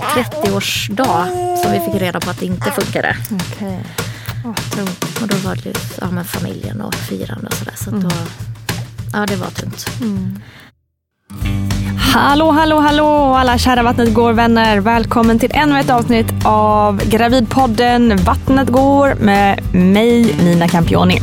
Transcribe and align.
30-årsdag 0.00 1.26
som 1.62 1.72
vi 1.72 1.80
fick 1.80 2.02
reda 2.02 2.20
på 2.20 2.30
att 2.30 2.40
det 2.40 2.46
inte 2.46 2.70
funkade. 2.70 3.16
Okej. 3.30 3.78
Och 5.22 5.28
då 5.28 5.36
var 5.36 5.56
det 5.56 5.78
ja, 6.00 6.10
med 6.10 6.26
familjen 6.26 6.80
och 6.80 6.94
firande 6.94 7.46
och 7.46 7.54
sådär. 7.54 7.74
Så 7.76 7.96
att 7.96 8.02
då, 8.02 8.10
ja 9.12 9.26
det 9.26 9.36
var 9.36 9.50
tungt. 9.50 9.86
Hallå, 12.12 12.50
hallå, 12.50 12.78
hallå 12.78 13.34
alla 13.34 13.58
kära 13.58 13.82
Vattnet 13.82 14.14
går-vänner. 14.14 14.80
Välkommen 14.80 15.38
till 15.38 15.50
ännu 15.54 15.80
ett 15.80 15.90
avsnitt 15.90 16.26
av 16.44 17.04
Gravidpodden 17.04 18.16
Vattnet 18.16 18.68
går 18.68 19.14
med 19.14 19.74
mig 19.74 20.34
Nina 20.42 20.68
Campioni. 20.68 21.20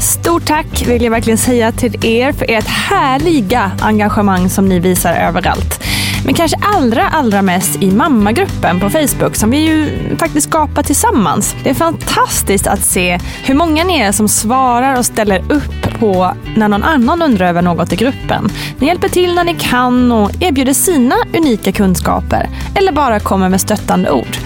Stort 0.00 0.46
tack 0.46 0.86
vill 0.86 1.02
jag 1.02 1.10
verkligen 1.10 1.38
säga 1.38 1.72
till 1.72 2.06
er 2.06 2.32
för 2.32 2.50
ert 2.50 2.66
härliga 2.66 3.70
engagemang 3.80 4.50
som 4.50 4.68
ni 4.68 4.78
visar 4.78 5.14
överallt. 5.14 5.83
Men 6.24 6.34
kanske 6.34 6.56
allra, 6.62 7.08
allra 7.08 7.42
mest 7.42 7.82
i 7.82 7.90
mammagruppen 7.90 8.80
på 8.80 8.90
Facebook 8.90 9.36
som 9.36 9.50
vi 9.50 9.58
ju 9.58 9.90
faktiskt 10.16 10.48
skapar 10.48 10.82
tillsammans. 10.82 11.56
Det 11.62 11.70
är 11.70 11.74
fantastiskt 11.74 12.66
att 12.66 12.80
se 12.80 13.18
hur 13.44 13.54
många 13.54 13.84
ni 13.84 13.98
är 13.98 14.12
som 14.12 14.28
svarar 14.28 14.98
och 14.98 15.06
ställer 15.06 15.52
upp 15.52 15.98
på 16.00 16.34
när 16.56 16.68
någon 16.68 16.82
annan 16.82 17.22
undrar 17.22 17.46
över 17.46 17.62
något 17.62 17.92
i 17.92 17.96
gruppen. 17.96 18.48
Ni 18.78 18.86
hjälper 18.86 19.08
till 19.08 19.34
när 19.34 19.44
ni 19.44 19.54
kan 19.54 20.12
och 20.12 20.30
erbjuder 20.40 20.72
sina 20.72 21.16
unika 21.36 21.72
kunskaper 21.72 22.48
eller 22.74 22.92
bara 22.92 23.20
kommer 23.20 23.48
med 23.48 23.60
stöttande 23.60 24.10
ord. 24.10 24.36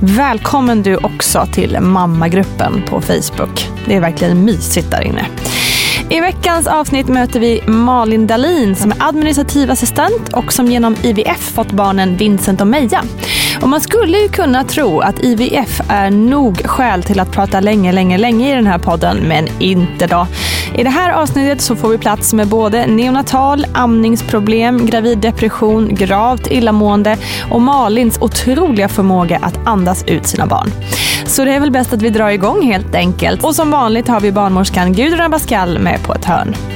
Välkommen 0.00 0.82
du 0.82 0.96
också 0.96 1.46
till 1.52 1.80
mammagruppen 1.80 2.82
på 2.88 3.00
Facebook. 3.00 3.70
Det 3.86 3.96
är 3.96 4.00
verkligen 4.00 4.44
mysigt 4.44 4.90
där 4.90 5.00
inne. 5.02 5.26
I 6.10 6.20
veckans 6.20 6.66
avsnitt 6.66 7.08
möter 7.08 7.40
vi 7.40 7.62
Malin 7.66 8.26
Dalin 8.26 8.76
som 8.76 8.90
är 8.90 8.96
administrativ 9.00 9.70
assistent 9.70 10.32
och 10.32 10.52
som 10.52 10.66
genom 10.66 10.96
IVF 11.02 11.52
fått 11.54 11.72
barnen 11.72 12.16
Vincent 12.16 12.60
och 12.60 12.66
Meja. 12.66 13.04
Och 13.62 13.68
man 13.68 13.80
skulle 13.80 14.18
ju 14.18 14.28
kunna 14.28 14.64
tro 14.64 15.00
att 15.00 15.24
IVF 15.24 15.80
är 15.88 16.10
nog 16.10 16.66
skäl 16.66 17.02
till 17.02 17.20
att 17.20 17.32
prata 17.32 17.60
länge, 17.60 17.92
länge, 17.92 18.18
länge 18.18 18.52
i 18.52 18.54
den 18.54 18.66
här 18.66 18.78
podden, 18.78 19.16
men 19.16 19.48
inte 19.58 20.06
då. 20.06 20.26
I 20.74 20.82
det 20.82 20.90
här 20.90 21.12
avsnittet 21.12 21.60
så 21.60 21.76
får 21.76 21.88
vi 21.88 21.98
plats 21.98 22.32
med 22.32 22.48
både 22.48 22.86
neonatal, 22.86 23.66
amningsproblem, 23.72 24.86
graviddepression, 24.86 25.94
gravt 25.94 26.46
illamående 26.46 27.16
och 27.50 27.62
Malins 27.62 28.18
otroliga 28.20 28.88
förmåga 28.88 29.38
att 29.42 29.66
andas 29.66 30.04
ut 30.04 30.26
sina 30.26 30.46
barn. 30.46 30.70
Så 31.26 31.44
det 31.44 31.54
är 31.54 31.60
väl 31.60 31.70
bäst 31.70 31.92
att 31.92 32.02
vi 32.02 32.10
drar 32.10 32.28
igång 32.28 32.62
helt 32.62 32.94
enkelt. 32.94 33.44
Och 33.44 33.54
som 33.54 33.70
vanligt 33.70 34.08
har 34.08 34.20
vi 34.20 34.32
barnmorskan 34.32 34.92
Gudrun 34.92 35.20
Abascal 35.20 35.78
med 35.78 36.02
på 36.02 36.14
ett 36.14 36.24
hörn. 36.24 36.75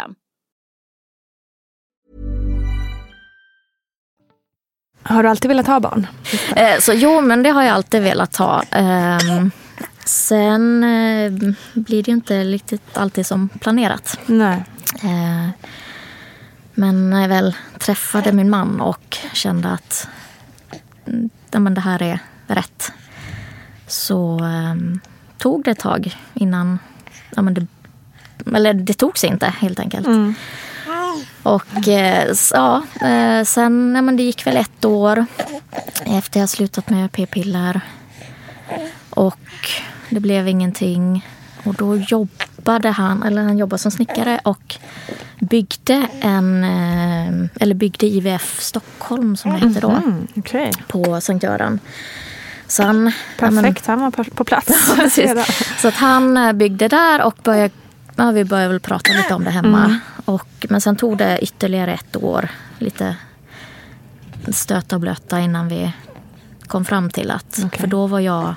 Har 5.03 5.23
du 5.23 5.29
alltid 5.29 5.49
velat 5.49 5.67
ha 5.67 5.79
barn? 5.79 6.07
Eh, 6.55 6.79
så 6.79 6.93
jo, 6.93 7.21
men 7.21 7.43
det 7.43 7.49
har 7.49 7.63
jag 7.63 7.73
alltid 7.73 8.01
velat 8.01 8.35
ha. 8.35 8.63
Ehm, 8.71 9.51
sen 10.05 10.83
eh, 10.83 11.31
blir 11.73 12.03
det 12.03 12.11
ju 12.11 12.13
inte 12.13 12.43
riktigt 12.43 12.97
alltid 12.97 13.25
som 13.25 13.49
planerat. 13.49 14.19
Nej. 14.25 14.63
Eh, 15.03 15.49
men 16.73 17.09
när 17.09 17.21
jag 17.21 17.29
väl 17.29 17.55
träffade 17.79 18.31
min 18.31 18.49
man 18.49 18.81
och 18.81 19.17
kände 19.33 19.69
att 19.69 20.07
ja, 21.51 21.59
men 21.59 21.73
det 21.73 21.81
här 21.81 22.01
är 22.01 22.19
rätt 22.47 22.91
så 23.87 24.39
ehm, 24.39 24.99
tog 25.37 25.63
det 25.63 25.71
ett 25.71 25.79
tag 25.79 26.17
innan... 26.33 26.79
Ja, 27.35 27.41
men 27.41 27.53
det, 27.53 27.67
eller 28.55 28.73
det 28.73 28.93
tog 28.93 29.17
sig 29.17 29.29
inte, 29.29 29.45
helt 29.59 29.79
enkelt. 29.79 30.07
Och 31.43 31.87
eh, 31.87 32.33
ja, 32.53 32.83
eh, 33.01 33.43
sen 33.43 33.93
ja, 33.95 34.01
men 34.01 34.17
det 34.17 34.23
gick 34.23 34.47
väl 34.47 34.57
ett 34.57 34.85
år 34.85 35.25
efter 36.05 36.39
jag 36.39 36.49
slutat 36.49 36.89
med 36.89 37.11
p-piller. 37.11 37.81
Och 39.09 39.69
det 40.09 40.19
blev 40.19 40.47
ingenting. 40.47 41.27
Och 41.63 41.73
då 41.73 41.95
jobbade 41.95 42.89
han, 42.89 43.23
eller 43.23 43.41
han 43.43 43.57
jobbade 43.57 43.77
som 43.79 43.91
snickare 43.91 44.39
och 44.43 44.75
byggde 45.39 46.07
en, 46.21 46.63
eh, 46.63 47.49
eller 47.63 47.73
byggde 47.75 48.05
IVF 48.05 48.61
Stockholm 48.61 49.37
som 49.37 49.51
det 49.51 49.57
hette 49.67 49.79
då. 49.79 49.89
Mm, 49.89 50.27
Okej. 50.35 50.71
På 50.87 51.21
Sankt 51.21 51.43
Göran. 51.43 51.79
Så 52.67 52.83
han, 52.83 53.11
ja, 53.39 53.51
men- 53.51 53.63
Perfekt, 53.63 53.87
han 53.87 54.01
var 54.01 54.11
på- 54.11 54.43
plats. 54.43 54.91
Precis. 54.95 55.31
Så 55.81 55.87
att 55.87 55.93
han 55.95 56.57
byggde 56.57 56.87
där 56.87 57.21
och 57.21 57.35
började, 57.43 57.73
ja, 58.21 58.31
vi 58.31 58.45
började 58.45 58.69
väl 58.69 58.79
prata 58.79 59.13
lite 59.13 59.33
om 59.33 59.43
det 59.43 59.49
hemma. 59.51 59.99
Och, 60.25 60.65
men 60.69 60.81
sen 60.81 60.95
tog 60.95 61.17
det 61.17 61.39
ytterligare 61.41 61.93
ett 61.93 62.15
år, 62.15 62.49
lite 62.79 63.15
stöta 64.51 64.95
och 64.95 64.99
blöta 65.01 65.39
innan 65.39 65.67
vi 65.67 65.91
kom 66.67 66.85
fram 66.85 67.09
till 67.09 67.31
att, 67.31 67.59
Okej. 67.65 67.79
för 67.79 67.87
då 67.87 68.07
var 68.07 68.19
jag 68.19 68.55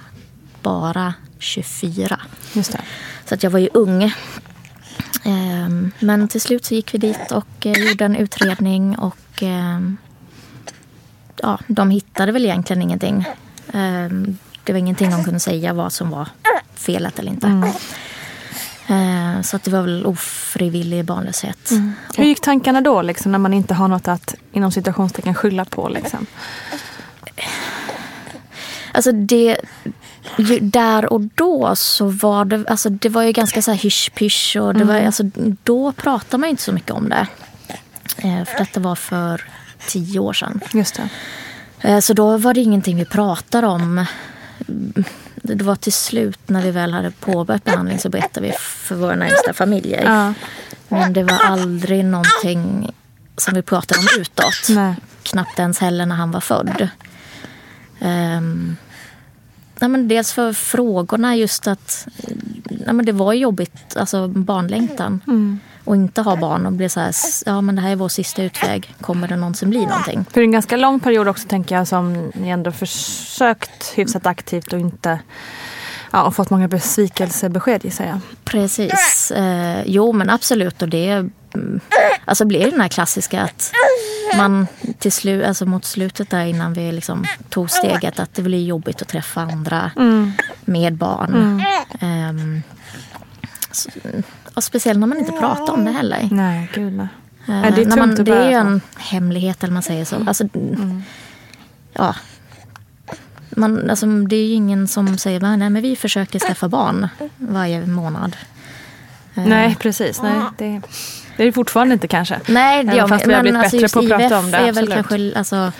bara 0.62 1.14
24. 1.38 2.20
Just 2.52 2.72
det. 2.72 2.80
Så 3.24 3.34
att 3.34 3.42
jag 3.42 3.50
var 3.50 3.58
ju 3.58 3.68
ung. 3.74 4.12
Ehm, 5.24 5.90
Men 5.98 6.28
till 6.28 6.40
slut 6.40 6.64
så 6.64 6.74
gick 6.74 6.94
vi 6.94 6.98
dit 6.98 7.32
och 7.32 7.66
eh, 7.66 7.88
gjorde 7.88 8.04
en 8.04 8.16
utredning 8.16 8.98
och 8.98 9.42
ehm, 9.42 9.96
ja, 11.42 11.58
de 11.66 11.90
hittade 11.90 12.32
väl 12.32 12.44
egentligen 12.44 12.82
ingenting. 12.82 13.24
Ehm, 13.72 14.38
Det 14.64 14.72
var 14.72 14.78
ingenting 14.78 15.10
de 15.10 15.24
kunde 15.24 15.40
säga 15.40 15.72
vad 15.72 15.92
som 15.92 16.10
var 16.10 16.28
felet 16.74 17.18
eller 17.18 17.30
inte. 17.30 17.46
Ehm, 17.46 17.64
Så 19.42 19.56
att 19.56 19.62
det 19.64 19.70
var 19.70 19.82
väl 19.82 20.06
ofrivillig 20.06 21.04
barnlöshet. 21.04 21.70
Hur 22.16 22.24
gick 22.24 22.40
tankarna 22.40 22.80
då, 22.80 23.02
liksom, 23.02 23.32
när 23.32 23.38
man 23.38 23.54
inte 23.54 23.74
har 23.74 23.88
något 23.88 24.08
att 24.08 24.34
inom 24.52 24.72
situationstecken 24.72 25.34
skylla 25.34 25.64
på? 25.64 25.88
Liksom? 25.88 26.26
Alltså 28.92 29.12
det, 29.12 29.56
där 30.60 31.12
och 31.12 31.20
då 31.20 31.76
så 31.76 32.06
var 32.06 32.44
det, 32.44 32.64
alltså 32.68 32.88
det 32.90 33.08
var 33.08 33.22
ju 33.22 33.32
ganska 33.32 33.62
så 33.62 33.70
här 33.70 33.78
hysch-pysch 33.78 34.56
och 34.60 34.74
det 34.74 34.84
var, 34.84 34.94
alltså, 34.94 35.22
då 35.62 35.92
pratade 35.92 36.40
man 36.40 36.48
inte 36.50 36.62
så 36.62 36.72
mycket 36.72 36.90
om 36.90 37.08
det. 37.08 37.26
Eh, 38.16 38.44
för 38.44 38.58
detta 38.58 38.80
var 38.80 38.94
för 38.94 39.44
tio 39.86 40.18
år 40.18 40.32
sedan. 40.32 40.60
Just 40.72 40.94
det. 40.94 41.08
Eh, 41.88 42.00
Så 42.00 42.12
då 42.14 42.36
var 42.36 42.54
det 42.54 42.60
ingenting 42.60 42.96
vi 42.96 43.04
pratade 43.04 43.66
om. 43.66 44.06
Mm, 45.44 45.58
Det 45.58 45.64
var 45.64 45.76
till 45.76 45.92
slut 45.92 46.48
när 46.48 46.62
vi 46.62 46.70
väl 46.70 46.92
hade 46.92 47.10
påbörjat 47.10 47.64
behandling 47.64 47.98
så 47.98 48.08
berättade 48.08 48.46
vi 48.46 48.52
för 48.58 48.94
våra 48.94 49.14
närmsta 49.14 49.52
familjer. 49.52 50.02
Ja. 50.04 50.34
Men 50.88 51.12
det 51.12 51.22
var 51.22 51.38
aldrig 51.44 52.04
någonting 52.04 52.94
som 53.36 53.54
vi 53.54 53.62
pratade 53.62 54.00
om 54.00 54.06
utåt. 54.20 54.68
Nej. 54.68 54.94
Knappt 55.22 55.58
ens 55.58 55.78
heller 55.78 56.06
när 56.06 56.16
han 56.16 56.30
var 56.30 56.40
född. 56.40 56.88
Um, 58.00 58.76
nej 59.80 59.88
men 59.90 60.08
dels 60.08 60.32
för 60.32 60.52
frågorna 60.52 61.36
just 61.36 61.66
att 61.66 62.08
nej 62.64 62.94
men 62.94 63.04
det 63.06 63.12
var 63.12 63.32
jobbigt, 63.32 63.96
alltså 63.96 64.28
barnlängtan. 64.28 65.20
Och 65.84 65.96
inte 65.96 66.22
ha 66.22 66.36
barn 66.36 66.66
och 66.66 66.72
bli 66.72 66.88
så 66.88 67.00
här, 67.00 67.14
ja 67.46 67.60
men 67.60 67.76
det 67.76 67.82
här 67.82 67.90
är 67.90 67.96
vår 67.96 68.08
sista 68.08 68.42
utväg. 68.42 68.94
Kommer 69.00 69.28
det 69.28 69.36
någonsin 69.36 69.70
bli 69.70 69.86
någonting? 69.86 70.24
För 70.30 70.40
en 70.40 70.52
ganska 70.52 70.76
lång 70.76 71.00
period 71.00 71.28
också 71.28 71.48
tänker 71.48 71.74
jag 71.74 71.88
som 71.88 72.32
ni 72.34 72.48
ändå 72.48 72.72
försökt 72.72 73.92
hyfsat 73.98 74.26
aktivt 74.26 74.72
och 74.72 74.78
inte 74.78 75.18
ja, 76.14 76.22
och 76.22 76.36
fått 76.36 76.50
många 76.50 76.68
besvikelsebesked 76.68 77.84
gissar 77.84 78.04
jag. 78.04 78.18
Precis. 78.44 79.30
Eh, 79.30 79.82
jo, 79.86 80.12
men 80.12 80.30
absolut. 80.30 80.82
Och 80.82 80.88
det 80.88 81.10
mm, 81.54 81.80
alltså 82.24 82.44
blir 82.44 82.70
den 82.70 82.80
här 82.80 82.88
klassiska 82.88 83.42
att 83.42 83.72
man 84.36 84.66
till 84.98 85.12
slut, 85.12 85.44
alltså 85.46 85.66
mot 85.66 85.84
slutet 85.84 86.30
där 86.30 86.44
innan 86.44 86.72
vi 86.72 86.92
liksom 86.92 87.24
tog 87.48 87.70
steget 87.70 88.20
att 88.20 88.34
det 88.34 88.42
blir 88.42 88.64
jobbigt 88.64 89.02
att 89.02 89.08
träffa 89.08 89.40
andra 89.40 89.90
med 90.64 90.94
barn. 90.94 91.64
Ehm, 92.00 92.62
så, 93.12 93.13
och 94.54 94.64
speciellt 94.64 95.00
när 95.00 95.06
man 95.06 95.18
inte 95.18 95.32
pratar 95.32 95.72
om 95.72 95.84
det 95.84 95.90
heller. 95.90 96.28
Nej, 96.30 96.70
gud 96.74 96.92
nej. 96.92 97.08
Nej, 97.46 97.72
det 97.76 97.82
är 97.82 97.96
man, 97.96 98.14
det 98.14 98.32
är 98.36 98.48
ju 98.50 98.54
en 98.56 98.80
hemlighet 98.98 99.64
eller 99.64 99.74
man 99.74 99.82
säger 99.82 100.04
så. 100.04 100.16
Alltså, 100.26 100.48
ja. 101.92 102.14
Man, 103.50 103.90
alltså, 103.90 104.06
det 104.06 104.36
är 104.36 104.46
ju 104.46 104.52
ingen 104.54 104.88
som 104.88 105.18
säger 105.18 105.40
nej, 105.40 105.56
men 105.70 105.82
vi 105.82 105.96
försöker 105.96 106.38
skaffa 106.38 106.68
barn 106.68 107.08
varje 107.36 107.86
månad. 107.86 108.36
Eh, 109.34 109.44
Nej, 109.46 109.76
precis. 109.80 110.22
Nej, 110.22 110.40
det, 110.58 110.80
det 111.36 111.42
är 111.42 111.46
det 111.46 111.52
fortfarande 111.52 111.92
inte 111.94 112.08
kanske. 112.08 112.40
Nej, 112.48 112.84
det 112.84 112.92
Även 112.92 113.08
fast 113.08 113.26
man- 113.26 113.28
vi 113.28 113.34
har 113.34 113.42
blivit 113.42 113.60
alltså 113.60 113.76
bättre 113.76 113.88
på 114.08 114.14
att 114.14 114.20
prata 114.20 114.24
IVF 114.24 114.44
om 114.44 114.50
det, 114.50 114.56
Är 114.56 114.72
väl 114.72 114.92
kanske, 114.92 115.32
alltså, 115.38 115.72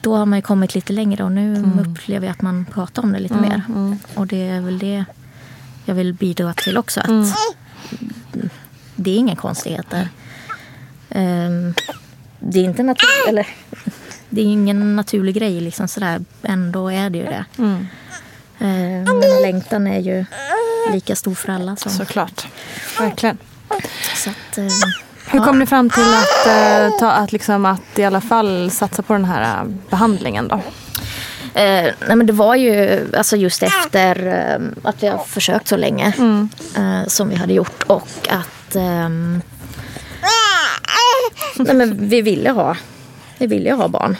då 0.00 0.16
har 0.16 0.26
man 0.26 0.38
ju 0.38 0.42
kommit 0.42 0.74
lite 0.74 0.92
längre 0.92 1.24
och 1.24 1.32
nu 1.32 1.56
Mm. 1.56 1.78
upplever 1.78 2.26
jag 2.26 2.32
att 2.32 2.42
man 2.42 2.64
pratar 2.74 3.02
om 3.02 3.12
det 3.12 3.18
lite 3.18 3.34
mer. 3.34 3.62
Och 4.14 4.26
det 4.26 4.48
är 4.48 4.60
väl 4.60 4.78
det 4.78 5.04
jag 5.84 5.94
vill 5.94 6.14
bidra 6.14 6.54
till 6.54 6.78
också. 6.78 7.00
Att 7.00 7.08
Mm. 7.08 7.30
Det 8.96 9.10
är 9.10 9.16
inga 9.16 9.36
konstigheter. 9.36 10.08
Ehm, 11.10 11.74
det 12.40 12.58
är 12.60 12.64
inte 12.64 12.82
natur- 12.82 13.28
eller 13.28 13.46
Det 14.28 14.40
är 14.40 14.44
ingen 14.44 14.96
naturlig 14.96 15.34
grej 15.34 15.60
liksom 15.60 15.88
sådär. 15.88 16.24
Ändå 16.42 16.88
är 16.92 17.10
det 17.10 17.18
ju 17.18 17.24
det. 17.24 17.44
Mm. 17.58 17.86
Men 19.04 19.42
längtan 19.42 19.86
är 19.86 20.00
ju 20.00 20.24
lika 20.92 21.16
stor 21.16 21.34
för 21.34 21.52
alla. 21.52 21.76
Som, 21.76 21.92
Såklart. 21.92 22.46
Verkligen. 22.98 23.38
så 24.16 24.30
att, 24.30 24.58
ehm, 24.58 24.68
Hur 25.30 25.38
Ja. 25.38 25.44
kom 25.44 25.58
ni 25.58 25.66
fram 25.66 25.90
till 25.90 26.14
att, 26.14 26.46
eh, 26.46 26.98
ta, 26.98 27.10
att, 27.10 27.32
liksom, 27.32 27.66
att 27.66 27.98
i 27.98 28.04
alla 28.04 28.20
fall 28.20 28.70
satsa 28.70 29.02
på 29.02 29.12
den 29.12 29.24
här 29.24 29.60
eh, 29.62 29.68
behandlingen 29.90 30.48
då? 30.48 30.60
Eh, 31.54 31.92
nej 32.06 32.16
men 32.16 32.26
det 32.26 32.32
var 32.32 32.54
ju 32.54 33.00
alltså 33.16 33.36
just 33.36 33.62
efter 33.62 34.26
eh, 34.26 34.88
att 34.88 35.02
vi 35.02 35.06
har 35.06 35.18
försökt 35.18 35.68
så 35.68 35.76
länge 35.76 36.12
eh, 36.76 37.06
som 37.06 37.28
vi 37.28 37.34
hade 37.34 37.52
gjort 37.52 37.82
och 37.86 38.28
att 38.28 38.76
ehm, 38.76 39.42
nej 41.56 41.74
men 41.74 42.08
vi 42.08 42.22
ville 42.22 42.50
ha 42.50 42.76
vi 43.38 43.46
ville 43.46 43.72
ha 43.72 43.88
barn. 43.88 44.16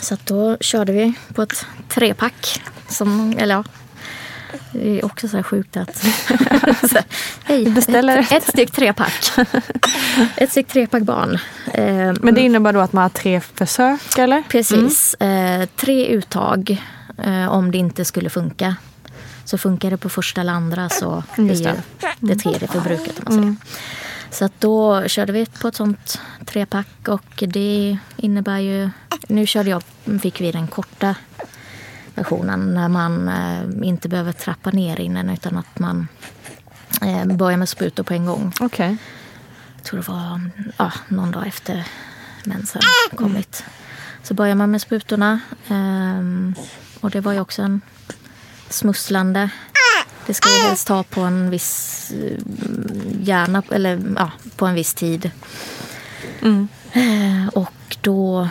Så 0.00 0.14
att 0.14 0.26
då 0.26 0.56
körde 0.60 0.92
vi 0.92 1.12
på 1.34 1.42
ett 1.42 1.66
trepack. 1.88 2.62
Som, 2.88 3.34
eller 3.38 3.54
ja, 3.54 3.64
det 4.72 4.98
är 4.98 5.04
också 5.04 5.28
så 5.28 5.36
här 5.36 5.42
sjukt 5.42 5.76
att... 5.76 5.96
så, 6.90 6.98
hej, 7.44 7.70
beställer 7.70 8.18
ett, 8.18 8.32
ett 8.32 8.48
styck 8.48 8.70
trepack. 8.70 9.30
ett 10.36 10.50
styck 10.50 10.66
trepack 10.66 11.02
barn. 11.02 11.38
Eh, 11.74 12.12
Men 12.20 12.34
det 12.34 12.40
innebär 12.40 12.72
då 12.72 12.80
att 12.80 12.92
man 12.92 13.02
har 13.02 13.08
tre 13.08 13.40
försök 13.40 14.18
eller? 14.18 14.42
Precis. 14.48 15.14
Eh, 15.14 15.68
tre 15.76 16.06
uttag 16.06 16.82
eh, 17.18 17.48
om 17.48 17.70
det 17.70 17.78
inte 17.78 18.04
skulle 18.04 18.30
funka. 18.30 18.76
Så 19.44 19.58
funkar 19.58 19.90
det 19.90 19.96
på 19.96 20.08
första 20.08 20.40
eller 20.40 20.52
andra 20.52 20.88
så 20.88 21.22
är 21.36 21.42
Just 21.42 21.60
ju 21.60 21.64
det. 21.64 21.82
det 22.20 22.36
tredje 22.36 22.68
förbrukat. 22.68 23.20
Om 23.26 23.34
man 23.36 23.42
säger. 23.42 23.56
Så 24.30 24.44
att 24.44 24.60
då 24.60 25.08
körde 25.08 25.32
vi 25.32 25.46
på 25.46 25.68
ett 25.68 25.74
sånt 25.74 26.20
trepack 26.46 27.08
och 27.08 27.44
det 27.46 27.98
innebär 28.16 28.58
ju... 28.58 28.90
Nu 29.28 29.46
körde 29.46 29.70
jag, 29.70 29.82
fick 30.22 30.40
vi 30.40 30.52
den 30.52 30.66
korta 30.68 31.14
versionen 32.18 32.74
när 32.74 32.88
man 32.88 33.28
eh, 33.28 33.88
inte 33.88 34.08
behöver 34.08 34.32
trappa 34.32 34.70
ner 34.70 35.00
innan 35.00 35.30
utan 35.30 35.56
att 35.56 35.78
man 35.78 36.08
eh, 37.02 37.24
börjar 37.24 37.56
med 37.56 37.68
sprutor 37.68 38.02
på 38.02 38.14
en 38.14 38.26
gång. 38.26 38.52
Okej. 38.60 38.96
Jag 39.76 39.84
tror 39.84 40.00
det 40.00 40.08
var 40.08 40.40
ja, 40.76 40.92
någon 41.08 41.30
dag 41.30 41.46
efter 41.46 41.86
mensen 42.44 42.82
kommit. 43.16 43.64
Så 44.22 44.34
börjar 44.34 44.54
man 44.54 44.70
med 44.70 44.80
sprutorna. 44.82 45.40
ehm, 45.68 46.54
och 47.00 47.10
det 47.10 47.20
var 47.20 47.32
ju 47.32 47.40
också 47.40 47.62
en 47.62 47.80
smusslande. 48.68 49.50
Det 50.26 50.34
ska 50.34 50.48
ju 50.48 50.62
helst 50.62 50.86
ta 50.86 51.02
på 51.02 51.20
en 51.20 51.50
viss 51.50 52.10
eh, 52.10 52.38
gärna, 53.20 53.62
eller 53.70 54.00
ja, 54.16 54.30
på 54.56 54.66
en 54.66 54.74
viss 54.74 54.94
tid. 54.94 55.30
Eh, 56.92 57.48
och 57.52 57.96
då, 58.00 58.48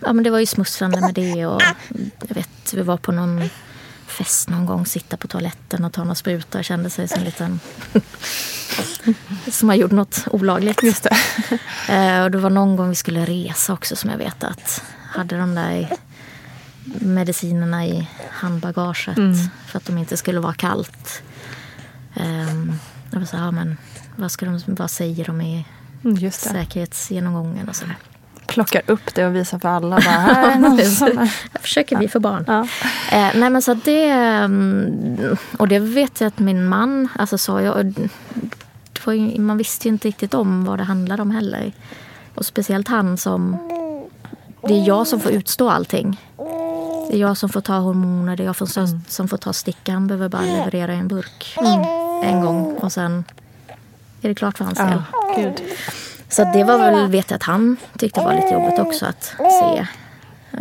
ja 0.00 0.12
men 0.12 0.24
det 0.24 0.30
var 0.30 0.38
ju 0.38 0.46
smusslande 0.46 1.00
med 1.00 1.14
det 1.14 1.46
och 1.46 1.62
jag 2.28 2.34
vet, 2.34 2.74
vi 2.74 2.82
var 2.82 2.96
på 2.96 3.12
någon 3.12 3.50
fest 4.06 4.48
någon 4.48 4.66
gång, 4.66 4.86
sitta 4.86 5.16
på 5.16 5.28
toaletten 5.28 5.84
och 5.84 5.92
ta 5.92 6.04
några 6.04 6.14
sprutor, 6.14 6.62
kände 6.62 6.90
sig 6.90 7.08
som 7.08 7.18
en 7.18 7.24
liten 7.24 7.60
som 9.50 9.68
har 9.68 9.76
gjort 9.76 9.90
något 9.90 10.24
olagligt. 10.30 10.82
Just 10.82 11.02
det. 11.02 11.16
Eh, 11.88 12.22
och 12.22 12.30
det 12.30 12.38
var 12.38 12.50
någon 12.50 12.76
gång 12.76 12.88
vi 12.88 12.94
skulle 12.94 13.24
resa 13.24 13.72
också 13.72 13.96
som 13.96 14.10
jag 14.10 14.18
vet 14.18 14.44
att 14.44 14.82
hade 15.10 15.36
de 15.36 15.54
där 15.54 15.88
medicinerna 17.00 17.86
i 17.86 18.08
handbagaget 18.30 19.16
för 19.66 19.78
att 19.78 19.84
de 19.84 19.98
inte 19.98 20.16
skulle 20.16 20.40
vara 20.40 20.54
kallt. 20.54 21.22
Um, 22.16 22.78
jag 23.10 23.18
var 23.18 23.26
så 23.26 23.36
här, 23.36 23.50
men 23.52 23.76
vad, 24.16 24.30
ska 24.30 24.46
de, 24.46 24.60
vad 24.66 24.90
säger 24.90 25.24
de 25.24 25.40
i 25.40 25.64
Mm, 26.04 26.16
Just 26.16 26.44
det. 26.44 26.50
säkerhetsgenomgången 26.50 27.68
och 27.68 27.76
sådär. 27.76 27.96
Plockar 28.56 28.82
upp 28.86 29.14
det 29.14 29.26
och 29.26 29.36
visar 29.36 29.58
för 29.58 29.68
alla. 29.68 29.96
Bara, 29.96 30.00
här 30.00 30.52
är 30.52 30.58
någon 30.58 30.84
som... 30.84 31.28
Försöker 31.60 31.96
bli 31.96 32.08
för 32.08 32.20
barn. 32.20 32.44
Ja. 32.46 32.60
Eh, 33.12 33.30
nej 33.34 33.50
men 33.50 33.62
så 33.62 33.74
det... 33.74 34.08
mm, 34.08 35.36
Och 35.56 35.68
det 35.68 35.78
vet 35.78 36.20
jag 36.20 36.28
att 36.28 36.38
min 36.38 36.68
man 36.68 37.08
alltså 37.18 37.38
sa. 37.38 37.62
Jag, 37.62 37.94
ju, 39.06 39.40
man 39.40 39.58
visste 39.58 39.88
ju 39.88 39.92
inte 39.92 40.08
riktigt 40.08 40.34
om 40.34 40.64
vad 40.64 40.78
det 40.78 40.84
handlade 40.84 41.22
om 41.22 41.30
heller. 41.30 41.72
Och 42.34 42.46
speciellt 42.46 42.88
han 42.88 43.16
som... 43.16 43.58
Det 44.62 44.74
är 44.74 44.88
jag 44.88 45.06
som 45.06 45.20
får 45.20 45.32
utstå 45.32 45.70
allting. 45.70 46.20
Det 47.10 47.16
är 47.16 47.20
jag 47.20 47.36
som 47.36 47.48
får 47.48 47.60
ta 47.60 47.78
hormoner, 47.78 48.36
det 48.36 48.42
är 48.42 48.46
jag 48.46 48.68
som, 48.68 48.84
mm. 48.84 49.00
som 49.08 49.28
får 49.28 49.36
ta 49.36 49.52
stickan. 49.52 50.06
behöver 50.06 50.28
bara 50.28 50.42
leverera 50.42 50.92
en 50.92 51.08
burk 51.08 51.56
mm. 51.58 51.80
en 52.22 52.40
gång 52.40 52.74
och 52.74 52.92
sen 52.92 53.24
är 54.22 54.28
det 54.28 54.34
klart 54.34 54.58
för 54.58 54.64
hans 54.64 54.78
del. 54.78 55.02
Ja, 55.36 55.52
Så 56.28 56.44
det 56.52 56.64
var 56.64 56.78
väl, 56.78 57.10
vet 57.10 57.30
jag 57.30 57.36
att 57.36 57.42
han 57.42 57.76
tyckte 57.98 58.20
var 58.20 58.34
lite 58.34 58.54
jobbigt 58.54 58.78
också 58.78 59.06
att 59.06 59.24
se. 59.24 59.86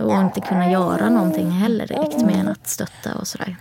Och 0.01 0.13
inte 0.13 0.41
kunna 0.41 0.71
göra 0.71 1.09
någonting 1.09 1.51
heller 1.51 1.87
direkt 1.87 2.21
mer 2.21 2.37
än 2.37 2.47
att 2.47 2.67
stötta 2.67 3.15
och 3.15 3.27
sådär. 3.27 3.57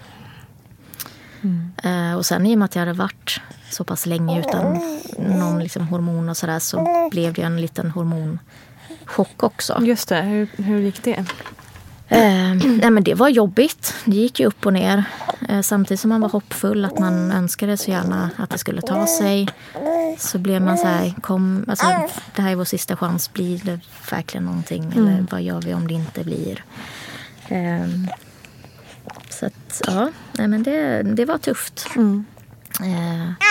Mm. 1.42 1.73
Uh, 1.84 2.16
och 2.16 2.26
sen 2.26 2.46
i 2.46 2.54
och 2.54 2.58
med 2.58 2.64
att 2.64 2.75
jag 2.75 2.80
hade 2.80 2.92
varit 2.92 3.40
så 3.70 3.84
pass 3.84 4.06
länge 4.06 4.40
utan 4.40 4.80
någon 5.18 5.62
liksom 5.62 5.88
hormon 5.88 6.28
och 6.28 6.37
sådär 6.37 6.58
så 6.58 7.08
blev 7.11 7.32
det 7.32 7.42
en 7.42 7.61
liten 7.61 7.90
hormonchock 7.90 9.42
också. 9.42 9.78
Just 9.82 10.08
det, 10.08 10.23
hur, 10.23 10.49
hur 10.62 10.78
gick 10.78 11.04
det? 11.04 11.25
Eh, 12.14 12.54
nej 12.54 12.90
men 12.90 13.04
det 13.04 13.14
var 13.14 13.28
jobbigt. 13.28 13.94
Det 14.04 14.16
gick 14.16 14.40
ju 14.40 14.47
upp 14.47 14.66
och 14.66 14.73
ner. 14.73 15.04
Eh, 15.49 15.61
samtidigt 15.61 16.00
som 16.00 16.09
man 16.09 16.21
var 16.21 16.28
hoppfull 16.28 16.85
att 16.85 16.99
man 16.99 17.33
önskade 17.33 17.76
så 17.76 17.90
gärna 17.90 18.30
att 18.37 18.50
det 18.50 18.59
skulle 18.59 18.80
ta 18.80 19.06
sig. 19.06 19.49
Så 20.18 20.38
blev 20.38 20.62
man 20.62 20.78
så 20.78 20.87
här, 20.87 21.14
kom, 21.21 21.64
alltså, 21.68 21.87
det 22.37 22.42
här 22.42 22.52
är 22.52 22.56
vår 22.56 22.64
sista 22.64 22.97
chans. 22.97 23.33
Blir 23.33 23.61
det 23.64 23.80
verkligen 24.11 24.44
någonting? 24.44 24.85
Mm. 24.85 24.99
Eller 24.99 25.26
vad 25.30 25.42
gör 25.42 25.61
vi 25.61 25.75
om 25.75 25.88
det 25.88 25.94
inte 25.94 26.25
blir? 26.25 26.64
Eh, 27.49 27.88
så 29.30 29.47
att, 29.47 29.83
ja, 29.87 30.11
nej 30.33 30.49
men 30.49 30.62
det, 30.62 31.02
det 31.02 31.25
var 31.25 31.38
tufft. 31.38 31.87
Mm. 31.97 32.25
Eh, 32.80 33.49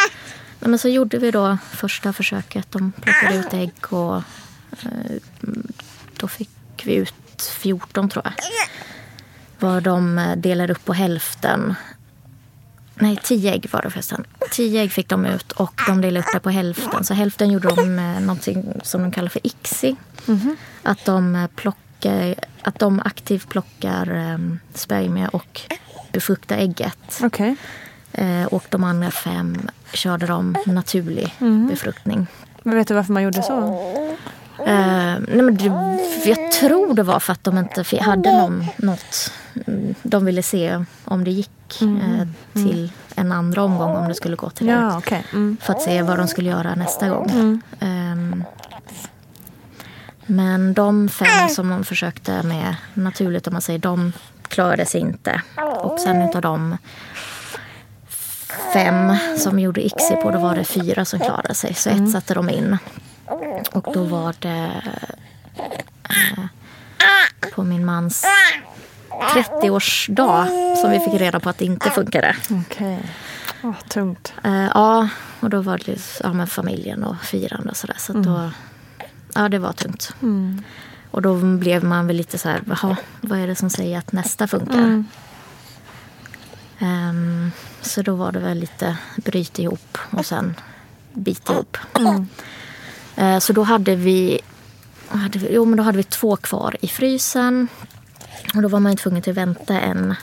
men 0.60 0.80
så 0.80 0.90
gjorde 0.90 1.18
vi 1.18 1.32
då 1.32 1.58
första 1.72 2.14
försöket. 2.14 2.72
De 2.72 2.92
plockade 2.92 3.36
ut 3.36 3.54
ägg 3.54 3.94
och 3.94 4.16
eh, 4.84 5.18
då 6.18 6.28
fick 6.28 6.50
vi 6.84 6.96
ut 6.96 7.14
14 7.50 8.10
tror 8.10 8.26
jag. 8.26 8.34
Var 9.60 9.82
de 9.82 10.18
eh, 10.18 10.36
delade 10.36 10.74
upp 10.74 10.86
på 10.86 10.94
hälften. 10.94 11.76
Nej, 12.96 13.20
10 13.24 13.54
ägg 13.54 13.70
var 13.72 13.82
det 13.82 13.90
förresten. 13.90 14.26
10 14.52 14.82
ägg 14.82 14.92
fick 14.92 15.10
de 15.10 15.26
ut 15.26 15.52
och 15.52 15.82
de 15.88 16.02
delade 16.02 16.20
upp 16.26 16.34
det 16.34 16.40
på 16.40 16.50
hälften. 16.50 17.04
Så 17.04 17.14
hälften 17.14 17.52
gjorde 17.52 17.68
de 17.68 18.00
eh, 18.00 18.20
någonting 18.20 18.74
som 18.84 19.02
de 19.02 19.12
kallar 19.12 19.30
för 19.30 19.48
ICSI. 19.48 19.96
Mm 20.28 20.40
-hmm. 20.40 20.56
Att 20.84 21.06
de 21.06 21.36
eh, 21.36 21.48
plockar, 21.48 22.36
att 22.62 22.80
de 22.80 23.00
aktivt 23.00 23.50
plockar 23.50 24.10
um, 24.12 24.60
spermier 24.74 25.36
och 25.36 25.62
befruktar 26.12 26.58
ägget. 26.58 27.22
Okay. 27.24 27.56
Och 28.50 28.64
de 28.70 28.84
andra 28.84 29.12
fem 29.12 29.70
körde 29.94 30.28
de 30.28 30.56
naturlig 30.66 31.36
mm. 31.40 31.68
befruktning. 31.68 32.28
Men 32.64 32.76
vet 32.76 32.88
du 32.88 32.94
varför 32.94 33.14
man 33.14 33.24
gjorde 33.24 33.44
så? 33.44 33.80
Uh, 34.60 34.66
nej 35.28 35.42
men 35.42 35.58
det, 35.58 35.66
jag 36.30 36.52
tror 36.52 36.94
det 36.94 37.04
var 37.04 37.20
för 37.20 37.34
att 37.34 37.44
de 37.44 37.58
inte 37.58 38.02
hade 38.02 38.32
någon, 38.32 38.66
något. 38.78 39.32
De 40.04 40.26
ville 40.26 40.44
se 40.44 40.86
om 41.06 41.24
det 41.24 41.32
gick 41.32 41.82
mm. 41.82 42.02
uh, 42.02 42.28
till 42.54 42.92
en 43.16 43.32
andra 43.32 43.64
omgång 43.64 43.96
om 43.96 44.08
det 44.08 44.16
skulle 44.16 44.36
gå 44.36 44.50
till 44.50 44.66
det. 44.66 44.74
Ja, 44.74 44.98
okay. 44.98 45.22
mm. 45.34 45.58
För 45.62 45.74
att 45.74 45.82
se 45.82 46.02
vad 46.02 46.18
de 46.18 46.28
skulle 46.28 46.50
göra 46.50 46.76
nästa 46.76 47.10
gång. 47.10 47.62
Um, 47.80 48.44
men 50.26 50.74
de 50.74 51.10
fem 51.10 51.50
som 51.50 51.70
de 51.70 51.84
försökte 51.84 52.44
med 52.44 52.76
naturligt 52.94 53.48
om 53.48 53.54
man 53.54 53.62
säger, 53.62 53.80
de 53.80 54.14
klarade 54.48 54.86
sig 54.86 55.02
inte. 55.02 55.42
Och 55.82 56.00
sen 56.00 56.22
utav 56.22 56.42
dem 56.42 56.78
fem 58.74 59.16
som 59.38 59.60
gjorde 59.60 59.86
ICSI 59.86 60.16
på, 60.16 60.32
då 60.32 60.40
var 60.40 60.56
det 60.56 60.64
fyra 60.64 61.06
som 61.06 61.20
klarade 61.20 61.54
sig. 61.54 61.74
Så 61.74 61.90
ett 61.90 61.98
mm. 61.98 62.12
satte 62.12 62.34
de 62.34 62.50
in. 62.50 62.78
Och 63.72 63.94
då 63.94 64.04
var 64.04 64.36
det 64.40 64.82
eh, 66.10 66.46
på 67.54 67.64
min 67.64 67.86
mans 67.86 68.26
30-årsdag 69.10 70.76
som 70.76 70.92
vi 70.92 71.00
fick 71.00 71.22
reda 71.22 71.40
på 71.40 71.50
att 71.50 71.58
det 71.58 71.66
inte 71.66 71.90
funkade. 71.90 72.36
Okej. 72.46 73.00
Okay. 73.00 73.70
Oh, 73.70 73.80
tungt. 73.88 74.34
Eh, 74.44 74.66
ja, 74.74 75.10
och 75.40 75.50
då 75.50 75.62
var 75.62 75.82
det 75.86 76.20
ja, 76.24 76.34
med 76.34 76.50
familjen 76.50 77.04
och 77.04 77.22
firande 77.22 77.70
och 77.70 77.78
sådär. 77.78 77.96
Så, 77.98 78.14
så 78.14 78.18
mm. 78.18 78.26
då, 78.26 78.50
ja, 79.36 79.50
det 79.50 79.60
var 79.60 79.74
tungt. 79.74 80.16
Mm. 80.22 80.64
Och 81.12 81.22
då 81.22 81.36
blev 81.36 81.84
man 81.84 82.08
väl 82.08 82.16
lite 82.16 82.38
så 82.38 82.50
här, 82.50 82.62
vad 83.22 83.40
är 83.40 83.48
det 83.48 83.56
som 83.56 83.70
säger 83.70 83.98
att 83.98 84.12
nästa 84.12 84.48
funkar? 84.48 84.78
Mm. 84.78 85.06
Um, 86.80 87.52
så 87.82 88.02
då 88.02 88.16
var 88.16 88.32
det 88.32 88.40
väl 88.40 88.58
lite 88.58 88.98
bryt 89.16 89.60
ihop 89.60 89.98
och 90.12 90.26
sen 90.26 90.56
bit 91.14 91.50
ihop. 91.50 91.78
Mm. 92.00 92.28
Uh, 93.18 93.40
så 93.40 93.54
då 93.54 93.64
hade 93.64 93.96
vi, 93.96 94.40
hade 95.08 95.40
vi, 95.40 95.54
jo, 95.54 95.66
men 95.66 95.78
då 95.78 95.84
hade 95.84 95.98
vi 95.98 96.04
två 96.04 96.36
kvar 96.36 96.78
i 96.82 96.88
frysen. 96.88 97.68
Och 98.56 98.62
då 98.62 98.68
var 98.68 98.80
man 98.80 98.96
tvungen 98.96 99.20
att 99.20 99.28
vänta 99.28 99.80
en 99.80 100.16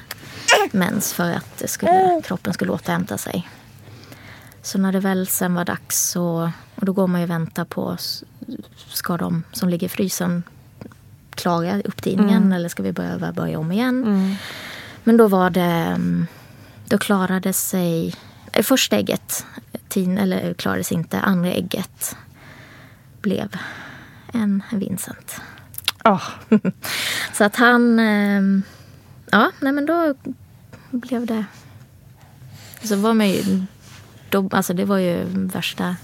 mens 0.72 1.12
för 1.12 1.30
att 1.30 1.70
skulle, 1.70 2.22
kroppen 2.24 2.52
skulle 2.52 2.72
återhämta 2.72 3.18
sig. 3.18 3.48
Så 4.62 4.78
när 4.78 4.92
det 4.92 5.00
väl 5.00 5.26
sen 5.26 5.54
var 5.54 5.64
dags 5.64 6.10
så, 6.10 6.52
och 6.74 6.84
då 6.84 6.92
går 6.92 7.06
man 7.06 7.20
ju 7.20 7.24
och 7.24 7.30
väntar 7.30 7.64
på, 7.64 7.96
ska 8.88 9.16
de 9.16 9.42
som 9.52 9.68
ligger 9.68 9.86
i 9.86 9.90
frysen 9.90 10.42
klara 11.30 11.80
upptidningen 11.80 12.42
mm. 12.42 12.52
eller 12.52 12.68
ska 12.68 12.82
vi 12.82 12.92
börja, 12.92 13.32
börja 13.32 13.58
om 13.58 13.72
igen? 13.72 14.04
Mm. 14.04 14.34
Men 15.04 15.16
då 15.16 15.28
var 15.28 15.50
det 15.50 16.00
då 16.88 16.98
klarade 16.98 17.52
sig 17.52 18.14
eh, 18.52 18.62
första 18.62 18.96
ägget, 18.96 19.46
tin, 19.88 20.18
eller 20.18 20.54
klarade 20.54 20.84
sig 20.84 20.96
inte, 20.96 21.20
andra 21.20 21.50
ägget 21.52 22.16
blev 23.20 23.56
en 24.32 24.62
Vincent. 24.70 25.40
Oh. 26.04 26.22
Så 27.32 27.44
att 27.44 27.56
han, 27.56 27.98
ehm, 27.98 28.62
ja, 29.30 29.50
nej 29.60 29.72
men 29.72 29.86
då 29.86 30.14
blev 30.90 31.26
det, 31.26 31.44
så 32.82 32.96
var 32.96 33.14
man 33.14 33.28
ju, 33.28 33.62
då, 34.30 34.48
alltså 34.52 34.74
det 34.74 34.84
var 34.84 34.98
ju 34.98 35.24
värsta 35.28 35.96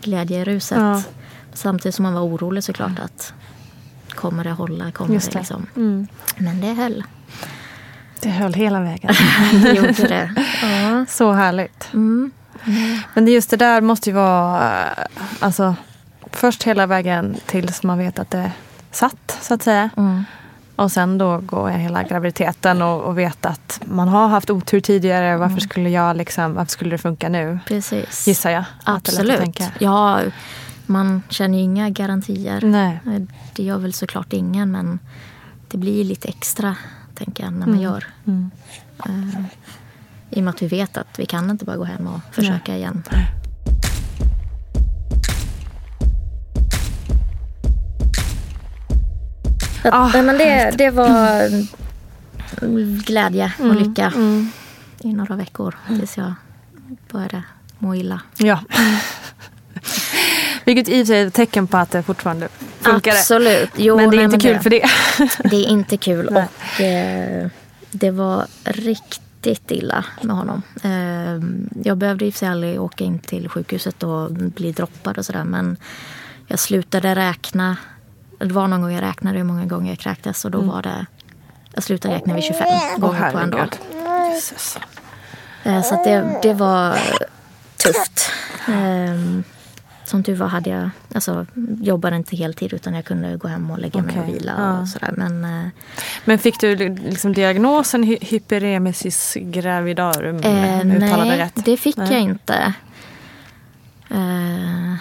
glädjeruset. 0.00 0.78
Ja. 0.78 1.02
Samtidigt 1.52 1.94
som 1.94 2.02
man 2.02 2.14
var 2.14 2.22
orolig 2.22 2.64
såklart 2.64 2.98
att 2.98 3.34
kommer 4.08 4.44
det 4.44 4.50
hålla, 4.50 4.92
kommer 4.92 5.14
det. 5.14 5.30
det 5.32 5.38
liksom. 5.38 5.66
Mm. 5.76 6.06
Men 6.36 6.60
det 6.60 6.72
höll. 6.72 7.04
Det 8.20 8.30
höll 8.30 8.54
hela 8.54 8.80
vägen. 8.80 9.14
det 9.62 9.72
gjorde 9.72 10.08
det. 10.08 10.34
Ja. 10.62 11.06
Så 11.08 11.32
härligt. 11.32 11.88
Mm. 11.92 12.30
Men 13.14 13.28
just 13.28 13.50
det 13.50 13.56
där 13.56 13.80
måste 13.80 14.10
ju 14.10 14.16
vara, 14.16 14.90
eh, 14.90 15.06
alltså 15.40 15.74
först 16.32 16.62
hela 16.62 16.86
vägen 16.86 17.36
tills 17.46 17.82
man 17.82 17.98
vet 17.98 18.18
att 18.18 18.30
det 18.30 18.52
satt 18.90 19.38
så 19.40 19.54
att 19.54 19.62
säga. 19.62 19.90
Mm. 19.96 20.24
Och 20.76 20.92
sen 20.92 21.18
då 21.18 21.38
gå 21.38 21.66
hela 21.66 22.02
graviditeten 22.02 22.82
och, 22.82 23.02
och 23.02 23.18
veta 23.18 23.48
att 23.48 23.80
man 23.84 24.08
har 24.08 24.28
haft 24.28 24.50
otur 24.50 24.80
tidigare. 24.80 25.36
Varför 25.36 25.52
mm. 25.52 25.60
skulle 25.60 25.90
jag 25.90 26.16
liksom, 26.16 26.54
varför 26.54 26.70
skulle 26.70 26.90
det 26.90 26.98
funka 26.98 27.28
nu? 27.28 27.58
Precis. 27.66 28.26
Gissar 28.26 28.50
jag. 28.50 28.64
Absolut. 28.84 29.60
Ja, 29.78 30.20
man 30.86 31.22
känner 31.28 31.58
ju 31.58 31.64
inga 31.64 31.90
garantier. 31.90 32.60
Nej. 32.62 33.00
Det 33.52 33.62
gör 33.62 33.78
väl 33.78 33.92
såklart 33.92 34.32
ingen 34.32 34.70
men 34.70 34.98
det 35.68 35.78
blir 35.78 36.04
lite 36.04 36.28
extra 36.28 36.76
tänker 37.14 37.44
jag, 37.44 37.52
när 37.52 37.58
man 37.58 37.68
mm. 37.68 37.80
gör. 37.80 38.06
Uh, 39.08 39.44
I 40.30 40.40
och 40.40 40.44
med 40.44 40.54
att 40.54 40.62
vi 40.62 40.66
vet 40.66 40.96
att 40.96 41.18
vi 41.18 41.26
kan 41.26 41.50
inte 41.50 41.64
bara 41.64 41.76
gå 41.76 41.84
hem 41.84 42.06
och 42.06 42.20
försöka 42.34 42.72
Nej. 42.72 42.76
igen. 42.76 43.02
Att, 49.82 49.94
ah, 49.94 50.22
men 50.22 50.38
det, 50.38 50.74
det 50.78 50.90
var 50.90 51.48
glädje 53.04 53.52
och 53.58 53.64
mm, 53.64 53.78
lycka 53.78 54.12
mm. 54.14 54.50
i 55.00 55.12
några 55.12 55.36
veckor 55.36 55.74
tills 55.88 56.16
jag 56.16 56.34
började 57.10 57.42
må 57.78 57.94
illa. 57.94 58.20
Ja. 58.36 58.60
Vilket 60.64 60.88
i 60.88 61.02
och 61.02 61.06
för 61.06 61.12
sig 61.12 61.20
är 61.20 61.26
ett 61.26 61.34
tecken 61.34 61.66
på 61.66 61.76
att 61.76 61.90
det 61.90 62.02
fortfarande 62.02 62.48
funkar. 62.80 63.12
Absolut. 63.12 63.70
Jo, 63.76 63.96
men 63.96 64.10
det 64.10 64.16
är 64.16 64.28
nej, 64.28 64.34
inte 64.34 64.38
kul 64.38 64.54
det, 64.54 64.62
för 64.62 64.70
det. 64.70 64.90
det 65.50 65.56
är 65.56 65.68
inte 65.68 65.96
kul 65.96 66.28
och 66.28 66.80
eh, 66.80 67.48
det 67.90 68.10
var 68.10 68.46
riktigt 68.64 69.70
illa 69.70 70.04
med 70.22 70.36
honom. 70.36 70.62
Eh, 70.82 71.40
jag 71.84 71.98
behövde 71.98 72.26
i 72.26 72.30
och 72.30 72.34
för 72.34 72.38
sig 72.38 72.48
aldrig 72.48 72.80
åka 72.80 73.04
in 73.04 73.18
till 73.18 73.48
sjukhuset 73.48 74.02
och 74.02 74.32
bli 74.32 74.72
droppad 74.72 75.18
och 75.18 75.26
sådär 75.26 75.44
men 75.44 75.76
jag 76.46 76.58
slutade 76.58 77.14
räkna. 77.14 77.76
Det 78.46 78.54
var 78.54 78.68
någon 78.68 78.82
gång 78.82 78.92
jag 78.92 79.02
räknade 79.02 79.38
hur 79.38 79.44
många 79.44 79.66
gånger 79.66 79.92
jag 79.92 79.98
kräktes 79.98 80.44
och 80.44 80.50
då 80.50 80.58
mm. 80.58 80.70
var 80.70 80.82
det 80.82 81.06
jag 81.74 81.84
slutade 81.84 82.14
räkna 82.14 82.34
vid 82.34 82.44
25 82.44 82.68
gånger 82.98 83.28
oh, 83.28 83.32
på 83.32 83.38
en 83.38 83.50
dag. 83.50 83.68
Eh, 85.64 85.82
så 85.82 86.04
det, 86.04 86.38
det 86.42 86.54
var 86.54 86.98
tufft. 87.76 88.30
Um, 88.68 89.44
som 90.04 90.22
tur 90.22 90.34
var 90.34 90.46
hade 90.46 90.70
jag, 90.70 90.90
alltså, 91.14 91.46
jobbade 91.80 92.16
inte 92.16 92.36
heltid 92.36 92.72
utan 92.72 92.94
jag 92.94 93.04
kunde 93.04 93.36
gå 93.36 93.48
hem 93.48 93.70
och 93.70 93.78
lägga 93.78 94.00
okay. 94.00 94.16
mig 94.16 94.22
och 94.22 94.34
vila. 94.34 94.54
Ja. 94.58 94.80
Och 94.80 94.88
sådär. 94.88 95.14
Men, 95.16 95.44
eh, 95.44 95.68
men 96.24 96.38
fick 96.38 96.60
du 96.60 96.76
liksom 96.76 97.32
diagnosen 97.32 98.02
hy 98.02 98.18
hyperemesis 98.20 99.36
gravidarum? 99.40 100.36
Eh, 100.36 100.84
nej, 100.84 101.38
rätt? 101.38 101.64
det 101.64 101.76
fick 101.76 101.96
nej. 101.96 102.12
jag 102.12 102.20
inte. 102.20 102.74
Eh, 104.10 104.94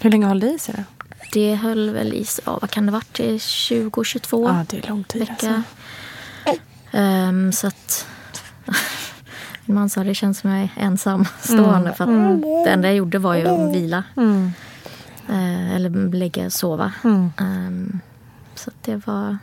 Hur 0.00 0.10
länge 0.10 0.26
höll 0.26 0.40
det 0.40 0.50
i 0.50 0.58
sig 0.58 0.74
då? 0.78 0.97
Det 1.32 1.54
höll 1.54 1.90
väl 1.90 2.12
i 2.14 2.24
sig, 2.24 2.44
vad 2.46 2.70
kan 2.70 2.86
det 2.86 2.92
varit, 2.92 3.18
20-22 3.18 4.48
Ja, 4.48 4.64
det 4.68 4.78
är 4.84 4.88
lång 4.88 5.04
tid 5.04 5.20
vecka. 5.20 5.32
alltså. 5.32 5.62
Ehm, 6.92 7.52
så 7.52 7.66
att 7.66 8.06
min 9.64 9.74
man 9.74 9.90
sa 9.90 10.04
det 10.04 10.14
känns 10.14 10.38
som 10.38 10.50
jag 10.50 10.60
är 10.60 10.70
ensamstående. 10.76 11.92
För 11.96 12.04
att 12.04 12.42
det 12.64 12.70
enda 12.70 12.88
jag 12.88 12.96
gjorde 12.96 13.18
var 13.18 13.34
ju 13.34 13.48
att 13.48 13.74
vila. 13.76 14.02
Eh, 15.30 15.74
eller 15.76 16.12
ligga 16.12 16.46
och 16.46 16.52
sova. 16.52 16.92
Ehm, 17.38 18.00
så 18.54 18.70
att 18.70 18.82
det 18.84 19.06
var... 19.06 19.38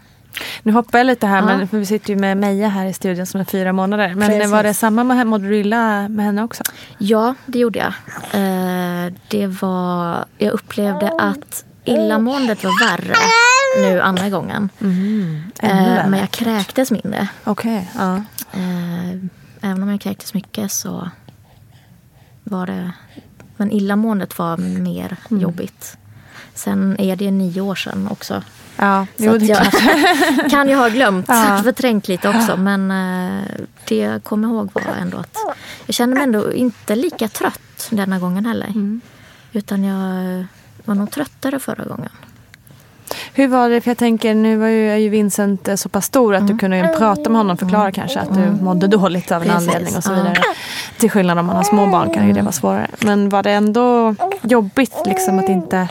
Nu 0.63 0.71
hoppar 0.71 0.97
jag 0.99 1.07
lite 1.07 1.27
här, 1.27 1.37
Ja. 1.37 1.45
men 1.57 1.67
vi 1.71 1.85
sitter 1.85 2.09
ju 2.09 2.15
med 2.19 2.37
Meja 2.37 2.67
här 2.67 2.85
i 2.85 2.93
studion 2.93 3.25
som 3.25 3.39
är 3.41 3.45
fyra 3.45 3.73
månader. 3.73 4.15
Men 4.15 4.29
Precis. 4.29 4.51
var 4.51 4.63
det 4.63 4.73
samma 4.73 5.03
med? 5.03 5.27
Mådde 5.27 5.47
du 5.47 5.57
illa 5.57 6.07
med 6.09 6.25
henne 6.25 6.43
också? 6.43 6.63
Ja, 6.97 7.35
det 7.45 7.59
gjorde 7.59 7.79
jag. 7.79 7.93
Eh, 8.33 9.13
det 9.27 9.47
var... 9.47 10.25
Jag 10.37 10.51
upplevde 10.53 11.11
att 11.17 11.65
illamåendet 11.85 12.63
var 12.63 12.87
värre 12.87 13.15
nu 13.81 14.01
andra 14.01 14.29
gången. 14.29 14.69
ännu 14.79 15.51
Eh, 15.61 16.07
men 16.09 16.19
jag 16.19 16.31
kräktes 16.31 16.91
mindre. 16.91 17.27
Okej. 17.43 17.91
Ja. 17.97 18.15
Eh, 18.53 19.09
även 19.61 19.83
om 19.83 19.89
jag 19.89 20.01
kräktes 20.01 20.33
mycket 20.33 20.71
så 20.71 21.09
var 22.43 22.67
det... 22.67 22.91
Men 23.57 23.71
illamåendet 23.71 24.37
var 24.39 24.57
mer 24.57 25.17
Mm. 25.31 25.41
jobbigt. 25.43 25.97
Sen 26.53 26.95
är 26.99 27.15
det 27.15 27.31
nio 27.31 27.61
år 27.61 27.75
sedan 27.75 28.07
också. 28.11 28.43
Ja, 28.77 29.05
Så 29.17 29.23
jo, 29.23 29.37
jag 29.37 29.67
kan 30.51 30.69
ju 30.69 30.75
ha 30.75 30.87
glömt, 30.89 31.25
Ja. 31.29 31.59
förträngt 31.63 32.07
lite 32.07 32.29
också. 32.29 32.57
Men 32.57 32.91
eh, 32.91 33.43
det 33.87 33.95
jag 33.97 34.23
kommer 34.23 34.47
ihåg 34.47 34.69
var 34.73 34.81
ändå 35.01 35.17
att 35.17 35.37
jag 35.85 35.95
kände 35.95 36.13
mig 36.15 36.23
ändå 36.23 36.53
inte 36.53 36.95
lika 36.95 37.27
trött 37.27 37.87
denna 37.89 38.19
gången 38.19 38.45
heller. 38.45 38.67
Mm. 38.67 39.01
Utan 39.51 39.83
jag 39.83 40.45
var 40.85 40.95
nog 40.95 41.11
tröttare 41.11 41.59
förra 41.59 41.83
gången. 41.83 42.09
Hur 43.33 43.47
var 43.47 43.69
det? 43.69 43.81
För 43.81 43.89
jag 43.89 43.97
tänker, 43.97 44.33
nu 44.35 44.57
var 44.57 44.67
ju, 44.67 44.91
är 44.91 44.95
ju 44.97 45.09
Vincent 45.09 45.67
eh, 45.67 45.75
så 45.75 45.89
pass 45.89 46.05
stor 46.05 46.35
att 46.35 46.47
du 46.47 46.57
kunde 46.57 46.77
ju 46.77 46.87
prata 46.87 47.29
med 47.29 47.39
honom, 47.39 47.57
förklara 47.57 47.91
kanske 47.91 48.19
att 48.19 48.33
du 48.33 48.51
mådde 48.63 48.87
dåligt 48.87 49.31
av 49.31 49.41
en 49.41 49.47
Precis, 49.49 49.67
anledning 49.67 49.95
och 49.97 50.03
så 50.03 50.13
vidare. 50.13 50.41
Till 50.97 51.09
skillnad 51.11 51.39
om 51.39 51.45
man 51.45 51.55
har 51.55 51.63
små 51.63 51.87
barn 51.87 52.13
kan 52.13 52.27
ju 52.27 52.33
det 52.33 52.41
vara 52.41 52.51
svårare. 52.51 52.87
Men 52.99 53.29
var 53.29 53.43
det 53.43 53.51
ändå 53.51 54.15
jobbigt 54.41 54.95
liksom 55.05 55.39
att 55.39 55.49
inte 55.49 55.87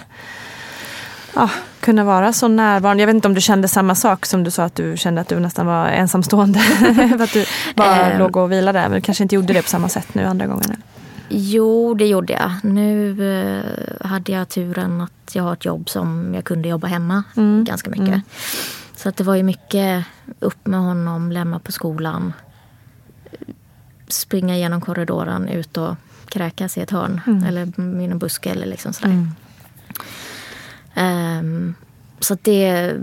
ja, 1.34 1.50
kunna 1.80 2.04
vara 2.04 2.32
så 2.32 2.48
närvarande? 2.48 3.02
Jag 3.02 3.06
vet 3.06 3.14
inte 3.14 3.28
om 3.28 3.34
du 3.34 3.40
kände 3.40 3.68
samma 3.68 3.94
sak 3.94 4.26
som 4.26 4.44
du 4.44 4.50
sa 4.50 4.64
att 4.64 4.74
du 4.74 4.96
kände 4.96 5.20
att 5.20 5.28
du 5.28 5.40
nästan 5.40 5.66
var 5.66 5.86
ensamstående. 5.86 6.58
för 7.18 7.22
att 7.22 7.32
du 7.32 7.44
bara 7.74 7.96
Ehm. 7.96 8.18
låg 8.18 8.36
och 8.36 8.52
vilade. 8.52 8.80
Men 8.82 8.92
du 8.92 9.00
kanske 9.00 9.22
inte 9.22 9.34
gjorde 9.34 9.52
det 9.52 9.62
på 9.62 9.68
samma 9.68 9.88
sätt 9.88 10.14
nu 10.14 10.24
andra 10.24 10.46
gången? 10.46 10.82
Jo, 11.36 11.94
det 11.94 12.06
gjorde 12.06 12.32
jag. 12.32 12.52
Nu 12.62 13.10
eh, 13.40 14.06
hade 14.06 14.32
jag 14.32 14.48
turen 14.48 15.00
att 15.00 15.34
jag 15.34 15.42
har 15.42 15.52
ett 15.52 15.64
jobb 15.64 15.88
som 15.88 16.32
jag 16.34 16.44
kunde 16.44 16.68
jobba 16.68 16.86
hemma 16.86 17.22
ganska 17.64 17.90
mycket. 17.90 18.22
Så 18.96 19.08
att 19.08 19.16
det 19.16 19.24
var 19.24 19.34
ju 19.34 19.42
mycket 19.42 20.04
upp 20.40 20.66
med 20.66 20.80
honom, 20.80 21.32
lämna 21.32 21.58
på 21.58 21.72
skolan. 21.72 22.32
Springa 24.08 24.56
genom 24.56 24.80
korridoren, 24.80 25.48
ut 25.48 25.76
och 25.76 25.94
kräkas 26.28 26.78
i 26.78 26.80
ett 26.80 26.90
hörn. 26.90 27.20
Eller 27.46 27.66
i 28.00 28.04
en 28.04 28.18
buske 28.18 28.50
eller 28.50 28.66
liksom 28.66 28.92
sådär. 28.92 29.10
Ehm, 30.94 31.74
så 32.20 32.34
att 32.34 32.44
det, 32.44 32.94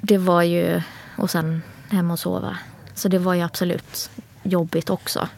det 0.00 0.18
var 0.18 0.42
ju... 0.42 0.82
Och 1.16 1.30
sen 1.30 1.62
hem 1.88 2.10
och 2.10 2.18
sova. 2.18 2.56
Så 2.94 3.08
det 3.08 3.18
var 3.18 3.34
ju 3.34 3.40
absolut 3.40 4.10
jobbigt 4.42 4.90
också. 4.90 5.28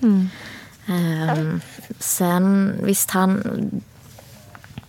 Ehm, 0.87 1.61
sen 1.99 2.75
visst, 2.83 3.11
han... 3.11 3.43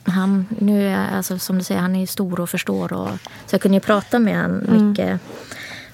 han 0.04 0.46
nu 0.60 0.88
är, 0.88 1.18
alltså, 1.18 1.40
som 1.40 1.58
du 1.58 1.64
säger, 1.64 1.82
han 1.82 1.96
är 1.96 2.00
ju 2.00 2.08
stor 2.08 2.40
och 2.40 2.50
förstår. 2.50 2.94
Och, 2.94 3.10
så 3.46 3.54
jag 3.54 3.62
kunde 3.62 3.76
ju 3.78 3.82
prata 3.82 4.20
med 4.20 4.42
honom 4.42 4.88
mycket 4.90 5.22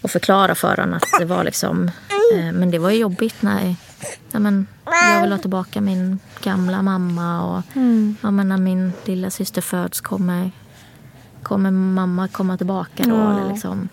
och 0.02 0.12
förklara 0.12 0.56
för 0.56 0.78
honom 0.78 0.94
att 0.94 1.20
det 1.20 1.26
var 1.26 1.44
liksom... 1.44 1.92
Eh, 2.36 2.52
men 2.52 2.72
det 2.72 2.80
var 2.80 2.90
ju 2.90 2.98
jobbigt 2.98 3.42
när 3.42 3.76
ja, 4.32 4.40
men, 4.40 4.68
jag 4.86 5.22
vill 5.22 5.32
ha 5.32 5.40
tillbaka 5.40 5.82
min 5.82 6.20
gamla 6.44 6.82
mamma. 6.82 7.44
Och 7.44 7.64
ja, 8.22 8.32
men 8.32 8.50
när 8.50 8.58
min 8.58 8.94
lilla 9.06 9.30
syster 9.30 9.62
föds 9.62 10.02
kommer, 10.02 10.52
kommer 11.44 11.72
mamma 11.72 12.28
komma 12.28 12.58
tillbaka 12.58 13.04
då. 13.04 13.16
Ja. 13.16 13.40
Eller 13.40 13.50
liksom, 13.54 13.90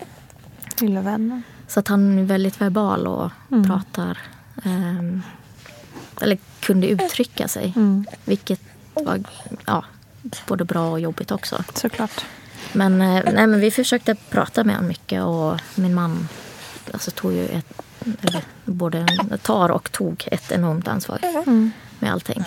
Lilla 0.81 1.01
vännen. 1.01 1.43
så 1.67 1.79
att 1.79 1.87
han 1.87 2.19
är 2.19 2.23
väldigt 2.23 2.61
verbal 2.61 3.07
och 3.07 3.31
pratar. 3.67 4.17
ehm, 4.63 5.21
eller 6.21 6.37
kunde 6.59 6.87
uttrycka 6.87 7.47
sig. 7.47 7.73
Vilket 8.25 8.59
var 8.93 9.23
ja, 9.65 9.83
både 10.47 10.65
bra 10.65 10.89
och 10.91 10.99
jobbigt 10.99 11.31
också. 11.31 11.63
Såklart. 11.73 12.25
Men, 12.73 13.01
eh, 13.01 13.23
nej, 13.33 13.47
men 13.47 13.59
vi 13.59 13.71
försökte 13.71 14.15
prata 14.29 14.63
med 14.63 14.75
honom 14.75 14.87
mycket 14.87 15.23
och 15.23 15.59
min 15.75 15.93
man 15.95 16.27
alltså, 16.93 17.11
tog 17.11 17.33
ju 17.33 17.45
ett, 17.47 17.81
eller, 18.21 18.41
både 18.65 19.05
tar 19.41 19.69
och 19.69 19.91
tog 19.91 20.23
ett 20.31 20.51
enormt 20.51 20.87
ansvar 20.87 21.19
med 21.99 22.11
allting. 22.11 22.39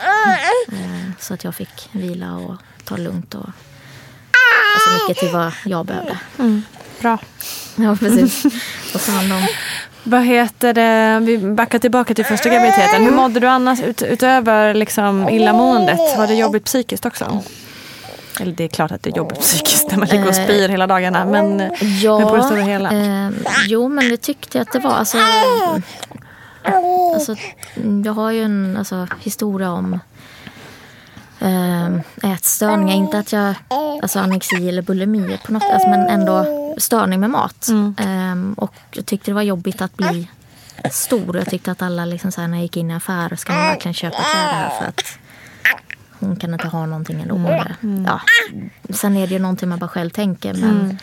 Eh, 0.73 1.11
Så 1.19 1.35
att 1.35 1.45
jag 1.45 1.55
fick 1.55 1.89
vila 1.93 2.35
och 2.37 2.55
ta 2.85 2.97
lugnt. 2.97 3.35
Och, 3.35 3.49
alltså 4.75 4.91
mycket 5.09 5.19
till 5.21 5.33
vad 5.33 5.53
jag 5.65 5.87
behövde. 5.87 6.19
Bra. 7.01 7.19
Ja, 7.77 7.97
precis. 7.97 8.45
Och 8.95 9.01
ta 9.01 9.13
hand 9.13 9.33
om 9.33 9.47
Vad 10.05 10.25
heter 10.25 10.75
det? 10.75 11.21
Vi 11.27 11.39
backar 11.39 11.79
tillbaka 11.79 12.15
till 12.15 12.25
första 12.25 12.49
graviditeten. 12.49 13.05
Hur 13.05 13.13
mådde 13.13 13.41
du 13.41 13.47
annars 13.47 13.81
ut, 13.81 14.03
utöver 14.03 14.75
liksom 14.75 15.29
illamåendet? 15.29 15.99
Var 16.19 16.27
det 16.27 16.35
jobbigt 16.35 16.65
psykiskt 16.65 17.07
också? 17.07 17.43
Eller 18.41 18.53
det 18.53 18.65
är 18.65 18.69
klart 18.69 18.93
att 18.93 19.03
det 19.03 19.11
är 19.11 19.17
jobbigt 19.17 19.41
psykiskt 19.41 19.91
när 19.91 19.99
man 19.99 20.09
ligger 20.09 20.29
och 20.29 20.35
spyr 20.35 20.69
hela 20.69 20.87
dagarna. 20.87 21.25
Men, 21.25 21.73
Ja, 22.03 22.19
men 22.19 22.29
på 22.29 22.37
det 22.37 22.43
stora 22.43 22.61
hela. 22.63 22.91
Eh, 22.93 23.31
jo, 23.67 23.89
men 23.89 24.09
det 24.09 24.17
tyckte 24.17 24.59
jag 24.59 24.63
att 24.63 24.73
det 24.73 24.79
var. 24.79 24.91
Alltså, 24.91 25.19
alltså, 27.15 27.37
jag 28.05 28.13
har 28.13 28.31
ju 28.31 28.43
en 28.43 28.77
alltså, 28.77 29.07
historia 29.21 29.71
om 29.71 29.99
eh, 31.41 32.33
ätstörningar. 32.33 32.95
Inte 32.97 33.19
att 33.19 33.33
jag 33.33 33.55
alltså 34.03 34.19
anorexi 34.19 34.69
eller 34.69 34.83
bulimi 34.83 35.39
på 35.47 35.53
något 35.53 35.63
alltså, 35.73 35.89
men 35.89 36.01
ändå 36.07 36.47
störning 36.79 37.21
med 37.21 37.31
mat. 37.31 37.69
Eh, 37.99 38.53
och 38.57 38.75
jag 38.91 39.07
tyckte 39.07 39.31
det 39.31 39.35
var 39.35 39.43
jobbigt 39.43 39.83
att 39.83 39.97
bli 39.97 40.29
stor. 40.91 41.37
Jag 41.37 41.47
tyckte 41.51 41.71
att 41.73 41.83
alla, 41.83 42.05
liksom, 42.05 42.33
så 42.33 42.41
här, 42.41 42.49
när 42.49 42.57
jag 42.57 42.63
gick 42.63 42.77
in 42.77 42.91
i 42.91 42.95
affär, 42.95 43.37
ska 43.37 43.53
man 43.53 43.63
verkligen 43.63 43.95
köpa 43.95 44.17
kläder 44.17 44.53
här 44.53 44.71
för 44.79 44.85
att 44.87 45.03
hon 46.19 46.37
kan 46.37 46.53
inte 46.53 46.69
ha 46.69 46.87
någonting 46.87 47.21
ändå. 47.23 47.35
Eller, 47.49 47.77
Ja. 48.07 48.21
Sen 48.95 49.17
är 49.17 49.27
det 49.27 49.33
ju 49.33 49.39
någonting 49.39 49.69
man 49.69 49.79
bara 49.79 49.89
själv 49.89 50.11
tänker. 50.11 50.55
Men, 50.55 50.99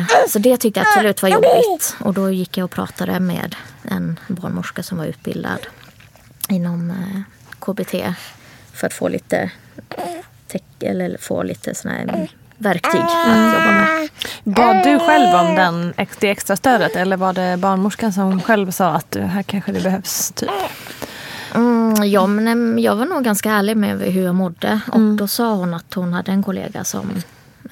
eh, 0.00 0.06
så 0.28 0.38
det 0.38 0.56
tyckte 0.56 0.80
jag 0.80 0.86
absolut 0.88 1.22
var 1.22 1.28
jobbigt. 1.28 1.96
Och 2.00 2.14
då 2.14 2.30
gick 2.30 2.56
jag 2.58 2.64
och 2.64 2.70
pratade 2.70 3.20
med 3.20 3.56
en 3.82 4.18
barnmorska 4.26 4.82
som 4.82 4.98
var 4.98 5.04
utbildad 5.04 5.58
inom 6.48 6.90
eh, 6.90 7.20
KBT. 7.58 7.94
För 8.72 8.86
att 8.86 8.92
få 8.92 9.08
lite, 9.08 9.50
tech- 10.48 10.80
eller 10.80 11.16
få 11.18 11.42
lite 11.42 11.74
såna 11.74 11.94
här 11.94 12.28
verktyg 12.58 13.00
att 13.00 13.54
jobba 13.54 13.72
med. 13.72 14.08
Bad 14.44 14.84
du 14.84 14.98
själv 14.98 15.34
om 15.34 15.54
den, 15.54 15.94
det 16.20 16.30
extra 16.30 16.56
stödet 16.56 16.96
eller 16.96 17.16
var 17.16 17.32
det 17.32 17.56
barnmorskan 17.56 18.12
som 18.12 18.40
själv 18.40 18.70
sa 18.70 18.90
att 18.90 19.14
här 19.14 19.42
kanske 19.42 19.72
det 19.72 19.80
behövs? 19.80 20.32
Typ? 20.32 20.50
Mm, 21.54 22.04
ja, 22.04 22.26
men 22.26 22.78
jag 22.78 22.96
var 22.96 23.04
nog 23.04 23.24
ganska 23.24 23.50
ärlig 23.50 23.76
med 23.76 24.00
hur 24.00 24.24
jag 24.24 24.34
mådde. 24.34 24.80
Och 24.92 25.00
då 25.00 25.28
sa 25.28 25.54
hon 25.54 25.74
att 25.74 25.94
hon 25.94 26.12
hade 26.12 26.32
en 26.32 26.42
kollega 26.42 26.84
som 26.84 27.10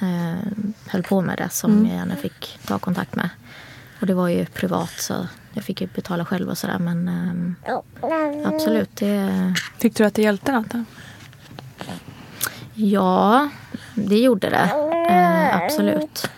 eh, 0.01 0.51
höll 0.87 1.03
på 1.03 1.21
med 1.21 1.39
det. 1.39 1.49
Som 1.51 1.87
jag 1.87 1.97
gärna 1.97 2.17
fick 2.17 2.59
ta 2.67 2.79
kontakt 2.79 3.15
med. 3.15 3.29
Och 4.01 4.07
det 4.07 4.15
var 4.15 4.29
ju 4.29 4.47
privat 4.47 4.93
så 4.99 5.27
jag 5.53 5.65
fick 5.65 5.81
ju 5.81 5.87
betala 5.95 6.25
själv 6.25 6.49
och 6.49 6.59
sådär. 6.59 6.79
Men 6.79 7.09
ehm, 7.09 7.55
absolut, 8.45 8.97
det, 8.97 9.55
Tyckte 9.79 10.03
du 10.03 10.07
att 10.07 10.15
det 10.15 10.23
hjälpte 10.23 10.53
något? 10.53 10.71
Då? 10.71 10.85
ja, 12.75 13.49
det 13.95 14.19
gjorde 14.19 14.51
det. 14.51 14.71
Eh, 15.11 15.57
absolut. 15.57 16.31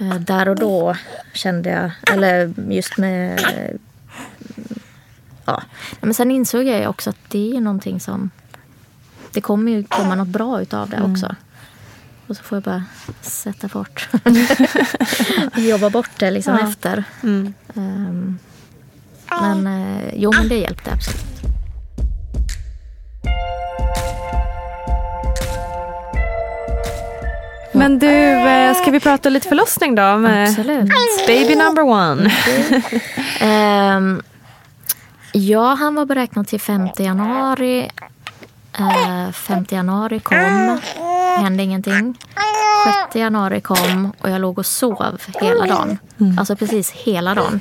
Eh, 0.00 0.14
där 0.20 0.48
och 0.48 0.56
då 0.56 0.96
kände 1.32 1.70
jag, 1.70 2.14
eller 2.14 2.54
just 2.70 2.98
med... 2.98 3.38
eh, 3.40 3.76
Ja. 5.44 5.62
Men 6.00 6.14
sen 6.14 6.30
insåg 6.30 6.64
jag 6.64 6.80
ju 6.80 6.86
också 6.86 7.10
att 7.10 7.16
det 7.28 7.50
är 7.50 7.54
ju 7.54 7.60
någonting 7.60 8.00
som... 8.00 8.30
Det 9.32 9.40
kommer 9.40 9.72
ju 9.72 9.84
komma 9.84 10.14
något 10.14 10.28
bra 10.28 10.60
utav 10.62 10.88
det 10.88 11.02
också. 11.02 11.34
Och 12.26 12.36
så 12.36 12.42
får 12.42 12.56
jag 12.56 12.62
bara 12.62 12.84
sätta 13.20 13.68
fart. 13.68 14.08
Jobba 15.56 15.90
bort 15.90 16.10
det 16.18 16.30
liksom 16.30 16.54
efter. 16.58 17.04
Ehm, 17.22 18.38
men 19.40 19.66
eh, 19.66 20.14
jo, 20.14 20.32
men 20.32 20.48
det 20.48 20.56
hjälpte 20.56 20.92
absolut. 20.92 21.32
Men 27.72 27.98
du, 27.98 28.06
eh, 28.06 28.74
ska 28.74 28.90
vi 28.90 29.00
prata 29.00 29.28
lite 29.28 29.48
förlossning 29.48 29.94
då? 29.94 30.16
Med 30.16 30.48
Absolut. 30.48 30.90
Baby 31.26 31.54
number 31.54 31.82
one. 31.82 32.32
Ehm, 33.40 34.22
ja, 35.32 35.74
han 35.74 35.94
var 35.94 36.06
beräknad 36.06 36.48
till 36.48 36.60
5 36.60 36.88
januari. 36.98 37.90
Uh, 38.80 39.32
5 39.32 39.64
januari 39.68 40.20
kom. 40.20 40.80
Hände 41.38 41.62
ingenting. 41.62 42.18
6 43.04 43.16
januari 43.16 43.60
kom 43.60 44.12
och 44.18 44.30
jag 44.30 44.40
låg 44.40 44.58
och 44.58 44.66
sov 44.66 45.18
hela 45.40 45.66
dagen. 45.66 45.98
Alltså 46.38 46.56
precis 46.56 46.90
hela 46.90 47.34
dagen. 47.34 47.60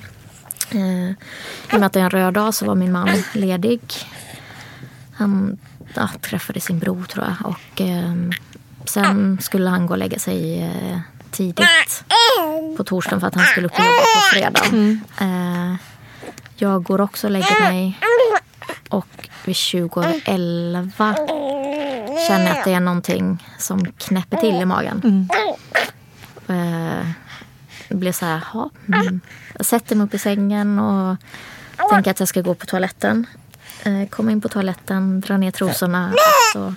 Eh, 0.72 1.10
I 1.10 1.16
och 1.72 1.80
med 1.80 1.84
att 1.84 1.94
det 1.94 2.00
är 2.00 2.04
en 2.04 2.10
röd 2.10 2.34
dag 2.34 2.54
så 2.54 2.66
var 2.66 2.76
min 2.76 2.92
man 2.92 3.10
ledig. 3.34 3.82
Han 5.14 5.58
ja, 5.94 6.10
träffade 6.22 6.60
sin 6.60 6.80
bror 6.80 7.04
tror 7.04 7.26
jag. 7.26 7.52
Och 7.52 7.82
eh, 7.82 8.14
sen 8.86 9.38
skulle 9.42 9.70
han 9.70 9.88
gå 9.88 9.94
och 9.94 9.98
lägga 9.98 10.20
sig 10.20 10.64
eh, 10.64 11.00
tidigt 11.32 12.04
på 12.78 12.84
torsdagen 12.84 13.20
för 13.20 13.28
att 13.28 13.36
han 13.36 13.46
skulle 13.46 13.68
upp 13.68 13.74
och 13.74 13.86
jobba 13.86 14.02
på 14.02 14.22
fredag. 14.34 14.64
Eh, 15.22 15.76
jag 16.56 16.84
går 16.84 17.02
också 17.02 17.28
och 17.28 17.32
lägger 17.32 17.60
mig. 17.60 18.00
Och 18.90 19.30
vid 19.46 19.56
20 19.56 20.00
över 20.04 20.22
11 20.26 21.16
känner 22.28 22.46
jag 22.48 22.58
att 22.58 22.66
det 22.66 22.74
är 22.74 22.80
någonting 22.80 23.48
som 23.58 23.86
knäpper 23.86 24.38
till 24.38 24.56
i 24.56 24.66
magen. 24.66 25.28
Eh, 26.48 27.06
det 27.90 27.96
blir 27.96 28.12
så 28.12 28.26
här, 28.26 28.44
"Jaha, 28.54 28.70
mm. 28.94 29.22
Jag 29.58 29.66
sätter 29.66 29.96
mig 29.96 30.06
upp 30.06 30.14
i 30.14 30.18
sängen 30.20 30.80
och 30.80 31.18
tänker 31.90 32.12
att 32.12 32.20
jag 32.20 32.30
ska 32.30 32.42
gå 32.42 32.54
på 32.54 32.66
toaletten. 32.66 33.26
Eh, 33.84 34.08
kommer 34.10 34.32
in 34.32 34.42
på 34.42 34.50
toaletten, 34.50 35.22
drar 35.22 35.38
ner 35.38 35.52
trosorna 35.52 36.14
och 36.14 36.52
så 36.54 36.74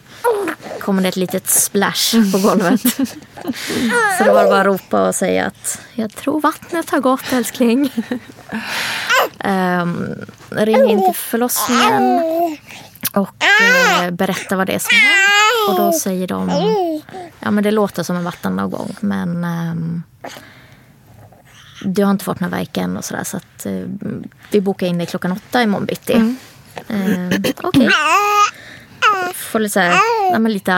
kommer 0.80 1.02
det 1.02 1.08
ett 1.08 1.16
litet 1.16 1.48
splash 1.48 2.32
på 2.32 2.38
golvet. 2.38 2.80
Så 4.18 4.24
det 4.24 4.32
var 4.32 4.44
bara 4.44 4.60
att 4.60 4.66
ropa 4.66 5.08
och 5.08 5.14
säga 5.14 5.46
att 5.46 5.80
jag 5.94 6.14
tror 6.14 6.40
vattnet 6.40 6.90
har 6.90 7.00
gått 7.00 7.32
älskling. 7.32 7.92
Um, 9.44 10.14
ring 10.50 10.90
in 10.90 10.98
till 10.98 11.14
förlossningen 11.14 12.20
och 13.12 13.44
eh, 13.44 14.10
berätta 14.10 14.56
vad 14.56 14.66
det 14.66 14.74
är 14.74 14.78
som 14.78 14.96
hänt. 14.96 15.68
Och 15.68 15.86
då 15.86 15.98
säger 15.98 16.26
de, 16.26 16.50
ja 17.40 17.50
men 17.50 17.64
det 17.64 17.70
låter 17.70 18.02
som 18.02 18.16
en 18.16 18.24
vattenavgång 18.24 18.96
men 19.00 19.44
ehm, 19.44 20.02
du 21.84 22.04
har 22.04 22.10
inte 22.10 22.24
fått 22.24 22.40
någon 22.40 22.50
värk 22.50 22.76
än 22.76 22.96
och 22.96 23.04
sådär 23.04 23.24
så 23.24 23.36
att 23.36 23.66
eh, 23.66 23.82
vi 24.50 24.60
bokar 24.60 24.86
in 24.86 24.98
dig 24.98 25.06
klockan 25.06 25.32
åtta 25.32 25.62
imorgon 25.62 25.86
bitti. 25.86 26.36
Eh, 26.88 27.52
Okej. 27.62 27.90
Får 29.34 29.58
lite, 29.58 29.72
så 29.72 29.80
här, 29.80 29.98
ja, 30.32 30.38
men 30.38 30.52
lite 30.52 30.74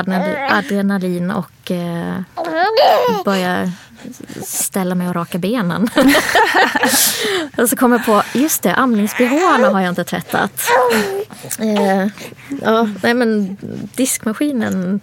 adrenalin, 0.51 1.31
och 1.31 1.71
eh, 1.71 2.21
börja 3.25 3.73
ställa 4.45 4.95
mig 4.95 5.09
och 5.09 5.15
raka 5.15 5.39
benen. 5.39 5.89
och 7.57 7.69
så 7.69 7.77
kommer 7.77 7.97
jag 7.99 8.07
på, 8.07 8.23
just 8.39 8.63
det, 8.63 8.75
amningsbehåarna 8.75 9.69
har 9.69 9.81
jag 9.81 9.89
inte 9.89 10.05
tvättat. 10.05 10.69
Eh, 11.59 12.07
ja, 12.63 12.89
nej 13.03 13.15
men 13.15 13.57
diskmaskinen 13.95 15.01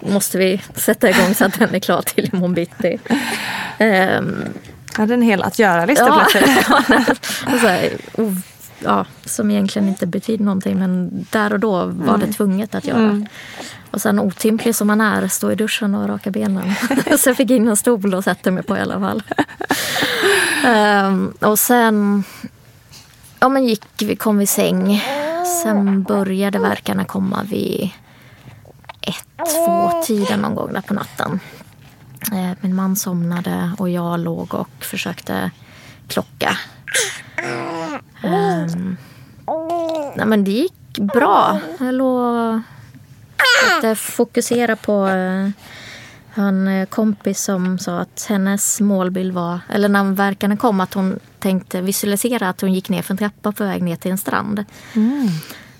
måste 0.00 0.38
vi 0.38 0.62
sätta 0.74 1.10
igång 1.10 1.34
så 1.34 1.44
att 1.44 1.58
den 1.58 1.74
är 1.74 1.78
klar 1.78 2.02
till 2.02 2.30
imorgon 2.32 2.54
bitti. 2.54 2.98
Ehm, 3.78 4.44
Jag 4.92 4.98
hade 4.98 5.14
en 5.14 5.22
hel 5.22 5.42
att 5.42 5.58
göra-lista 5.58 6.06
Ja. 6.06 6.26
plötsligt. 6.30 7.26
ja, 8.84 9.06
som 9.24 9.50
egentligen 9.50 9.88
inte 9.88 10.06
betyder 10.06 10.44
någonting 10.44 10.78
men 10.78 11.26
där 11.30 11.52
och 11.52 11.60
då 11.60 11.86
var 11.86 12.18
det 12.18 12.32
tvunget 12.32 12.74
att 12.74 12.84
göra. 12.86 13.26
Och 13.90 14.00
sen 14.00 14.18
otymplig 14.18 14.74
som 14.74 14.86
man 14.86 15.00
är, 15.00 15.28
stå 15.28 15.52
i 15.52 15.54
duschen 15.54 15.94
och 15.94 16.08
raka 16.08 16.30
benen. 16.30 16.74
så 17.18 17.28
jag 17.28 17.36
fick 17.36 17.50
in 17.50 17.68
en 17.68 17.76
stol 17.76 18.14
och 18.14 18.24
sätter 18.24 18.50
mig 18.50 18.62
på 18.62 18.76
i 18.76 18.80
alla 18.80 19.00
fall. 19.00 19.22
Ehm, 20.64 21.32
och 21.40 21.58
sen 21.58 22.24
ja, 23.40 23.48
men 23.48 23.64
gick 23.64 23.84
vi, 24.02 24.16
kom 24.16 24.38
vi 24.38 24.44
i 24.44 24.46
säng. 24.46 25.02
Sen 25.62 26.02
började 26.02 26.58
verkarna 26.58 27.04
komma 27.04 27.42
vid 27.42 27.90
ett, 29.00 29.48
två 29.54 30.02
tiden 30.06 30.40
någon 30.40 30.54
gång 30.54 30.72
där 30.72 30.80
på 30.80 30.94
natten. 30.94 31.40
Eh, 32.32 32.50
Min 32.60 32.74
man 32.74 32.96
somnade 32.96 33.72
och 33.78 33.90
jag 33.90 34.20
låg 34.20 34.54
och 34.54 34.84
försökte 34.84 35.50
klocka. 36.08 36.58
Ehm, 38.22 38.96
nej 40.16 40.26
men 40.26 40.44
det 40.44 40.50
gick 40.50 40.98
bra. 40.98 41.58
Jag 41.78 41.94
låg 41.94 42.60
försökte 43.64 43.94
fokusera 43.94 44.76
på 44.76 45.06
eh, 45.08 45.48
en 46.34 46.68
eh, 46.68 46.86
kompis 46.86 47.40
som 47.40 47.78
sa 47.78 47.98
att 47.98 48.26
hennes 48.28 48.80
målbild 48.80 49.34
var, 49.34 49.60
eller 49.68 49.88
när 49.88 50.04
verkarna 50.04 50.56
kom, 50.56 50.80
att 50.80 50.94
hon 50.94 51.18
tänkte 51.38 51.80
visualisera 51.80 52.48
att 52.48 52.60
hon 52.60 52.72
gick 52.72 52.88
ner 52.88 53.02
för 53.02 53.14
en 53.14 53.18
trappa 53.18 53.52
på 53.52 53.64
väg 53.64 53.82
ner 53.82 53.96
till 53.96 54.10
en 54.10 54.18
strand. 54.18 54.64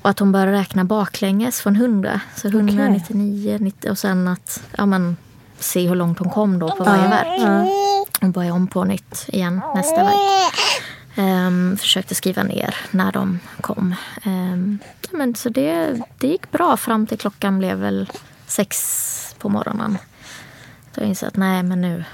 Och 0.03 0.11
att 0.11 0.19
hon 0.19 0.33
började 0.33 0.53
räkna 0.53 0.85
baklänges 0.85 1.61
från 1.61 1.77
100. 1.77 2.21
Så 2.37 2.49
100, 2.49 2.89
99, 2.89 3.59
90 3.61 3.91
och 3.91 3.99
sen 3.99 4.29
att 4.29 4.63
ja, 4.77 4.87
men, 4.87 5.17
se 5.59 5.89
hur 5.89 5.95
långt 5.95 6.19
hon 6.19 6.31
kom 6.31 6.59
då 6.59 6.71
på 6.71 6.85
varje 6.85 7.09
verk. 7.09 7.41
Hon 8.21 8.33
började 8.33 8.53
om 8.53 8.67
på 8.67 8.85
nytt 8.85 9.25
igen 9.29 9.61
nästa 9.75 10.05
verk. 10.05 10.15
Ehm, 11.15 11.77
försökte 11.77 12.15
skriva 12.15 12.43
ner 12.43 12.75
när 12.91 13.13
de 13.13 13.39
kom. 13.61 13.95
Ja, 15.13 15.19
men, 15.19 15.35
så 15.35 15.49
det, 15.49 16.01
det 16.19 16.27
gick 16.27 16.51
bra 16.51 16.77
fram 16.77 17.07
till 17.07 17.19
klockan 17.19 17.59
blev 17.59 17.79
väl 17.79 18.11
sex 18.47 19.37
på 19.39 19.49
morgonen. 19.49 19.99
Då 20.95 21.05
insåg 21.05 21.27
jag 21.27 21.29
att 21.29 21.37
nej 21.37 21.63
men 21.63 21.81
nu, 21.81 22.05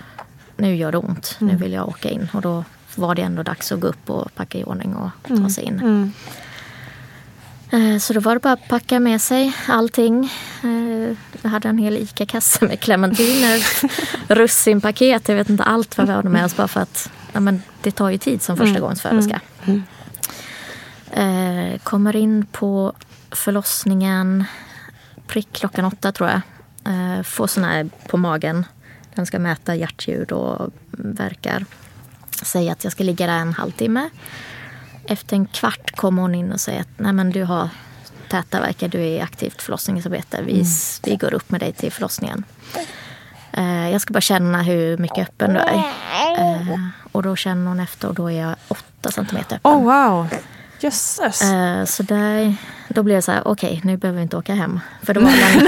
nu 0.57 0.77
gör 0.77 0.93
det 0.93 0.99
ont. 0.99 1.37
Nu 1.39 1.57
vill 1.57 1.73
jag 1.73 1.89
åka 1.89 2.11
in. 2.11 2.29
Och 2.33 2.43
då 2.43 2.65
var 2.97 3.15
det 3.15 3.23
ändå 3.23 3.43
dags 3.43 3.73
att 3.73 3.81
gå 3.81 3.87
upp 3.87 4.11
och 4.11 4.35
packa 4.35 4.59
i 4.59 4.65
ordning 4.65 4.97
och 4.97 5.11
ta 5.29 5.51
sig 5.51 5.65
in. 5.65 5.79
Eh, 5.79 6.09
Så 8.01 8.13
då 8.13 8.21
var 8.21 8.35
det 8.35 8.41
bara 8.41 8.53
att 8.53 8.69
packa 8.69 9.01
med 9.01 9.21
sig 9.21 9.53
allting. 9.69 10.33
Eh, 10.65 11.17
Jag 11.43 11.51
hade 11.51 11.69
en 11.69 11.79
hel 11.79 11.97
ICA-kasse 11.97 12.65
med 12.65 12.81
clementiner, 12.81 13.67
russinpaket, 14.35 15.29
jag 15.29 15.37
vet 15.37 15.51
inte 15.51 15.63
allt 15.65 15.99
vad 15.99 16.07
vi 16.07 16.13
hade 16.13 16.29
med 16.29 16.45
oss 16.45 16.57
bara 16.57 16.69
för 16.69 16.81
att 16.81 17.11
ja, 17.33 17.41
men 17.41 17.63
det 17.83 17.91
tar 17.91 18.11
ju 18.11 18.19
tid 18.19 18.43
som 18.43 18.57
första 18.57 18.81
gångsföderska. 18.81 19.41
Eh, 21.11 21.79
Kommer 21.83 22.17
in 22.17 22.47
på 22.47 22.93
förlossningen 23.31 24.45
prick 25.27 25.49
klockan 25.53 25.85
åtta 25.85 26.13
tror 26.13 26.29
jag. 26.31 26.41
Eh, 26.95 27.23
Får 27.23 27.47
sån 27.47 27.65
här 27.65 27.89
på 28.09 28.17
magen. 28.17 28.67
Den 29.15 29.27
ska 29.27 29.39
mäta 29.39 29.75
hjärtljud 29.75 30.33
och 30.33 30.73
verkar. 30.91 31.65
Säger 32.43 32.73
att 32.73 32.85
jag 32.85 32.93
ska 32.93 33.05
ligga 33.05 33.27
där 33.27 33.39
en 33.39 33.53
halvtimme. 33.53 34.11
Efter 35.11 35.37
en 35.37 35.47
kvart 35.47 35.97
kommer 35.97 36.23
hon 36.23 36.35
in 36.35 36.53
och 36.53 36.61
säger 36.61 36.81
att 36.81 36.89
Nej, 36.97 37.13
men 37.13 37.31
du 37.31 37.45
har 37.45 37.69
täta 38.29 38.61
verkar, 38.61 38.89
du 38.89 38.99
är 38.99 39.05
i 39.05 39.21
aktivt 39.21 39.63
förlossningsarbete. 39.63 40.43
Vi, 40.43 40.65
vi 41.03 41.17
går 41.17 41.35
upp 41.35 41.51
med 41.51 41.61
dig 41.61 41.73
till 41.73 41.93
förlossningen. 41.93 42.45
Eh, 43.53 43.91
jag 43.91 44.01
ska 44.01 44.13
bara 44.13 44.21
känna 44.21 44.63
hur 44.63 44.99
mycket 44.99 45.29
öppen 45.29 45.53
du 45.53 45.61
är. 45.61 45.85
Eh, 46.39 46.79
och 47.13 47.23
då 47.23 47.37
känner 47.37 47.69
hon 47.69 47.81
efter 47.81 48.09
och 48.09 48.15
då 48.15 48.31
är 48.31 48.41
jag 48.41 48.57
åtta 48.69 49.11
centimeter 49.11 49.57
öppen. 49.57 49.73
Oh 49.73 49.85
wow. 49.85 50.29
Jösses. 50.81 51.43
Eh, 51.43 51.85
så 51.85 52.03
där, 52.03 52.57
då 52.89 53.03
blev 53.03 53.17
det 53.17 53.23
så 53.23 53.33
här, 53.33 53.49
okej 53.49 53.81
nu 53.85 53.97
behöver 53.97 54.17
vi 54.17 54.23
inte 54.23 54.37
åka 54.37 54.55
hem. 54.55 54.81
För 55.03 55.15
det 55.15 55.21
var 55.21 55.31
en, 55.31 55.65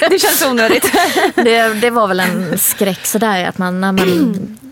Det 0.10 0.18
känns 0.18 0.44
onödigt. 0.46 0.92
det, 1.34 1.74
det 1.74 1.90
var 1.90 2.08
väl 2.08 2.20
en 2.20 2.58
skräck 2.58 3.06
sådär 3.06 3.44
att 3.44 3.58
man, 3.58 3.80
när 3.80 3.92
man, 3.92 4.58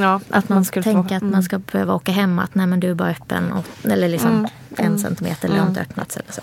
ja, 0.00 0.20
att 0.30 0.48
man 0.48 0.64
skulle 0.64 0.82
tänker 0.82 1.08
få- 1.20 1.26
att 1.26 1.32
man 1.32 1.42
ska 1.42 1.58
behöva 1.58 1.94
åka 1.94 2.12
hem. 2.12 2.38
Att 2.38 2.54
nej 2.54 2.66
men 2.66 2.80
du 2.80 2.90
är 2.90 2.94
bara 2.94 3.10
öppen. 3.10 3.52
Och, 3.52 3.90
eller 3.90 4.08
liksom 4.08 4.48
en 4.76 4.98
centimeter 4.98 5.48
eller 5.48 5.58
har 5.58 5.68
inte 5.68 5.80
öppnats. 5.80 6.16
Eller 6.16 6.32
så. 6.32 6.40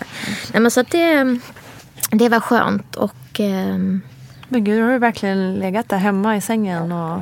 Nej, 0.54 0.62
men 0.62 0.72
så 0.72 0.80
att 0.80 0.90
det, 0.90 1.40
det 2.12 2.30
var 2.30 2.40
skönt. 2.40 2.96
Och 2.96 3.16
ehm, 3.40 4.02
Men 4.48 4.64
gud, 4.64 4.80
du 4.80 4.84
har 4.84 4.92
ju 4.92 4.98
verkligen 4.98 5.56
legat 5.56 5.90
där 5.90 5.98
hemma 5.98 6.36
i 6.38 6.42
sängen 6.42 6.92
och 6.92 7.22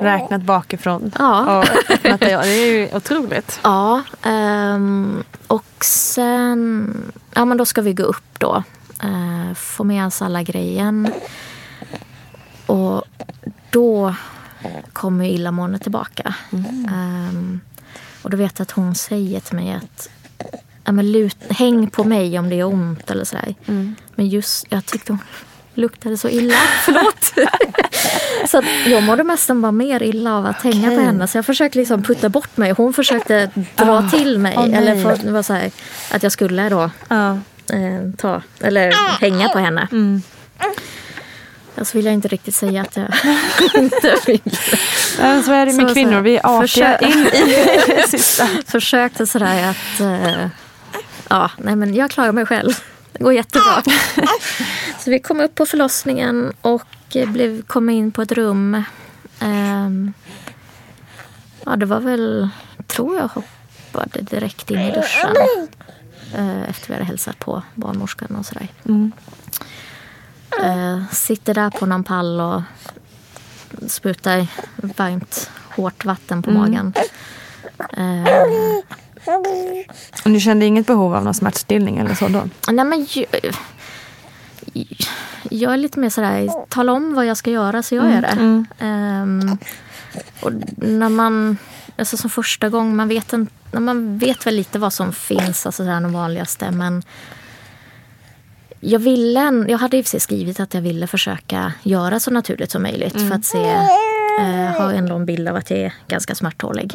räknat 0.00 0.42
bakifrån. 0.42 1.12
Ja. 1.18 1.58
Och 1.58 1.64
öppnat 1.90 2.20
det. 2.20 2.26
Det 2.26 2.32
är 2.32 2.66
ju 2.66 2.96
otroligt. 2.96 3.60
Ja, 3.62 4.02
ehm, 4.22 5.22
och 5.46 5.84
sen... 5.84 6.94
Ja, 7.34 7.44
men 7.44 7.56
då 7.56 7.64
ska 7.64 7.82
vi 7.82 7.92
gå 7.92 8.02
upp 8.02 8.38
då. 8.38 8.62
Uh, 9.04 9.54
få 9.54 9.84
med 9.84 10.06
oss 10.06 10.22
alla 10.22 10.42
grejen. 10.42 11.12
Och 12.66 13.02
då 13.70 14.14
kommer 14.92 15.24
ju 15.24 15.30
illamåendet 15.30 15.82
tillbaka. 15.82 16.34
Ehm, 16.90 17.60
och 18.22 18.30
då 18.30 18.36
vet 18.36 18.58
jag 18.58 18.64
att 18.64 18.70
hon 18.70 18.94
säger 18.94 19.40
till 19.40 19.56
mig 19.56 19.72
att 19.72 20.10
ja, 20.84 20.92
men 20.92 21.12
lut, 21.12 21.36
häng 21.50 21.90
på 21.90 22.04
mig 22.04 22.38
om 22.38 22.48
det 22.48 22.54
gör 22.56 22.66
ont 22.66 23.10
eller 23.10 23.24
sådär. 23.24 23.54
Men 24.14 24.28
just, 24.28 24.66
jag 24.68 24.86
tyckte 24.86 25.12
hon 25.12 25.18
luktade 25.74 26.16
så 26.16 26.28
illa. 26.28 26.54
Förlåt. 26.84 27.32
så 28.50 28.58
att 28.58 28.64
jag 28.86 29.02
mådde 29.02 29.22
nästan 29.22 29.62
bara 29.62 29.72
mer 29.72 30.02
illa 30.02 30.36
av 30.36 30.46
att 30.46 30.62
hänga 30.62 30.88
på 30.90 31.00
henne. 31.00 31.26
Så 31.28 31.38
jag 31.38 31.46
försökte 31.46 31.78
liksom 31.78 32.02
putta 32.02 32.28
bort 32.28 32.56
mig. 32.56 32.70
Hon 32.70 32.92
försökte 32.92 33.50
dra 33.76 34.10
till 34.10 34.38
mig. 34.38 34.54
Nej. 34.56 34.74
eller 34.74 35.02
för, 35.02 35.24
det 35.26 35.32
var 35.32 35.42
så 35.42 35.52
här, 35.52 35.70
att 36.10 36.22
jag 36.22 36.32
skulle 36.32 36.68
då 36.68 36.90
Ja. 37.08 37.30
eh, 37.72 38.10
ta, 38.16 38.42
eller 38.60 38.92
hänga 39.20 39.48
på 39.48 39.58
henne. 39.58 39.88
Så 41.82 41.98
vill 41.98 42.04
jag 42.04 42.14
inte 42.14 42.28
riktigt 42.28 42.54
säga 42.54 42.82
att 42.82 42.96
jag 42.96 43.08
inte 43.82 44.14
vill. 44.26 44.40
Men 45.18 45.42
så 45.42 45.52
är 45.52 45.66
det 45.66 45.72
med 45.72 45.88
Så- 45.88 45.94
kvinnor. 45.94 46.20
Vi 46.20 46.36
är 46.36 46.46
artiga 46.60 46.98
försök- 46.98 47.02
in 47.16 47.26
i 47.26 47.84
det 47.86 48.08
sista. 48.08 48.48
Försökte 48.66 49.26
sådär 49.26 49.70
att... 49.70 50.00
Eh, 50.00 50.46
ja, 51.28 51.50
nej 51.58 51.76
men 51.76 51.94
jag 51.94 52.10
klarar 52.10 52.32
mig 52.32 52.46
själv. 52.46 52.72
Det 53.12 53.24
går 53.24 53.32
jättebra. 53.32 53.82
så 54.98 55.10
vi 55.10 55.18
kom 55.20 55.40
upp 55.40 55.54
på 55.54 55.66
förlossningen 55.66 56.52
och 56.60 56.86
blev, 57.26 57.62
kom 57.62 57.90
in 57.90 58.12
på 58.12 58.22
ett 58.22 58.32
rum. 58.32 58.82
Ehm, 59.40 60.12
ja, 61.64 61.76
det 61.76 61.86
var 61.86 62.00
väl, 62.00 62.48
tror 62.86 63.16
jag, 63.16 63.28
hoppade 63.28 64.20
direkt 64.22 64.70
in 64.70 64.78
i 64.78 64.92
duschen. 64.92 65.36
Eh, 66.34 66.70
efter 66.70 66.88
vi 66.88 66.94
hade 66.94 67.04
hälsat 67.06 67.38
på 67.38 67.62
barnmorskan 67.74 68.36
och 68.36 68.46
sådär. 68.46 68.68
Eh, 70.62 71.02
sitter 71.12 71.54
där 71.54 71.70
på 71.70 71.86
någon 71.86 72.04
pall 72.04 72.40
och 72.40 72.62
sprutar 73.90 74.46
varmt, 74.76 75.50
hårt 75.76 76.04
vatten 76.04 76.42
på 76.42 76.50
magen. 76.50 76.92
Eh, 77.96 78.24
Och 80.24 80.30
ni 80.30 80.40
kände 80.40 80.66
inget 80.66 80.86
behov 80.86 81.14
av 81.14 81.24
någon 81.24 81.34
smärtstillning 81.34 81.98
eller 81.98 82.14
så 82.14 82.28
då? 82.28 82.48
Nej, 82.72 82.84
men 82.84 83.04
ju, 83.04 83.24
jag 85.50 85.72
är 85.72 85.76
lite 85.76 85.98
mer 85.98 86.10
sådär, 86.10 86.50
tala 86.68 86.92
om 86.92 87.14
vad 87.14 87.26
jag 87.26 87.36
ska 87.36 87.50
göra 87.50 87.82
så 87.82 87.94
gör 87.94 88.10
jag 88.10 88.22
det. 88.22 88.64
Ehm, 88.78 89.58
och 90.42 90.52
när 90.76 91.08
man, 91.08 91.56
alltså 91.98 92.16
som 92.16 92.30
första 92.30 92.68
gång, 92.68 92.96
man 92.96 93.08
vet, 93.08 93.32
en, 93.32 93.46
när 93.72 93.80
man 93.80 94.18
vet 94.18 94.46
väl 94.46 94.54
lite 94.56 94.78
vad 94.78 94.92
som 94.92 95.12
finns, 95.12 95.66
alltså 95.66 95.84
det 95.84 95.90
här 95.90 96.00
de 96.00 96.12
vanligaste. 96.12 96.70
Men 96.70 97.02
jag, 98.80 98.98
ville, 98.98 99.64
jag 99.68 99.78
hade 99.78 99.96
i 99.96 100.00
och 100.00 100.04
för 100.04 100.10
sig 100.10 100.20
skrivit 100.20 100.60
att 100.60 100.74
jag 100.74 100.82
ville 100.82 101.06
försöka 101.06 101.72
göra 101.82 102.20
så 102.20 102.30
naturligt 102.30 102.70
som 102.70 102.82
möjligt 102.82 103.12
för 103.28 103.34
att 103.34 103.44
se, 103.44 103.70
eh, 104.40 104.76
ha 104.78 104.92
en 104.92 105.26
bild 105.26 105.48
av 105.48 105.56
att 105.56 105.70
jag 105.70 105.78
är 105.80 105.92
ganska 106.08 106.34
smärttålig. 106.34 106.94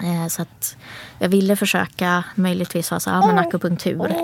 Eh, 0.00 0.26
Så 0.28 0.42
att 0.42 0.76
jag 1.18 1.28
ville 1.28 1.56
försöka 1.56 2.24
möjligtvis 2.34 2.90
ha 2.90 3.00
så, 3.00 3.10
ja, 3.10 3.26
men 3.26 3.38
akupunktur. 3.38 4.14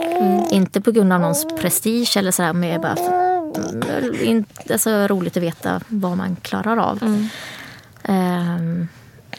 Inte 0.50 0.80
på 0.80 0.90
grund 0.90 1.12
av 1.12 1.20
någons 1.20 1.46
prestige 1.60 2.16
eller 2.16 2.30
sådär, 2.30 2.52
men 2.52 2.80
bara 2.80 2.96
mm, 2.96 4.14
inte, 4.24 4.72
alltså, 4.72 4.90
roligt 4.90 5.36
att 5.36 5.42
veta 5.42 5.80
vad 5.88 6.16
man 6.16 6.36
klarar 6.36 6.76
av. 6.76 6.98
Ehm, 8.02 8.88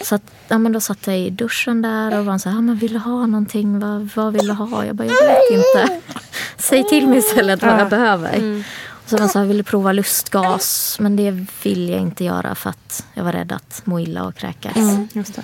så 0.01 0.15
att, 0.15 0.21
ja, 0.47 0.57
men 0.57 0.71
då 0.71 0.79
satt 0.79 1.07
jag 1.07 1.19
i 1.19 1.29
duschen 1.29 1.81
där 1.81 2.19
och 2.19 2.25
var 2.25 2.37
så 2.37 2.49
här, 2.49 2.57
ja, 2.57 2.61
men 2.61 2.75
vill 2.75 2.93
du 2.93 2.99
ha 2.99 3.25
någonting? 3.25 3.79
Vad, 3.79 4.09
vad 4.15 4.33
vill 4.33 4.47
du 4.47 4.53
ha? 4.53 4.85
Jag 4.85 4.95
bara, 4.95 5.07
jag 5.07 5.27
vet 5.27 5.51
inte. 5.51 6.01
Säg 6.57 6.83
till 6.83 7.07
mig 7.07 7.17
istället 7.17 7.63
vad 7.63 7.79
jag 7.79 7.89
behöver. 7.89 8.63
Och 8.89 9.09
så 9.09 9.17
var 9.17 9.27
så 9.27 9.39
här, 9.39 9.45
vill 9.45 9.57
du 9.57 9.63
prova 9.63 9.91
lustgas? 9.91 10.97
Men 10.99 11.15
det 11.15 11.45
vill 11.63 11.89
jag 11.89 11.99
inte 11.99 12.23
göra 12.23 12.55
för 12.55 12.69
att 12.69 13.05
jag 13.13 13.23
var 13.23 13.31
rädd 13.31 13.51
att 13.51 13.81
må 13.83 13.99
illa 13.99 14.23
och 14.23 14.35
kräkas. 14.35 14.73
Det. 14.73 15.43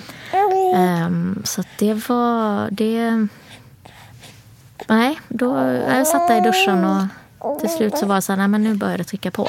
Ehm, 0.74 1.42
så 1.44 1.62
det 1.78 2.08
var... 2.08 2.68
Det... 2.70 3.26
Nej, 4.86 5.20
då, 5.28 5.56
jag 5.88 6.06
satt 6.06 6.28
där 6.28 6.38
i 6.38 6.40
duschen 6.40 6.84
och 6.84 7.02
till 7.60 7.70
slut 7.70 7.98
så 7.98 8.06
var 8.06 8.14
det 8.14 8.22
så 8.22 8.32
här, 8.32 8.36
nej 8.36 8.48
men 8.48 8.64
nu 8.64 8.74
börjar 8.74 8.98
det 8.98 9.04
trycka 9.04 9.30
på. 9.30 9.46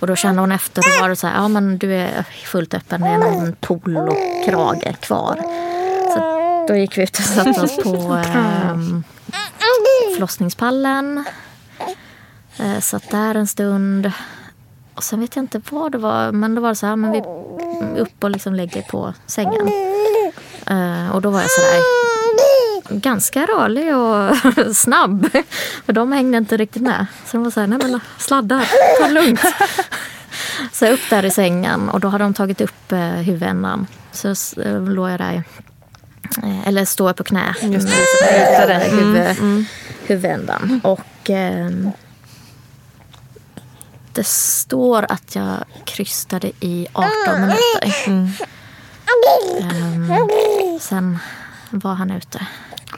Och 0.00 0.06
då 0.06 0.16
kände 0.16 0.40
hon 0.40 0.52
efter 0.52 0.80
och 0.80 1.00
var 1.00 1.08
det 1.08 1.16
så 1.16 1.26
här, 1.26 1.34
ja 1.34 1.48
men 1.48 1.78
du 1.78 1.94
är 1.94 2.22
fullt 2.44 2.74
öppen, 2.74 3.00
det 3.00 3.08
är 3.08 3.18
någon 3.18 3.56
pool 3.60 3.96
och 3.96 4.16
krage 4.44 5.00
kvar. 5.00 5.36
Så 6.14 6.18
då 6.68 6.76
gick 6.76 6.98
vi 6.98 7.02
ut 7.02 7.18
och 7.18 7.24
satte 7.24 7.60
oss 7.60 7.76
på 7.76 7.90
ehm, 8.34 9.04
förlossningspallen. 10.14 11.24
Eh, 12.58 12.80
satt 12.80 13.10
där 13.10 13.34
en 13.34 13.46
stund. 13.46 14.12
Och 14.94 15.04
sen 15.04 15.20
vet 15.20 15.36
jag 15.36 15.42
inte 15.42 15.60
vad 15.70 15.92
det 15.92 15.98
var, 15.98 16.32
men 16.32 16.54
då 16.54 16.60
var 16.62 16.68
det 16.68 16.74
så 16.74 16.86
här, 16.86 16.96
men 16.96 17.12
vi 17.12 17.20
upp 18.00 18.24
och 18.24 18.30
liksom 18.30 18.54
lägger 18.54 18.82
på 18.82 19.14
sängen. 19.26 19.68
Eh, 20.66 21.10
och 21.14 21.22
då 21.22 21.30
var 21.30 21.40
jag 21.40 21.50
så 21.50 21.60
där 21.60 21.80
ganska 22.88 23.46
rörlig 23.46 23.96
och 23.96 24.76
snabb. 24.76 25.28
För 25.86 25.92
de 25.92 26.12
hängde 26.12 26.38
inte 26.38 26.56
riktigt 26.56 26.82
med. 26.82 27.06
Så 27.26 27.36
de 27.36 27.44
var 27.44 27.50
så 27.50 27.60
här, 27.60 27.66
nej 27.66 27.78
men 27.82 28.00
sladdar, 28.18 28.68
ta 29.00 29.08
det 29.08 29.14
lugnt. 29.14 29.40
Så 30.72 30.84
jag 30.84 30.92
upp 30.92 31.10
där 31.10 31.24
i 31.24 31.30
sängen 31.30 31.88
och 31.88 32.00
då 32.00 32.08
hade 32.08 32.24
de 32.24 32.34
tagit 32.34 32.60
upp 32.60 32.92
eh, 32.92 32.98
huvudändan. 32.98 33.86
Så 34.12 34.28
eh, 34.60 34.82
låg 34.82 35.10
jag 35.10 35.18
där, 35.18 35.42
eh, 36.42 36.68
eller 36.68 36.84
står 36.84 37.08
jag 37.08 37.16
på 37.16 37.24
knä. 37.24 37.54
Just 37.62 37.88
det, 37.88 38.90
huvud, 38.90 39.66
huvudändan. 40.06 40.80
Och 40.84 41.30
ehm, 41.30 41.90
det 44.12 44.26
står 44.26 45.06
att 45.08 45.34
jag 45.34 45.64
krystade 45.84 46.52
i 46.60 46.86
18 46.92 47.10
minuter. 47.40 47.94
Ehm, 48.06 48.28
sen 50.80 51.18
var 51.78 51.94
han 51.94 52.10
ute. 52.10 52.46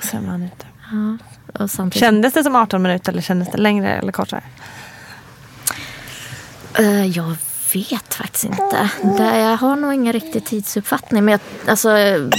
Sen 0.03 0.25
var 0.25 0.31
han 0.31 0.43
ute. 0.43 0.67
Ja, 0.93 1.19
och 1.63 1.71
samtidigt, 1.71 2.01
Kändes 2.01 2.35
det 2.35 2.43
som 2.45 2.57
18 2.57 2.83
minuter 2.83 3.13
eller 3.13 3.23
kändes 3.23 3.51
det 3.51 3.59
längre 3.59 3.97
eller 3.97 4.13
kortare? 4.13 4.43
Eh, 6.79 7.07
jag 7.07 7.37
vet 7.75 8.15
faktiskt 8.15 8.45
inte. 8.45 8.91
Det, 9.03 9.39
jag 9.39 9.57
har 9.57 9.77
nog 9.77 9.95
ingen 9.95 10.13
riktig 10.13 10.45
tidsuppfattning. 10.45 11.25
Men 11.25 11.33
jag 11.33 11.71
alltså, 11.71 11.89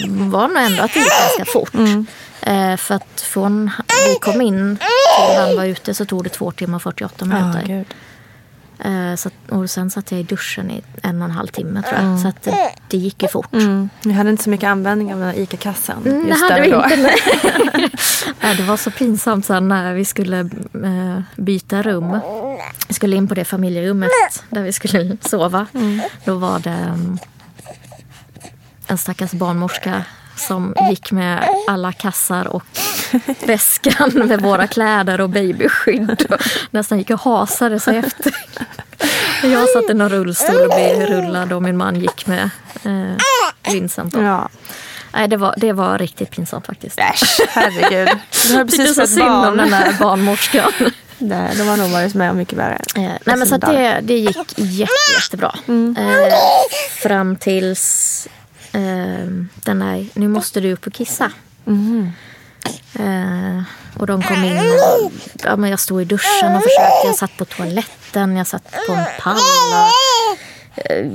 var 0.09 0.47
nog 0.47 0.57
ändå 0.57 0.83
att 0.83 0.93
det 0.93 0.99
gick 0.99 1.09
ganska 1.09 1.45
fort. 1.45 2.05
Eh, 2.41 2.77
för 2.77 2.95
att 2.95 3.21
från 3.21 3.71
vi 4.07 4.15
kom 4.21 4.41
in 4.41 4.77
till 4.77 5.39
han 5.39 5.55
var 5.55 5.65
ute 5.65 5.93
så 5.93 6.05
tog 6.05 6.23
det 6.23 6.29
två 6.29 6.51
timmar 6.51 6.75
och 6.75 6.81
48 6.81 7.25
minuter. 7.25 7.63
gud. 7.65 7.85
Eh, 8.79 9.15
så 9.15 9.27
att, 9.27 9.33
och 9.51 9.69
sen 9.69 9.89
satt 9.89 10.11
jag 10.11 10.19
i 10.19 10.23
duschen 10.23 10.71
i 10.71 10.81
en 11.03 11.21
och 11.21 11.25
en 11.25 11.31
halv 11.31 11.47
timme 11.47 11.83
tror 11.83 12.01
jag. 12.01 12.19
Så 12.19 12.27
att 12.27 12.43
det, 12.43 12.69
det 12.87 12.97
gick 12.97 13.21
ju 13.23 13.27
fort. 13.29 13.53
Mm. 13.53 13.89
Ni 14.03 14.13
hade 14.13 14.29
inte 14.29 14.43
så 14.43 14.49
mycket 14.49 14.67
användning 14.69 15.13
av 15.13 15.19
den 15.19 15.29
här 15.29 15.39
ICA-kassan 15.39 16.03
Mm, 16.05 16.27
just 16.27 16.41
hade 16.41 16.55
där 16.55 16.61
vi 16.61 16.73
och 16.73 16.81
då. 16.81 16.95
inte. 16.95 17.17
nej. 18.41 18.55
Det 18.57 18.63
var 18.63 18.77
så 18.77 18.91
pinsamt 18.91 19.45
sen 19.45 19.67
när 19.67 19.93
vi 19.93 20.05
skulle 20.05 20.39
eh, 20.83 21.21
byta 21.35 21.81
rum. 21.81 22.19
Vi 22.87 22.93
skulle 22.93 23.15
in 23.15 23.27
på 23.27 23.33
det 23.35 23.45
familjerummet 23.45 24.09
där 24.49 24.63
vi 24.63 24.73
skulle 24.73 25.17
sova. 25.21 25.67
Då 26.25 26.35
var 26.35 26.59
det 26.59 26.69
mm, 26.69 27.17
en 28.87 28.97
stackars 28.97 29.31
barnmorska 29.31 30.03
som 30.35 30.75
gick 30.89 31.11
med 31.11 31.49
alla 31.67 31.91
kassar 31.91 32.47
och 32.47 32.63
väskan 33.45 34.11
med 34.13 34.41
våra 34.41 34.67
kläder 34.67 35.21
och 35.21 35.29
babyskydd. 35.29 36.25
Och 36.29 36.41
nästan 36.71 36.97
gick 36.97 37.09
och 37.09 37.21
hasade 37.21 37.79
sig 37.79 37.97
efter. 37.97 38.35
Jag 39.43 39.69
satt 39.69 39.89
i 39.89 39.93
någon 39.93 40.09
rullstol 40.09 40.55
och 40.55 40.75
blev 40.75 41.07
rullad 41.07 41.53
och 41.53 41.63
min 41.63 41.77
man 41.77 41.95
gick 41.95 42.27
med 42.27 42.49
eh, 42.83 43.71
Vincent. 43.71 44.13
Ja. 44.13 44.49
Nej, 45.13 45.27
det 45.27 45.37
var, 45.37 45.53
det 45.57 45.73
var 45.73 45.97
riktigt 45.97 46.31
pinsamt 46.31 46.65
faktiskt. 46.65 46.99
Äsch, 46.99 47.39
herregud. 47.49 48.09
Du 48.47 48.55
har 48.55 48.65
precis 48.65 48.95
fått 48.95 49.09
synd 49.09 49.21
om 49.21 49.41
barn. 49.41 49.57
den 49.57 49.69
där 49.69 49.95
barnmorskan. 49.99 50.71
Nej, 51.17 51.55
de 51.57 51.67
har 51.67 51.77
nog 51.77 51.89
varit 51.89 52.13
med 52.13 52.31
om 52.31 52.37
mycket 52.37 52.57
värre. 52.57 52.81
Eh, 52.95 53.01
nej, 53.01 53.37
men 53.37 53.47
så 53.47 53.57
det, 53.57 53.99
det 54.03 54.17
gick 54.17 54.37
jätte, 54.55 54.93
jättebra. 55.15 55.55
Eh, 55.67 56.33
fram 57.01 57.35
tills 57.35 58.27
eh, 58.71 58.81
den 59.55 59.79
där, 59.79 60.05
nu 60.13 60.27
måste 60.27 60.59
du 60.59 60.73
upp 60.73 60.87
och 60.87 60.93
kissa. 60.93 61.31
Eh, 62.99 63.61
och 63.97 64.07
de 64.07 64.23
kom 64.23 64.43
in 64.43 64.57
och 64.57 65.11
ja, 65.43 65.55
men 65.55 65.69
jag 65.69 65.79
stod 65.79 66.01
i 66.01 66.05
duschen 66.05 66.55
och 66.55 66.63
försökte. 66.63 67.07
Jag 67.07 67.15
satt 67.15 67.37
på 67.37 67.45
toaletten, 67.45 68.37
jag 68.37 68.47
satt 68.47 68.71
på 68.87 68.93
en 68.93 69.05
pall. 69.19 69.35
Och, 69.35 70.91
eh, 70.91 71.07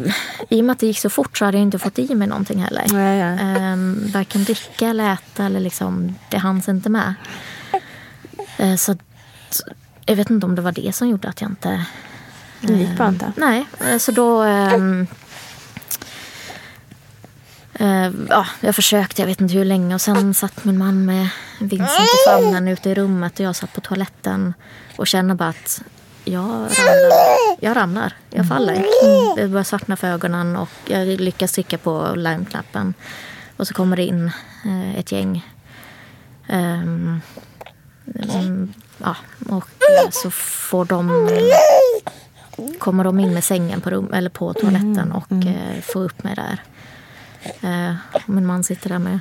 I 0.49 0.61
och 0.61 0.65
med 0.65 0.73
att 0.73 0.79
det 0.79 0.87
gick 0.87 0.99
så 0.99 1.11
fort 1.11 1.39
så 1.39 1.45
hade 1.45 1.57
jag 1.57 1.63
inte 1.63 1.79
fått 1.79 1.99
i 1.99 2.15
mig 2.15 2.29
någonting 2.29 2.63
heller. 2.63 2.85
Nej, 2.93 3.19
ja. 3.19 3.73
Um, 3.73 4.11
varken 4.15 4.45
dricka 4.45 4.89
eller 4.89 5.13
äta 5.13 5.45
eller 5.45 5.61
liksom, 5.61 6.15
det 6.29 6.39
hanns 6.39 6.69
inte 6.69 6.89
med. 6.89 7.15
Eh, 8.59 8.77
så 8.77 8.97
jag 10.07 10.17
vet 10.17 10.31
inte 10.31 10.47
om 10.47 10.55
det 10.55 10.63
var 10.63 10.73
det 10.73 10.95
som 10.95 11.09
gjorde 11.09 11.29
att 11.29 11.41
jag 11.41 11.51
inte... 11.51 11.85
Det 12.61 12.73
gick 12.73 12.99
bara 12.99 13.09
inte. 13.09 13.33
Nej, 13.37 13.67
eh, 13.91 13.99
så 13.99 14.13
då... 14.13 14.45
eh, 17.83 18.13
ja, 18.29 18.47
jag 18.61 18.75
försökte, 18.75 19.23
jag 19.23 19.27
vet 19.27 19.41
inte 19.41 19.55
hur 19.55 19.65
länge. 19.65 19.95
Och 19.95 20.01
sen 20.01 20.35
satt 20.35 20.65
min 20.65 20.79
man 20.79 21.05
med 21.05 21.29
Vincent 21.61 22.01
i 22.01 22.29
famnen 22.29 22.69
ute 22.69 22.91
i 22.91 22.95
rummet 22.95 23.41
och 23.41 23.47
jag 23.47 23.57
satt 23.57 23.73
på 23.73 23.81
toaletten 23.81 24.55
och 24.97 25.07
kände 25.07 25.35
bara 25.35 25.49
att 25.49 25.83
jag 26.25 26.45
ramlar. 26.45 27.57
Jag, 27.61 27.77
ramlar, 27.77 28.17
jag 28.31 28.49
faller. 28.49 28.85
Det 29.37 29.49
börjar 29.49 29.65
svartna 29.65 29.97
för 29.97 30.07
ögonen 30.07 30.57
och 30.57 30.69
jag 30.87 31.07
lyckas 31.09 31.53
trycka 31.53 31.79
på 31.79 32.13
larmknappen. 32.17 32.95
Och 33.57 33.69
så 33.69 33.75
kommer 33.75 33.97
det 33.97 34.05
in 34.05 34.31
eh, 34.65 34.99
ett 34.99 35.13
gäng. 35.13 35.47
Ehm, 36.49 37.21
mm, 38.15 38.73
ja, 38.99 39.17
och 39.49 39.69
så 40.11 40.31
får 40.31 40.85
de 40.85 41.29
kommer 42.79 43.05
de 43.05 43.21
in 43.21 43.35
med 43.35 43.45
sängen 43.45 43.81
på, 43.81 43.91
rum, 43.91 44.13
eller 44.13 44.31
på 44.31 44.55
toaletten 44.55 45.13
och 45.13 45.33
eh, 45.33 45.81
får 45.83 46.05
upp 46.05 46.25
mig 46.25 46.35
där. 46.35 46.63
Eh, 47.61 47.95
min 48.27 48.47
man 48.47 48.65
sitter 48.65 48.89
där 48.89 48.99
med 48.99 49.21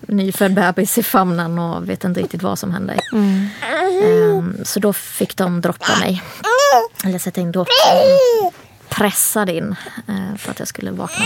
nyfödd 0.00 0.54
bebis 0.54 0.98
i 0.98 1.02
famnen 1.02 1.58
och 1.58 1.88
vet 1.88 2.04
inte 2.04 2.20
riktigt 2.20 2.42
vad 2.42 2.58
som 2.58 2.72
händer. 2.72 3.00
Eh, 3.12 4.64
så 4.64 4.80
då 4.80 4.92
fick 4.92 5.36
de 5.36 5.60
droppa 5.60 5.98
mig. 6.00 6.22
Eller 7.04 7.18
sätta 7.18 7.40
in 7.40 7.52
dropp. 7.52 7.68
Pressad 8.88 9.50
in 9.50 9.76
eh, 10.08 10.36
för 10.38 10.50
att 10.50 10.58
jag 10.58 10.68
skulle 10.68 10.90
vakna 10.90 11.24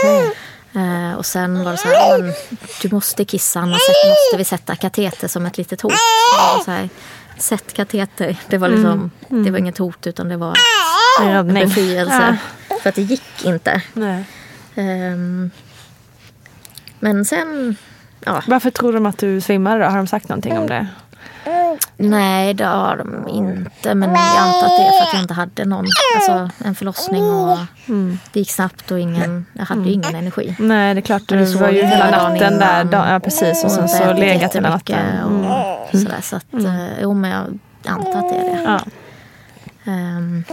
till. 0.00 0.30
Eh, 0.80 1.14
och 1.14 1.26
sen 1.26 1.64
var 1.64 1.72
det 1.72 1.78
så 1.78 1.88
här, 1.88 2.22
men, 2.22 2.32
du 2.82 2.88
måste 2.90 3.24
kissa 3.24 3.60
annars 3.60 3.80
måste 4.06 4.36
vi 4.38 4.44
sätta 4.44 4.76
kateter 4.76 5.28
som 5.28 5.46
ett 5.46 5.58
litet 5.58 5.80
hot. 5.80 5.92
Så 6.64 6.70
här, 6.70 6.88
Sätt 7.38 7.72
kateter. 7.72 8.36
Det 8.48 8.58
var, 8.58 8.68
liksom, 8.68 9.10
det 9.28 9.50
var 9.50 9.58
inget 9.58 9.78
hot 9.78 10.06
utan 10.06 10.28
det 10.28 10.36
var 10.36 10.56
Räddning. 11.20 11.68
befrielse. 11.68 12.36
För 12.82 12.88
att 12.88 12.94
det 12.94 13.02
gick 13.02 13.44
inte. 13.44 13.82
Nej. 13.92 14.24
Men 17.06 17.24
sen, 17.24 17.76
ja, 18.24 18.42
Varför 18.46 18.70
tror 18.70 18.92
de 18.92 19.06
att 19.06 19.18
du 19.18 19.40
svimmade 19.40 19.84
då? 19.84 19.90
Har 19.90 19.96
de 19.96 20.06
sagt 20.06 20.28
någonting 20.28 20.58
om 20.58 20.66
det? 20.66 20.86
nej 21.96 22.54
det 22.54 22.64
har 22.64 22.96
de 22.96 23.28
inte. 23.28 23.94
Men 23.94 24.14
jag 24.14 24.38
antar 24.38 24.66
att 24.66 24.76
det 24.78 24.82
är 24.82 24.90
för 24.90 25.02
att 25.02 25.12
jag 25.12 25.22
inte 25.22 25.34
hade 25.34 25.64
någon, 25.64 25.86
alltså 26.16 26.50
en 26.64 26.74
förlossning 26.74 27.22
och 27.22 27.58
det 28.32 28.38
gick 28.40 28.50
snabbt 28.50 28.90
och 28.90 29.00
ingen, 29.00 29.46
jag 29.52 29.64
hade 29.64 29.82
ju 29.82 29.92
ingen 29.92 30.14
energi. 30.14 30.56
Nej, 30.58 30.94
det 30.94 31.00
är 31.00 31.02
klart. 31.02 31.22
Du 31.26 31.44
var 31.44 31.68
ju 31.68 31.82
hela 31.82 32.10
natten 32.10 32.58
där. 32.58 32.88
ja, 32.92 33.20
precis. 33.20 33.64
Och 33.64 33.70
sen 33.70 33.88
så 33.88 34.12
legat 34.12 34.56
hela 34.56 34.70
natten. 34.70 34.98
Mm. 34.98 35.44
Och 35.44 35.98
sådär, 35.98 36.20
så 36.22 36.36
att, 36.36 36.54
eh, 36.54 37.02
jo 37.02 37.14
men 37.14 37.30
jag 37.30 37.58
antar 37.92 38.18
att 38.18 38.28
det 38.28 38.36
är 38.36 38.56
det. 38.56 38.62
Ja. 38.64 38.80
Ehm, 39.92 40.44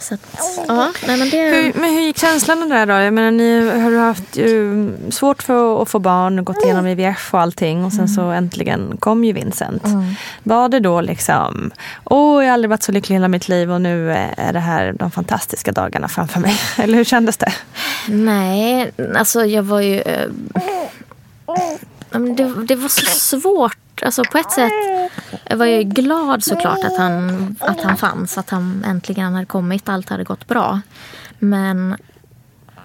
så 0.00 0.14
att, 0.14 0.20
ja, 0.68 0.92
nej 1.06 1.18
men 1.18 1.30
det... 1.30 1.36
Hur, 1.36 1.80
men 1.80 1.94
hur 1.94 2.00
gick 2.00 2.18
känslan 2.18 2.68
där 2.68 2.86
då? 2.86 2.92
Jag 2.92 3.14
menar, 3.14 3.30
ni 3.30 3.80
har 3.80 3.90
ju 3.90 3.98
haft 3.98 4.36
ju 4.36 4.92
svårt 5.10 5.42
för 5.42 5.82
att 5.82 5.88
få 5.88 5.98
barn 5.98 6.38
och 6.38 6.44
gått 6.44 6.64
igenom 6.64 6.86
IVF 6.86 7.34
och 7.34 7.40
allting 7.40 7.84
och 7.84 7.92
sen 7.92 8.08
så 8.08 8.22
äntligen 8.30 8.96
kom 9.00 9.24
ju 9.24 9.32
Vincent. 9.32 9.82
Var 10.42 10.68
det 10.68 10.80
då 10.80 11.00
liksom, 11.00 11.70
åh 12.04 12.44
jag 12.44 12.50
har 12.50 12.54
aldrig 12.54 12.70
varit 12.70 12.82
så 12.82 12.92
lycklig 12.92 13.16
hela 13.16 13.28
mitt 13.28 13.48
liv 13.48 13.72
och 13.72 13.80
nu 13.80 14.12
är 14.12 14.52
det 14.52 14.60
här 14.60 14.92
de 14.92 15.10
fantastiska 15.10 15.72
dagarna 15.72 16.08
framför 16.08 16.40
mig. 16.40 16.60
Eller 16.78 16.94
hur 16.94 17.04
kändes 17.04 17.36
det? 17.36 17.52
Nej, 18.08 18.92
alltså 19.16 19.44
jag 19.44 19.62
var 19.62 19.80
ju... 19.80 20.02
men 21.46 21.78
det, 22.10 22.64
det 22.64 22.74
var 22.74 22.88
så 22.88 23.06
svårt. 23.06 24.02
Alltså 24.02 24.22
på 24.24 24.38
ett 24.38 24.50
sätt 24.50 24.72
var 25.50 25.66
jag 25.66 25.88
glad 25.88 26.44
såklart 26.44 26.84
att 26.84 26.96
han, 26.96 27.56
att 27.60 27.80
han 27.80 27.96
fanns. 27.96 28.38
Att 28.38 28.50
han 28.50 28.84
äntligen 28.84 29.34
hade 29.34 29.46
kommit. 29.46 29.88
Allt 29.88 30.08
hade 30.08 30.24
gått 30.24 30.46
bra. 30.46 30.80
Men 31.38 31.96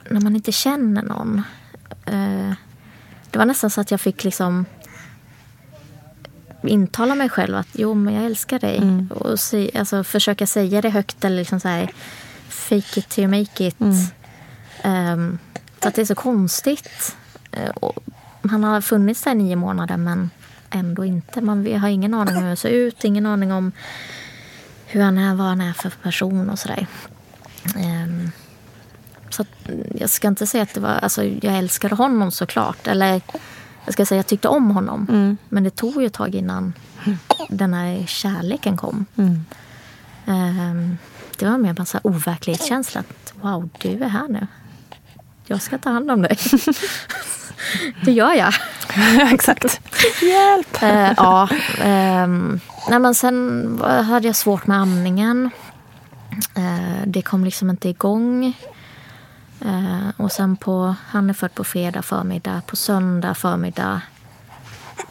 när 0.10 0.22
man 0.22 0.36
inte 0.36 0.52
känner 0.52 1.02
någon. 1.02 1.42
Eh, 2.06 2.54
det 3.32 3.40
var 3.40 3.46
nästan 3.46 3.70
så 3.70 3.82
att 3.82 3.92
jag 3.92 4.02
fick 4.02 4.24
liksom 4.24 4.66
intala 6.64 7.16
mig 7.16 7.30
själv 7.30 7.56
att 7.56 7.68
jo, 7.72 7.94
men 7.94 8.14
jag 8.14 8.26
älskar 8.26 8.60
dig. 8.60 9.06
Och 9.10 9.40
se, 9.40 9.72
alltså, 9.76 10.04
försöka 10.04 10.48
säga 10.48 10.82
det 10.82 10.90
högt 10.90 11.26
eller 11.26 11.38
liksom 11.38 11.60
så 11.60 11.68
här 11.68 11.92
fake 12.48 13.00
it 13.00 13.10
till 13.10 13.24
you 13.24 13.40
make 13.40 13.68
it. 13.68 13.76
Ehm, 14.82 15.40
för 15.80 15.90
att 15.90 15.96
det 15.96 16.02
är 16.02 16.06
så 16.06 16.16
konstigt. 16.16 17.16
Eh, 17.52 17.70
och 17.70 18.04
han 18.49 18.63
har 18.63 18.82
funnits 18.82 19.21
där 19.21 19.32
i 19.32 19.36
nio 19.36 19.56
månader 19.56 19.97
men 19.97 20.29
ändå 20.69 21.06
inte. 21.06 21.41
Man 21.41 21.63
vi 21.63 21.73
har 21.73 21.89
ingen 21.89 22.13
aning 22.13 22.36
om 22.36 22.41
hur 22.41 22.47
han 22.47 22.58
ser 22.58 22.69
ut, 22.69 23.03
ingen 23.03 23.25
aning 23.25 23.51
om 23.51 23.71
hur 24.86 25.01
han 25.01 25.17
är, 25.17 25.36
vad 25.36 25.47
han 25.47 25.62
är 25.62 25.73
för 25.73 25.89
person 25.89 26.49
och 26.49 26.60
sådär. 26.60 26.88
Ehm, 27.77 28.32
så 29.29 29.41
att, 29.41 29.69
jag 29.95 30.10
ska 30.10 30.27
inte 30.27 30.47
säga 30.47 30.63
att 30.63 30.73
det 30.73 30.79
var, 30.79 30.89
alltså 30.89 31.23
jag 31.23 31.58
älskade 31.58 31.95
honom 31.95 32.32
såklart. 32.32 32.88
Eller 32.88 33.21
jag 33.86 33.93
ska 33.93 34.06
säga 34.06 34.19
jag 34.19 34.27
tyckte 34.27 34.47
om 34.47 34.71
honom. 34.71 35.06
Men 35.49 35.63
det 35.63 35.69
tog 35.69 36.01
ju 36.01 36.08
ett 36.08 36.13
tag 36.13 36.36
innan 36.36 36.73
den 37.49 37.73
här 37.73 38.06
kärleken 38.06 38.77
kom. 38.77 39.06
Ehm, 40.25 40.97
det 41.39 41.45
var 41.45 41.58
mer 41.58 41.73
bara 41.73 41.86
så 41.86 41.97
här 41.97 42.08
overklighetskänsla. 42.08 42.99
Att, 42.99 43.34
wow, 43.41 43.69
du 43.82 44.03
är 44.03 44.08
här 44.08 44.27
nu. 44.27 44.47
Jag 45.45 45.62
ska 45.62 45.77
ta 45.77 45.89
hand 45.89 46.12
om 46.12 46.21
dig. 46.21 46.38
det 48.06 48.12
gör 48.12 48.34
jag. 48.34 48.53
Exakt. 49.34 49.82
Hjälp! 50.21 50.84
Eh, 50.84 51.12
ja. 51.17 51.49
ehm, 51.82 52.60
nej, 52.89 52.99
men 52.99 53.15
sen 53.15 53.82
hade 53.84 54.27
jag 54.27 54.36
svårt 54.36 54.67
med 54.67 54.77
amningen. 54.77 55.49
Eh, 56.56 57.03
det 57.06 57.21
kom 57.21 57.45
liksom 57.45 57.69
inte 57.69 57.89
igång. 57.89 58.58
Eh, 59.62 60.10
och 60.17 60.32
sen 60.32 60.58
på, 60.58 60.95
han 61.08 61.29
är 61.29 61.34
född 61.34 61.56
på 61.56 61.63
fredag 61.63 62.01
förmiddag. 62.01 62.62
På 62.67 62.75
söndag 62.75 63.34
förmiddag 63.34 64.01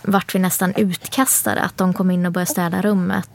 vart 0.02 0.34
vi 0.34 0.38
nästan 0.38 0.74
utkastade. 0.74 1.60
Att 1.60 1.76
de 1.76 1.94
kom 1.94 2.10
in 2.10 2.26
och 2.26 2.32
började 2.32 2.50
städa 2.50 2.82
rummet 2.82 3.30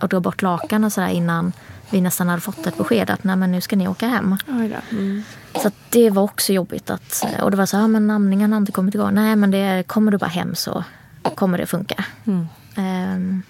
och 0.00 0.08
drog 0.08 0.22
bort 0.22 0.42
lakan 0.42 0.84
och 0.84 0.92
sådär 0.92 1.08
innan 1.08 1.52
vi 1.94 2.00
nästan 2.00 2.28
hade 2.28 2.40
fått 2.40 2.66
ett 2.66 2.78
besked 2.78 3.10
att 3.10 3.24
nej 3.24 3.36
men 3.36 3.52
nu 3.52 3.60
ska 3.60 3.76
ni 3.76 3.88
åka 3.88 4.08
hem. 4.08 4.36
Mm. 4.90 5.22
Så 5.62 5.70
det 5.90 6.10
var 6.10 6.22
också 6.22 6.52
jobbigt. 6.52 6.90
Att, 6.90 7.24
och 7.42 7.50
det 7.50 7.56
var 7.56 7.66
så 7.66 7.76
här, 7.76 7.88
men 7.88 8.10
amningen 8.10 8.52
har 8.52 8.58
inte 8.58 8.72
kommit 8.72 8.94
igång. 8.94 9.14
Nej, 9.14 9.36
men 9.36 9.50
det, 9.50 9.84
kommer 9.86 10.12
du 10.12 10.18
bara 10.18 10.30
hem 10.30 10.54
så 10.54 10.84
kommer 11.34 11.58
det 11.58 11.66
funka. 11.66 12.04
Ehm, 12.76 13.42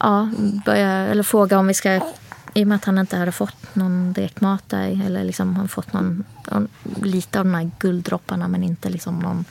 ja, 0.00 0.28
börja, 0.64 0.90
eller 0.90 1.22
fråga 1.22 1.58
om 1.58 1.66
vi 1.66 1.74
ska... 1.74 2.00
I 2.54 2.64
och 2.64 2.68
med 2.68 2.76
att 2.76 2.84
han 2.84 2.98
inte 2.98 3.16
hade 3.16 3.32
fått 3.32 3.74
någon 3.74 4.12
direkt 4.12 4.40
mat 4.40 4.64
där. 4.68 5.06
Eller 5.06 5.24
liksom 5.24 5.56
han 5.56 5.68
fått 5.68 5.92
någon, 5.92 6.24
någon, 6.50 6.68
lite 7.02 7.38
av 7.38 7.44
de 7.44 7.54
här 7.54 7.70
gulddropparna 7.78 8.48
men 8.48 8.62
inte 8.62 8.88
liksom 8.88 9.18
någon 9.18 9.44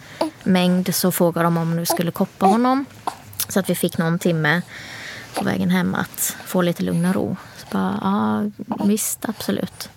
mängd. 0.43 0.95
Så 0.95 1.11
frågade 1.11 1.45
de 1.45 1.57
om 1.57 1.77
vi 1.77 1.85
skulle 1.85 2.11
koppa 2.11 2.45
honom. 2.45 2.85
Så 3.49 3.59
att 3.59 3.69
vi 3.69 3.75
fick 3.75 3.97
någon 3.97 4.19
timme 4.19 4.61
på 5.33 5.43
vägen 5.43 5.69
hem 5.69 5.95
att 5.95 6.37
få 6.45 6.61
lite 6.61 6.83
lugn 6.83 7.05
och 7.05 7.15
ro. 7.15 7.37
Så 7.57 7.65
bara, 7.71 7.99
ja 8.01 8.43
visst 8.85 9.29
absolut. 9.29 9.89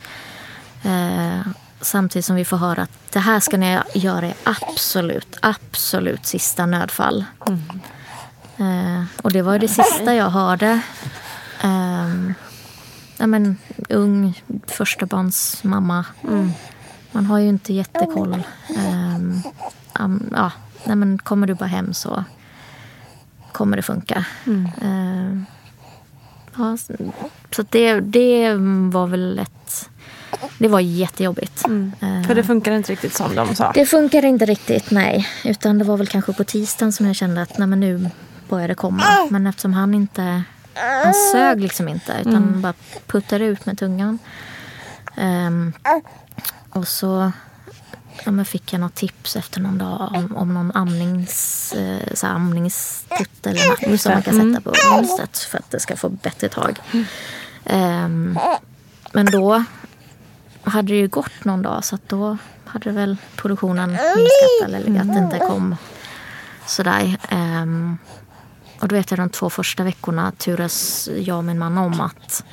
Eh, 0.83 1.47
samtidigt 1.81 2.27
som 2.27 2.37
vi 2.37 2.45
får 2.45 2.57
höra 2.57 2.83
att 2.83 3.13
det 3.13 3.19
här 3.19 3.41
ska 3.41 3.57
ni 3.57 3.79
göra 3.95 4.27
i 4.27 4.35
absolut, 4.45 5.39
absolut 5.41 6.27
sista 6.27 6.67
nödfall. 6.67 7.25
Eh, 8.57 9.05
och 9.23 9.33
det 9.33 9.43
var 9.43 9.53
ju 9.53 9.59
det 9.59 9.69
sista 9.69 10.15
jag 10.15 10.31
hörde. 10.31 10.81
Eh, 11.63 12.33
ja, 13.19 13.27
men, 13.27 13.57
ung 13.89 14.43
förstabarnsmamma. 14.67 16.05
Man 17.13 17.27
har 17.27 17.39
ju 17.39 17.49
inte 17.49 17.73
jättekoll. 17.73 18.43
Um, 18.69 19.43
um, 20.01 20.31
ja, 20.37 20.51
nej, 20.85 20.97
men 20.97 21.19
kommer 21.19 21.47
du 21.47 21.55
bara 21.55 21.67
hem 21.67 21.95
så 21.95 22.25
kommer 23.53 23.77
det 23.77 23.83
funka. 23.83 24.25
Eh, 24.83 25.39
ja, 26.57 26.77
så 27.57 27.63
det, 27.71 28.01
det 28.01 28.55
var 28.93 29.07
väl 29.07 29.39
ett... 29.39 29.89
Det 30.59 30.69
var 30.69 30.81
jättejobbigt. 30.81 31.65
Eh, 32.01 32.27
För 32.27 32.35
det 32.35 32.45
funkar 32.45 32.73
inte 32.73 32.93
riktigt 32.93 33.15
som 33.15 33.35
de 33.35 33.55
sa. 33.55 33.73
det 33.75 33.87
funkade 33.87 34.29
inte 34.29 34.45
riktigt, 34.47 34.91
nej. 34.91 35.29
Utan 35.45 35.79
det 35.79 35.85
var 35.85 35.97
väl 35.97 36.07
kanske 36.07 36.33
på 36.33 36.45
tisdagen 36.45 36.93
som 36.93 37.07
jag 37.07 37.17
kände 37.17 37.43
att 37.43 37.59
nej, 37.59 37.69
men 37.69 37.81
nu 37.81 38.11
börjar 38.49 38.69
det 38.69 38.75
komma. 38.75 39.03
Men 39.31 39.47
eftersom 39.47 39.73
han 39.73 39.95
inte... 39.95 40.43
Han 41.05 41.15
sög 41.33 41.61
liksom 41.61 41.89
inte, 41.89 42.13
utan 42.27 42.61
bara 42.63 42.75
puttade 43.07 43.45
ut 43.45 43.67
med 43.67 43.79
tungan. 43.79 44.19
Ehm, 45.17 45.73
och 46.71 46.89
så 46.89 47.33
ja, 48.25 48.31
men 48.31 48.45
fick 48.45 48.73
jag 48.73 48.81
något 48.81 48.95
tips 48.95 49.37
efter 49.37 49.61
någon 49.61 49.79
dag 49.79 50.13
om, 50.15 50.37
om 50.37 50.55
någon 50.55 50.73
amnings, 50.75 51.73
eh, 51.73 52.15
så 52.15 52.27
här, 52.27 52.35
eller 52.35 53.69
napp 53.69 54.01
som 54.01 54.13
man 54.13 54.23
kan 54.23 54.35
sätta 54.35 54.61
på 54.61 54.71
bröstet 54.71 55.39
för 55.39 55.59
att 55.59 55.71
det 55.71 55.81
ska 55.81 55.97
få 55.97 56.09
bättre 56.09 56.49
tag. 56.49 56.79
Ehm, 57.65 58.39
men 59.13 59.27
då 59.27 59.65
hade 60.63 60.89
det 60.89 60.99
ju 60.99 61.09
gått 61.09 61.45
någon 61.45 61.63
dag 61.63 61.85
så 61.85 61.95
att 61.95 62.09
då 62.09 62.37
hade 62.65 62.91
väl 62.91 63.17
produktionen 63.37 63.91
minskat 63.91 64.65
eller 64.65 65.01
att 65.01 65.15
det 65.15 65.19
inte 65.19 65.39
kom 65.39 65.77
sådär. 66.67 67.17
Ehm, 67.29 67.99
och 68.81 68.89
då 68.89 68.97
vet 68.97 69.11
jag 69.11 69.19
de 69.19 69.31
två 69.31 69.51
första 69.51 69.85
veckorna 69.85 70.33
turas 70.33 71.09
jag 71.17 71.37
och 71.37 71.45
min 71.45 71.59
man 71.59 71.79
om 71.79 72.01
att 72.01 72.45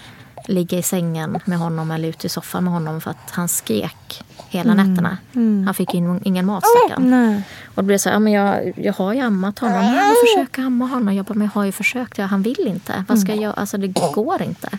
ligga 0.50 0.78
i 0.78 0.84
sängen 0.84 1.40
med 1.46 1.58
honom 1.58 1.92
eller 1.92 2.08
ute 2.08 2.28
i 2.28 2.30
soffan 2.30 2.64
med 2.64 2.74
honom 2.74 3.02
för 3.02 3.12
att 3.12 3.32
han 3.32 3.48
skrek 3.48 4.24
hela 4.50 4.74
nätterna. 4.74 5.18
Han 5.66 5.74
fick 5.74 5.94
in, 5.94 6.22
ingen 6.24 6.46
mat 6.46 6.64
stackarn. 6.68 7.44
Och 7.66 7.76
då 7.76 7.82
blev 7.82 7.96
det 7.96 8.00
så 8.00 8.10
här, 8.10 8.16
ja, 8.16 8.20
men 8.20 8.34
jag, 8.34 8.74
jag 8.76 8.94
har 8.94 9.14
ju 9.14 9.20
ammat 9.20 9.60
honom. 9.60 9.86
Ja, 9.86 9.92
men 9.92 10.16
försök 10.36 10.60
amma 10.60 10.86
honom. 10.86 11.16
Jag 11.16 11.26
bara, 11.26 11.34
men 11.34 11.48
jag 11.48 11.62
har 11.62 11.66
ju 11.66 11.72
försökt. 11.72 12.18
Ja, 12.18 12.26
han 12.26 12.42
vill 12.42 12.68
inte. 12.68 13.04
Vad 13.08 13.20
ska 13.20 13.32
jag 13.32 13.42
göra? 13.42 13.54
Alltså 13.54 13.78
det 13.78 13.88
går 13.88 14.42
inte. 14.42 14.70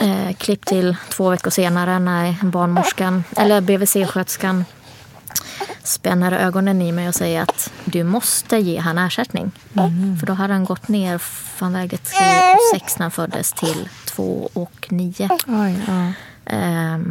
Eh, 0.00 0.34
klipp 0.36 0.66
till 0.66 0.96
två 1.08 1.30
veckor 1.30 1.50
senare 1.50 1.98
när 1.98 2.34
barnmorskan, 2.42 3.24
eller 3.36 3.60
BVC-sköterskan 3.60 4.64
spänner 5.82 6.32
ögonen 6.32 6.82
i 6.82 6.92
mig 6.92 7.08
och 7.08 7.14
säger 7.14 7.42
att 7.42 7.72
du 7.84 8.04
måste 8.04 8.56
ge 8.56 8.78
han 8.78 8.98
ersättning. 8.98 9.50
För 10.20 10.26
då 10.26 10.32
hade 10.32 10.52
han 10.52 10.64
gått 10.64 10.88
ner, 10.88 11.22
han 11.58 11.72
vägde 11.72 11.96
3,6 11.96 12.80
när 12.96 13.04
han 13.04 13.10
föddes 13.10 13.52
till 13.52 13.88
2,9. 14.06 15.30
Oj, 15.46 15.84
ja. 15.86 16.12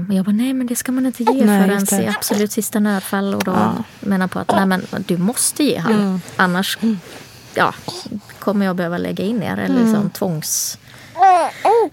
Och 0.07 0.13
jag 0.13 0.25
bara, 0.25 0.31
nej 0.31 0.53
men 0.53 0.67
det 0.67 0.75
ska 0.75 0.91
man 0.91 1.05
inte 1.05 1.23
ge 1.23 1.45
Nej, 1.45 1.85
förrän 1.87 2.01
i 2.01 2.07
absolut 2.07 2.51
sista 2.51 2.79
nödfall. 2.79 3.35
Och 3.35 3.43
då 3.43 3.83
menar 3.99 4.27
på 4.27 4.39
att 4.39 4.51
nej 4.55 4.65
men 4.65 4.85
du 5.07 5.17
måste 5.17 5.63
ge 5.63 5.77
han. 5.77 6.21
Annars 6.35 6.77
ja, 7.53 7.73
kommer 8.39 8.65
jag 8.65 8.75
behöva 8.75 8.97
lägga 8.97 9.23
in 9.23 9.43
er. 9.43 9.57
Eller 9.57 9.83
liksom 9.83 10.09
tvångs... 10.09 10.77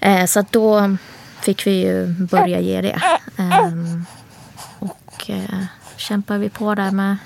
Eh, 0.00 0.26
så 0.26 0.44
då 0.50 0.96
fick 1.40 1.66
vi 1.66 1.70
ju 1.70 2.06
börja 2.06 2.60
ge 2.60 2.80
det. 2.80 3.00
Ehm, 3.36 4.06
och 4.78 5.30
eh, 5.30 5.64
kämpade 6.04 6.38
vi 6.38 6.50
på 6.50 6.74
där 6.74 6.90
med... 6.90 7.16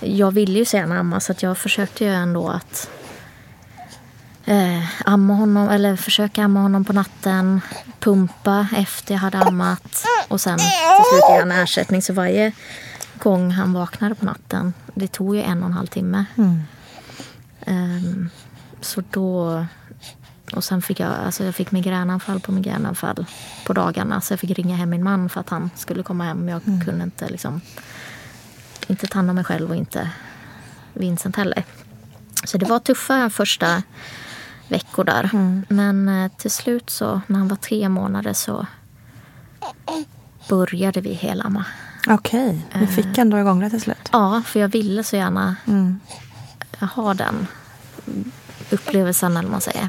Jag 0.00 0.30
ville 0.30 0.58
ju 0.58 0.64
säga 0.64 0.86
mamma 0.86 1.20
så 1.20 1.32
att 1.32 1.42
jag 1.42 1.58
försökte 1.58 2.04
ju 2.04 2.10
ändå 2.10 2.48
att 2.48 2.90
eh, 4.44 5.08
amma 5.08 5.34
honom, 5.34 5.68
eller 5.68 5.96
försöka 5.96 6.44
amma 6.44 6.60
honom 6.60 6.84
på 6.84 6.92
natten. 6.92 7.60
Pumpa 8.00 8.66
efter 8.76 9.14
jag 9.14 9.20
hade 9.20 9.38
ammat. 9.38 10.04
Och 10.28 10.40
sen 10.40 10.58
till 10.58 10.66
slut 11.10 11.30
ge 11.30 11.38
han 11.38 11.52
ersättning. 11.52 12.02
Så 12.02 12.12
varje 12.12 12.52
gång 13.18 13.50
han 13.50 13.72
vaknade 13.72 14.14
på 14.14 14.24
natten, 14.24 14.74
det 14.94 15.08
tog 15.08 15.36
ju 15.36 15.42
en 15.42 15.62
och 15.62 15.68
en 15.68 15.72
halv 15.72 15.86
timme. 15.86 16.24
Ehm, 17.66 18.30
så 18.80 19.02
då... 19.10 19.64
Och 20.52 20.64
sen 20.64 20.82
fick 20.82 21.00
jag, 21.00 21.12
alltså 21.12 21.44
jag 21.44 21.54
fick 21.54 21.70
migränanfall 21.70 22.40
på 22.40 22.52
migränanfall 22.52 23.26
på 23.66 23.72
dagarna. 23.72 24.20
Så 24.20 24.32
jag 24.32 24.40
fick 24.40 24.50
ringa 24.50 24.76
hem 24.76 24.90
min 24.90 25.02
man 25.02 25.28
för 25.28 25.40
att 25.40 25.50
han 25.50 25.70
skulle 25.76 26.02
komma 26.02 26.24
hem. 26.24 26.48
Jag 26.48 26.62
kunde 26.62 27.04
inte 27.04 27.28
liksom... 27.28 27.60
Inte 28.86 29.06
ta 29.06 29.18
hand 29.18 29.30
om 29.30 29.36
mig 29.36 29.44
själv 29.44 29.70
och 29.70 29.76
inte 29.76 30.10
Vincent 30.94 31.36
heller. 31.36 31.64
Så 32.44 32.58
det 32.58 32.66
var 32.66 32.78
tuffa 32.78 33.30
första 33.30 33.82
veckor 34.68 35.04
där. 35.04 35.30
Men 35.68 36.08
eh, 36.08 36.30
till 36.36 36.50
slut 36.50 36.90
så, 36.90 37.20
när 37.26 37.38
han 37.38 37.48
var 37.48 37.56
tre 37.56 37.88
månader 37.88 38.32
så 38.32 38.66
började 40.48 41.00
vi 41.00 41.12
helamma. 41.12 41.64
Okej, 42.08 42.66
vi 42.74 42.86
fick 42.86 43.18
ändå 43.18 43.38
igång 43.38 43.60
det 43.60 43.70
till 43.70 43.80
slut. 43.80 44.08
Ja, 44.12 44.42
för 44.46 44.60
jag 44.60 44.68
ville 44.68 45.04
så 45.04 45.16
gärna 45.16 45.56
ha 46.80 47.14
den 47.14 47.46
upplevelsen, 48.72 49.30
eller 49.36 49.42
vad 49.42 49.50
man 49.50 49.60
säger. 49.60 49.88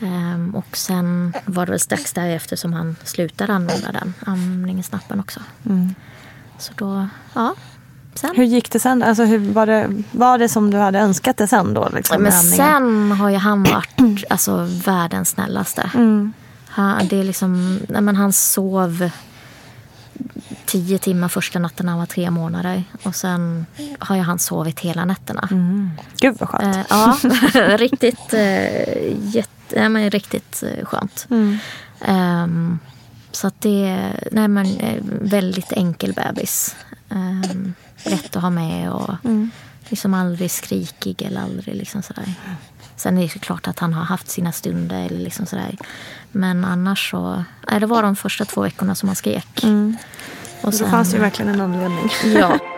Ehm, 0.00 0.54
och 0.54 0.76
sen 0.76 1.32
var 1.44 1.66
det 1.66 1.72
väl 1.72 1.80
strax 1.80 2.12
därefter 2.12 2.56
som 2.56 2.72
han 2.72 2.96
slutade 3.04 3.52
använda 3.52 3.92
den 3.92 4.14
amningsnappen 4.26 5.20
också. 5.20 5.40
Så 6.58 6.72
då, 6.76 7.08
ja. 7.34 7.54
Sen. 8.14 8.30
Hur 8.36 8.44
gick 8.44 8.72
det 8.72 8.80
sen? 8.80 9.02
Alltså, 9.02 9.24
hur 9.24 9.52
var, 9.52 9.66
det, 9.66 10.02
var 10.10 10.38
det 10.38 10.48
som 10.48 10.70
du 10.70 10.78
hade 10.78 10.98
önskat 10.98 11.36
det 11.36 11.46
sen 11.46 11.74
då? 11.74 11.88
Liksom, 11.94 12.22
Men 12.22 12.32
sen 12.32 13.12
har 13.12 13.30
ju 13.30 13.36
han 13.36 13.62
varit 13.62 14.24
alltså, 14.30 14.68
världens 14.84 15.28
snällaste. 15.28 15.90
Han, 16.68 17.08
det 17.08 17.20
är 17.20 17.24
liksom, 17.24 17.80
nej, 17.88 18.02
men 18.02 18.16
han 18.16 18.32
sov 18.32 19.10
tio 20.68 20.98
timmar 20.98 21.28
första 21.28 21.58
natten 21.58 21.86
när 21.86 21.92
han 21.92 21.98
var 21.98 22.06
tre 22.06 22.30
månader. 22.30 22.84
Och 23.02 23.14
sen 23.14 23.66
har 23.98 24.16
ju 24.16 24.22
han 24.22 24.38
sovit 24.38 24.80
hela 24.80 25.04
nätterna. 25.04 25.48
Gud 26.20 26.36
vad 26.38 26.48
skönt. 26.48 26.76
Eh, 26.76 26.84
ja, 26.90 27.16
riktigt, 27.76 28.34
eh, 28.34 29.34
jätte, 29.34 29.74
nej, 29.74 29.88
men 29.88 30.10
riktigt 30.10 30.62
eh, 30.62 30.84
skönt. 30.84 31.26
Ehm, 32.00 32.78
så 33.32 33.46
att 33.46 33.60
det 33.60 33.88
är 33.88 34.28
nej, 34.32 34.48
men, 34.48 34.76
eh, 34.76 35.02
väldigt 35.20 35.72
enkel 35.72 36.12
bebis. 36.12 36.76
Ehm, 37.10 37.74
lätt 38.04 38.36
att 38.36 38.42
ha 38.42 38.50
med 38.50 38.92
och 38.92 39.14
liksom 39.88 40.14
aldrig 40.14 40.50
skrikig 40.50 41.22
eller 41.22 41.40
aldrig 41.40 41.76
liksom 41.76 42.02
sådär. 42.02 42.34
Sen 42.96 43.18
är 43.18 43.22
det 43.22 43.38
klart 43.38 43.68
att 43.68 43.78
han 43.78 43.94
har 43.94 44.04
haft 44.04 44.28
sina 44.28 44.52
stunder. 44.52 45.06
Eller 45.06 45.18
liksom 45.18 45.46
sådär. 45.46 45.76
Men 46.32 46.64
annars 46.64 47.10
så... 47.10 47.44
Nej, 47.70 47.80
det 47.80 47.86
var 47.86 48.02
de 48.02 48.16
första 48.16 48.44
två 48.44 48.60
veckorna 48.60 48.94
som 48.94 49.08
han 49.08 49.16
skrek. 49.16 49.64
Och 50.62 50.72
det 50.72 50.90
fanns 50.90 51.14
ju 51.14 51.18
verkligen 51.18 51.54
en 51.54 51.60
anledning. 51.60 52.08
Ja. 52.34 52.58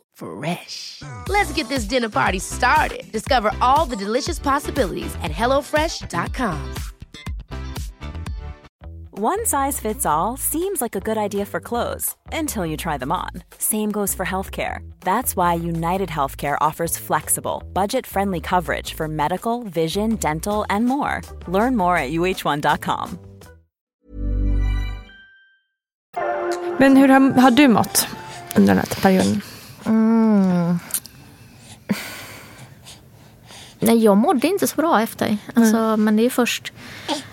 Fresh. 0.21 1.01
Let's 1.27 1.51
get 1.53 1.67
this 1.67 1.85
dinner 1.85 2.09
party 2.09 2.39
started. 2.39 3.11
Discover 3.11 3.51
all 3.59 3.85
the 3.85 3.95
delicious 3.95 4.39
possibilities 4.39 5.15
at 5.23 5.31
hellofresh.com. 5.31 6.75
One 9.21 9.45
size 9.45 9.79
fits 9.79 10.05
all 10.05 10.37
seems 10.37 10.81
like 10.81 10.95
a 10.95 10.99
good 10.99 11.17
idea 11.17 11.45
for 11.45 11.59
clothes 11.59 12.15
until 12.31 12.65
you 12.65 12.77
try 12.77 12.97
them 12.97 13.11
on. 13.11 13.29
Same 13.57 13.91
goes 13.91 14.15
for 14.15 14.25
healthcare. 14.25 14.79
That's 15.01 15.35
why 15.35 15.53
United 15.53 16.09
Healthcare 16.09 16.57
offers 16.61 16.97
flexible, 16.97 17.61
budget 17.73 18.07
friendly 18.07 18.39
coverage 18.39 18.93
for 18.95 19.07
medical, 19.07 19.63
vision, 19.63 20.15
dental, 20.15 20.65
and 20.69 20.85
more. 20.85 21.21
Learn 21.47 21.75
more 21.75 21.97
at 21.97 22.11
uh1.com. 22.11 23.19
Men 26.79 26.97
hur 26.97 27.07
har, 27.07 27.41
har 27.41 27.51
du 27.51 27.67
mått 27.67 28.07
under 28.55 28.75
den 28.75 28.77
här 28.77 29.01
perioden? 29.01 29.41
Mm. 29.85 30.79
Nej, 33.79 34.03
jag 34.03 34.17
mådde 34.17 34.47
inte 34.47 34.67
så 34.67 34.75
bra 34.75 35.01
efter. 35.01 35.37
Alltså, 35.53 35.97
Men 35.97 36.15
det 36.17 36.25
är 36.25 36.29
först 36.29 36.73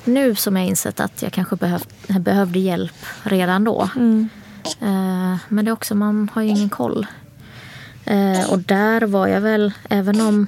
nu 0.05 0.35
som 0.35 0.57
jag 0.57 0.67
insett 0.67 1.01
att 1.01 1.23
jag 1.23 1.33
kanske 1.33 1.57
behövt, 1.57 2.09
behövde 2.09 2.59
hjälp 2.59 3.07
redan 3.23 3.65
då. 3.65 3.89
Eh, 4.81 5.37
men 5.49 5.65
det 5.65 5.69
är 5.69 5.73
också, 5.73 5.95
man 5.95 6.31
har 6.35 6.43
ju 6.43 6.49
ingen 6.49 6.69
koll. 6.69 7.07
Eh, 8.05 8.51
och 8.51 8.59
där 8.59 9.03
var 9.03 9.27
jag 9.27 9.41
väl, 9.41 9.73
även 9.91 10.21
om 10.21 10.47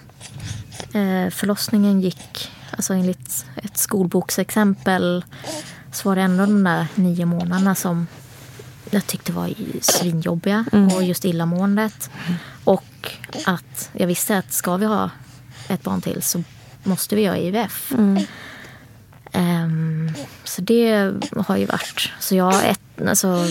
eh, 0.93 1.31
förlossningen 1.31 2.01
gick, 2.01 2.51
alltså 2.71 2.95
enligt 2.95 3.47
ett 3.57 3.77
skolboksexempel, 3.77 5.25
så 5.93 6.09
var 6.09 6.17
det 6.17 6.23
ändå 6.23 6.47
de 6.47 6.65
där 6.65 6.87
nio 6.95 7.25
månaderna 7.25 7.75
som 7.75 8.07
jag 8.91 9.07
tyckte 9.07 9.33
var 9.33 9.55
svinjobbiga 9.81 10.65
och 10.95 11.03
just 11.03 11.25
illamåendet. 11.25 12.11
Och 12.65 13.13
att 13.47 13.91
jag 13.93 14.07
visste 14.07 14.39
att 14.39 14.53
ska 14.53 14.77
vi 14.77 14.87
ha 14.87 15.11
ett 15.69 15.83
barn 15.83 16.01
till 16.01 16.23
så 16.23 16.43
måste 16.83 17.17
vi 17.17 17.23
göra 17.23 17.39
IVF. 17.39 17.93
Ehm, 19.33 20.13
så 20.45 20.63
det 20.63 21.13
har 21.47 21.57
ju 21.57 21.67
varit... 21.67 22.13
Så 22.21 22.35
jag 22.35 22.69
ett, 22.69 23.09
alltså, 23.09 23.47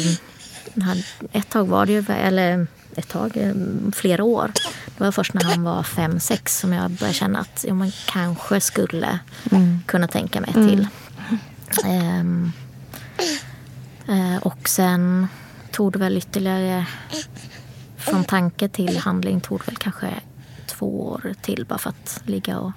ett 1.31 1.49
tag 1.49 1.67
var 1.67 1.85
det 1.85 1.91
ju... 1.91 2.05
Eller 2.09 2.67
ett 2.95 3.07
tag, 3.07 3.37
eh, 3.37 3.53
flera 3.93 4.23
år. 4.23 4.51
Det 4.97 5.03
var 5.03 5.11
först 5.11 5.33
när 5.33 5.43
han 5.43 5.63
var 5.63 5.83
fem, 5.83 6.19
sex 6.19 6.59
som 6.59 6.73
jag 6.73 6.91
började 6.91 7.13
känna 7.13 7.39
att 7.39 7.65
jo, 7.67 7.75
man 7.75 7.91
kanske 8.05 8.61
skulle 8.61 9.19
kunna 9.85 10.07
tänka 10.07 10.41
mig 10.41 10.53
till. 10.53 10.87
Ehm, 11.85 12.51
eh, 13.17 13.25
och 14.41 14.69
sen 14.69 15.27
tog 15.71 15.93
det 15.93 15.99
väl 15.99 16.17
ytterligare 16.17 16.85
från 17.97 18.23
tanke 18.23 18.69
till 18.69 18.97
handling 18.97 19.41
tog 19.41 19.59
det 19.59 19.65
väl 19.65 19.77
kanske 19.77 20.13
två 20.67 21.07
år 21.07 21.33
till 21.41 21.65
bara 21.65 21.79
för 21.79 21.89
att 21.89 22.21
ligga 22.25 22.59
och 22.59 22.71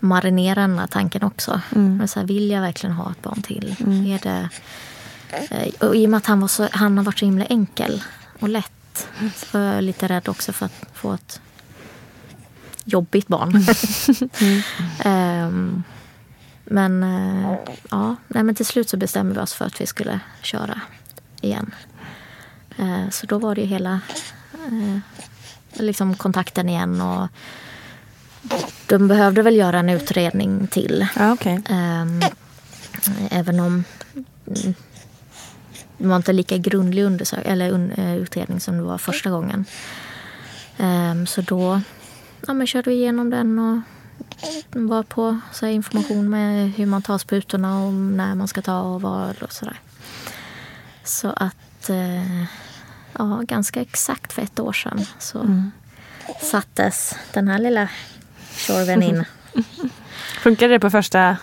marinera 0.00 0.60
den 0.60 0.78
här 0.78 0.86
tanken 0.86 1.22
också. 1.22 1.60
Men 1.70 2.08
så 2.08 2.20
här, 2.20 2.26
vill 2.26 2.50
jag 2.50 2.60
verkligen 2.60 2.96
ha 2.96 3.10
ett 3.10 3.22
barn 3.22 3.42
till? 3.42 3.76
Är 3.80 4.22
det, 4.22 4.48
eh, 5.50 5.88
och 5.88 5.96
I 5.96 6.06
och 6.06 6.10
med 6.10 6.18
att 6.18 6.26
han, 6.26 6.40
var 6.40 6.48
så, 6.48 6.68
han 6.72 6.96
har 6.96 7.04
varit 7.04 7.18
så 7.18 7.24
himla 7.24 7.44
enkel 7.44 8.02
och 8.40 8.48
lätt 8.48 9.08
så 9.36 9.58
var 9.58 9.64
jag 9.64 9.84
lite 9.84 10.08
rädd 10.08 10.28
också 10.28 10.52
för 10.52 10.66
att 10.66 10.86
få 10.92 11.12
ett 11.12 11.40
jobbigt 12.84 13.28
barn. 13.28 13.64
Ehm, 15.04 15.82
men, 16.70 17.02
eh, 17.02 17.54
ja, 17.90 18.16
nej, 18.28 18.42
men 18.42 18.54
till 18.54 18.66
slut 18.66 18.88
så 18.88 18.96
bestämde 18.96 19.34
vi 19.34 19.40
oss 19.40 19.54
för 19.54 19.64
att 19.64 19.80
vi 19.80 19.86
skulle 19.86 20.20
köra 20.42 20.80
igen. 21.40 21.74
Eh, 22.78 23.10
så 23.10 23.26
då 23.26 23.38
var 23.38 23.54
det 23.54 23.60
ju 23.60 23.66
hela 23.66 24.00
eh, 24.54 24.98
liksom 25.72 26.14
kontakten 26.14 26.68
igen. 26.68 27.00
och 27.00 27.28
De 28.86 29.08
behövde 29.08 29.42
väl 29.42 29.56
göra 29.56 29.78
en 29.78 29.88
utredning 29.88 30.66
till. 30.66 31.06
Ja, 31.16 31.32
okej. 31.32 31.62
Ehm, 31.68 32.20
även 33.30 33.60
om 33.60 33.84
det 35.98 36.06
var 36.06 36.16
inte 36.16 36.32
lika 36.32 36.56
grundlig 36.58 37.04
undersök- 37.04 37.46
eller 37.46 37.92
utredning 38.16 38.60
som 38.60 38.76
det 38.76 38.82
var 38.82 38.98
första 38.98 39.30
gången. 39.30 39.64
Ehm, 40.78 41.26
så 41.26 41.40
då 41.40 41.80
ja, 42.46 42.54
men 42.54 42.66
körde 42.66 42.90
vi 42.90 42.96
igenom 42.96 43.30
den 43.30 43.58
och 43.58 43.80
var 44.72 45.02
på 45.02 45.40
så 45.52 45.66
här, 45.66 45.72
information 45.72 46.30
med 46.30 46.72
hur 46.72 46.86
man 46.86 47.02
tar 47.02 47.18
sprutorna 47.18 47.84
och 47.84 47.92
när 47.92 48.34
man 48.34 48.48
ska 48.48 48.62
ta 48.62 48.80
och 48.80 49.02
var 49.02 49.42
och 49.42 49.52
sådär. 49.52 49.80
Så 51.04 51.28
att 51.36 51.90
eh, 51.90 52.44
ja, 53.18 53.42
ganska 53.42 53.80
exakt 53.80 54.32
för 54.32 54.42
ett 54.42 54.60
år 54.60 54.72
sedan 54.72 55.06
så 55.18 55.62
sattes 56.40 57.14
den 57.32 57.48
här 57.48 57.58
lilla 57.58 57.88
tjorven 58.56 59.02
in. 59.02 59.24
Funkade 60.40 60.74
det 60.74 60.80
på 60.80 60.90
första? 60.90 61.36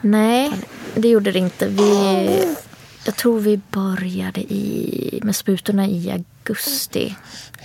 Nej, 0.00 0.52
det 0.94 1.08
gjorde 1.08 1.32
det 1.32 1.38
inte. 1.38 1.68
Vi, 1.68 2.56
jag 3.04 3.16
tror 3.16 3.40
vi 3.40 3.60
började 3.70 4.40
i, 4.40 5.20
med 5.22 5.36
sprutorna 5.36 5.86
i 5.86 6.10
augusti. 6.10 7.16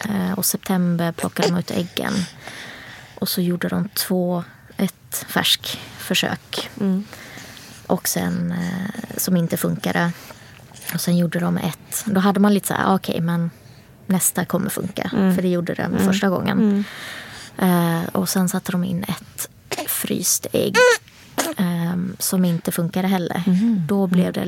Eh, 0.06 0.34
och 0.38 0.46
september 0.46 1.12
plockade 1.12 1.50
de 1.50 1.58
ut 1.60 1.72
äggen. 1.72 2.14
Och 3.22 3.30
så 3.30 3.42
gjorde 3.42 3.68
de 3.70 3.90
två, 3.90 4.44
ett 4.78 5.26
färsk 5.28 5.80
försök. 5.98 6.70
Och 7.88 8.08
sen, 8.08 8.52
eh, 8.52 9.18
som 9.18 9.38
inte 9.38 9.58
funkade. 9.58 10.12
Och 10.94 11.02
sen 11.02 11.18
gjorde 11.18 11.40
de 11.40 11.58
ett. 11.58 12.04
Då 12.06 12.20
hade 12.20 12.40
man 12.40 12.54
lite 12.54 12.68
så 12.68 12.74
här, 12.74 12.86
ah, 12.92 12.96
okej 12.96 13.22
men 13.22 13.50
nästa 14.08 14.46
kommer 14.46 14.70
funka. 14.70 15.10
För 15.36 15.42
det 15.42 15.48
gjorde 15.48 15.74
den 15.74 15.92
första 16.06 16.30
gången. 16.30 16.86
Eh, 17.58 18.04
och 18.12 18.30
sen 18.30 18.50
satte 18.50 18.72
de 18.72 18.84
in 18.84 19.04
ett 19.04 19.50
fryst 19.88 20.46
ägg. 20.54 20.76
ehm, 21.58 22.16
som 22.20 22.46
inte 22.46 22.72
funkade 22.72 23.08
heller. 23.08 23.44
Då 23.88 24.08
blev 24.08 24.34
det 24.34 24.46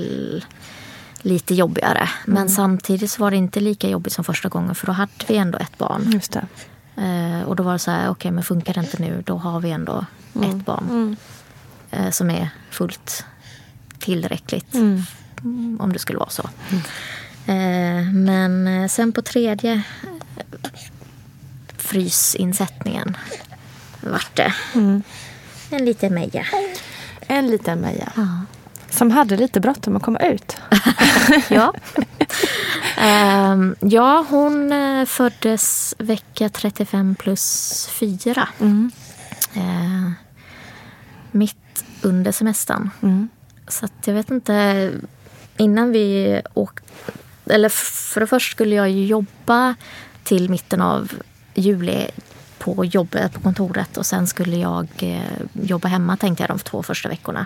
lite 1.21 1.53
jobbigare. 1.55 2.09
Men 2.25 2.49
samtidigt 2.49 3.11
så 3.11 3.21
var 3.21 3.31
det 3.31 3.37
inte 3.37 3.59
lika 3.59 3.89
jobbigt 3.89 4.13
som 4.13 4.23
första 4.23 4.49
gången. 4.49 4.75
För 4.75 4.85
då 4.87 4.91
hade 4.93 5.11
vi 5.27 5.37
ändå 5.37 5.57
ett 5.57 5.77
barn. 5.77 6.11
Just 6.13 6.31
det. 6.31 6.45
Eh, 6.97 7.41
och 7.43 7.55
då 7.55 7.63
var 7.63 7.73
det 7.73 7.79
så 7.79 7.91
här, 7.91 8.09
okej 8.09 8.31
men 8.31 8.43
funkar 8.43 8.73
det 8.73 8.79
inte 8.79 9.01
nu, 9.01 9.23
då 9.25 9.37
har 9.37 9.59
vi 9.59 9.71
ändå 9.71 10.05
ett 10.43 10.65
barn. 10.65 11.15
Eh, 11.91 12.09
som 12.09 12.29
är 12.29 12.49
fullt 12.71 13.25
tillräckligt. 13.99 14.73
Mm, 14.73 15.03
Om 15.79 15.93
det 15.93 15.99
skulle 15.99 16.19
vara 16.19 16.29
så. 16.29 16.49
Eh, 17.45 18.11
men 18.13 18.67
eh, 18.67 18.87
sen 18.87 19.11
på 19.11 19.21
tredje 19.21 19.73
eh, 19.73 19.81
frysinsättningen 21.77 23.17
vart 24.01 24.35
det 24.35 24.53
en 25.69 25.85
liten 25.85 26.13
meja. 26.13 26.45
En 27.27 27.47
liten 27.47 27.79
Meja. 27.79 28.11
Som 28.89 29.11
hade 29.11 29.37
lite 29.37 29.59
bråttom 29.59 29.95
att 29.95 30.03
komma 30.03 30.19
ut. 30.19 30.57
Ja. 31.49 31.73
Ehm, 33.03 33.75
ja, 33.79 34.25
hon 34.29 34.71
eh, 34.71 35.05
föddes 35.05 35.95
vecka 35.97 36.49
35 36.49 37.15
plus 37.15 37.87
4. 37.91 38.47
Eh, 39.53 40.11
mitt 41.31 41.85
under 42.01 42.31
semestern. 42.31 42.89
Så 43.67 43.85
att 43.85 44.07
jag 44.07 44.13
vet 44.13 44.31
inte. 44.31 44.91
Innan 45.57 45.91
vi 45.91 46.41
åkte... 46.53 46.83
Eller 47.45 47.69
för 47.69 48.21
det 48.21 48.27
första 48.27 48.51
skulle 48.51 48.75
jag 48.75 48.89
ju 48.89 49.05
jobba 49.05 49.75
till 50.23 50.49
mitten 50.49 50.81
av 50.81 51.11
juli 51.53 52.07
på 52.57 52.85
jobbet 52.85 53.33
på 53.33 53.41
kontoret 53.41 53.97
och 53.97 54.05
sen 54.05 54.27
skulle 54.27 54.57
jag 54.57 54.87
eh, 54.99 55.41
jobba 55.53 55.87
hemma 55.87 56.17
tänkte 56.17 56.43
jag 56.43 56.49
de 56.49 56.59
två 56.59 56.83
första 56.83 57.09
veckorna. 57.09 57.45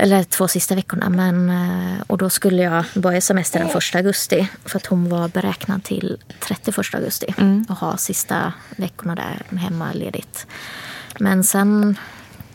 Eller 0.00 0.24
två 0.24 0.48
sista 0.48 0.74
veckorna. 0.74 1.08
Men, 1.08 1.50
eh, 1.50 2.00
och 2.06 2.18
då 2.18 2.30
skulle 2.30 2.62
jag 2.62 2.84
börja 2.94 3.20
semester 3.20 3.58
den 3.58 3.68
1 3.68 3.94
augusti. 3.94 4.48
För 4.64 4.76
att 4.76 4.86
hon 4.86 5.08
var 5.08 5.28
beräknad 5.28 5.84
till 5.84 6.16
31 6.40 6.94
augusti. 6.94 7.34
Och 7.68 7.76
ha 7.76 7.96
sista 7.96 8.52
veckorna 8.76 9.14
där 9.14 9.56
hemma 9.58 9.92
ledigt. 9.92 10.46
Men 11.20 11.44
sen 11.44 11.98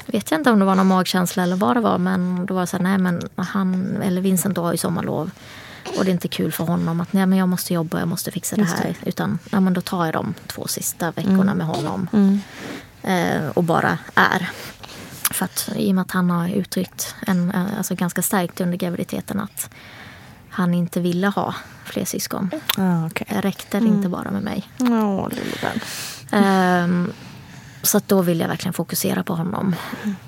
vet 0.05 0.31
jag 0.31 0.39
inte 0.39 0.51
om 0.51 0.59
det 0.59 0.65
var 0.65 0.75
någon 0.75 0.87
magkänsla 0.87 1.43
eller 1.43 1.55
vad 1.55 1.75
det 1.75 1.81
var. 1.81 1.97
Men 1.97 2.45
då 2.45 2.53
var 2.53 2.61
det 2.61 2.67
så 2.67 2.77
här, 2.77 2.83
nej 2.83 2.97
men 2.97 3.21
han, 3.35 4.01
eller 4.01 4.21
Vincent 4.21 4.57
har 4.57 4.71
ju 4.71 4.77
sommarlov. 4.77 5.31
Och 5.97 6.05
det 6.05 6.11
är 6.11 6.13
inte 6.13 6.27
kul 6.27 6.51
för 6.51 6.63
honom 6.63 7.01
att 7.01 7.13
nej 7.13 7.25
men 7.25 7.37
jag 7.39 7.49
måste 7.49 7.73
jobba, 7.73 7.99
jag 7.99 8.07
måste 8.07 8.31
fixa 8.31 8.55
det 8.55 8.63
här. 8.63 8.95
Utan 9.05 9.39
ja, 9.51 9.59
men 9.59 9.73
då 9.73 9.81
tar 9.81 10.05
jag 10.05 10.13
de 10.13 10.33
två 10.47 10.67
sista 10.67 11.11
veckorna 11.11 11.53
med 11.55 11.67
honom. 11.67 12.07
Eh, 13.03 13.47
och 13.53 13.63
bara 13.63 13.97
är. 14.15 14.49
För 15.33 15.45
att, 15.45 15.69
I 15.75 15.91
och 15.91 15.95
med 15.95 16.01
att 16.01 16.11
han 16.11 16.29
har 16.29 16.49
uttryckt 16.49 17.15
en, 17.27 17.51
eh, 17.51 17.77
alltså 17.77 17.95
ganska 17.95 18.21
starkt 18.21 18.61
under 18.61 18.77
graviditeten 18.77 19.39
att 19.39 19.69
han 20.49 20.73
inte 20.73 20.99
ville 20.99 21.27
ha 21.27 21.55
fler 21.85 22.05
syskon. 22.05 22.51
Ah, 22.77 23.05
okay. 23.05 23.27
Det 23.29 23.41
räckte 23.41 23.77
inte 23.77 24.09
bara 24.09 24.31
med 24.31 24.43
mig. 24.43 24.69
Lille 25.29 25.57
vän. 25.61 25.79
Ehm, 26.31 27.11
så 27.81 27.97
att 27.97 28.07
då 28.07 28.21
vill 28.21 28.39
jag 28.39 28.47
verkligen 28.47 28.73
fokusera 28.73 29.23
på 29.23 29.35
honom. 29.35 29.75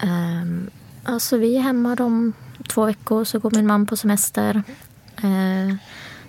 Um, 0.04 0.70
alltså 1.04 1.38
vi 1.38 1.58
är 1.58 1.62
hemma 1.62 1.96
de 1.96 2.34
två 2.70 2.86
veckor, 2.86 3.24
så 3.24 3.40
går 3.40 3.52
min 3.52 3.68
man 3.68 3.86
på 3.86 3.98
semester. 3.98 4.64
Eh, 5.18 5.76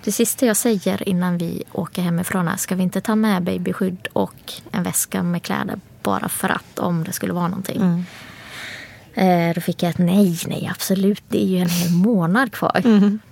det 0.04 0.12
sista 0.12 0.46
jag 0.46 0.56
säger 0.56 1.08
innan 1.08 1.38
vi 1.38 1.62
åker 1.72 2.02
hemifrån 2.02 2.48
är 2.48 2.56
ska 2.56 2.74
vi 2.74 2.82
inte 2.82 3.00
ta 3.00 3.14
med 3.14 3.42
babyskydd 3.42 4.08
och 4.12 4.52
en 4.70 4.82
väska 4.82 5.22
med 5.22 5.42
kläder 5.42 5.80
bara 6.02 6.28
för 6.28 6.48
att 6.48 6.78
om 6.78 7.04
det 7.04 7.12
skulle 7.12 7.32
vara 7.32 7.48
någonting. 7.48 7.80
Eh, 9.16 9.54
då 9.54 9.60
fick 9.60 9.82
jag 9.82 9.90
ett 9.90 9.98
nej, 9.98 10.38
nej 10.46 10.70
absolut, 10.72 11.22
det 11.28 11.42
är 11.42 11.46
ju 11.46 11.58
en 11.58 11.68
hel 11.68 11.90
månad 11.90 12.52
kvar. 12.52 12.82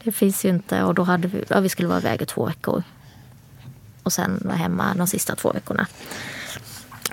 Det 0.04 0.12
finns 0.12 0.44
ju 0.44 0.48
inte 0.48 0.82
och 0.82 0.94
då 0.94 1.02
hade 1.02 1.28
vi, 1.28 1.44
ja, 1.48 1.60
vi 1.60 1.68
skulle 1.68 1.88
vara 1.88 1.98
iväg 1.98 2.22
i 2.22 2.26
två 2.26 2.46
veckor. 2.46 2.82
Och 4.02 4.12
sen 4.12 4.40
vara 4.44 4.56
hemma 4.56 4.94
de 4.94 5.06
sista 5.06 5.36
två 5.36 5.52
veckorna. 5.52 5.86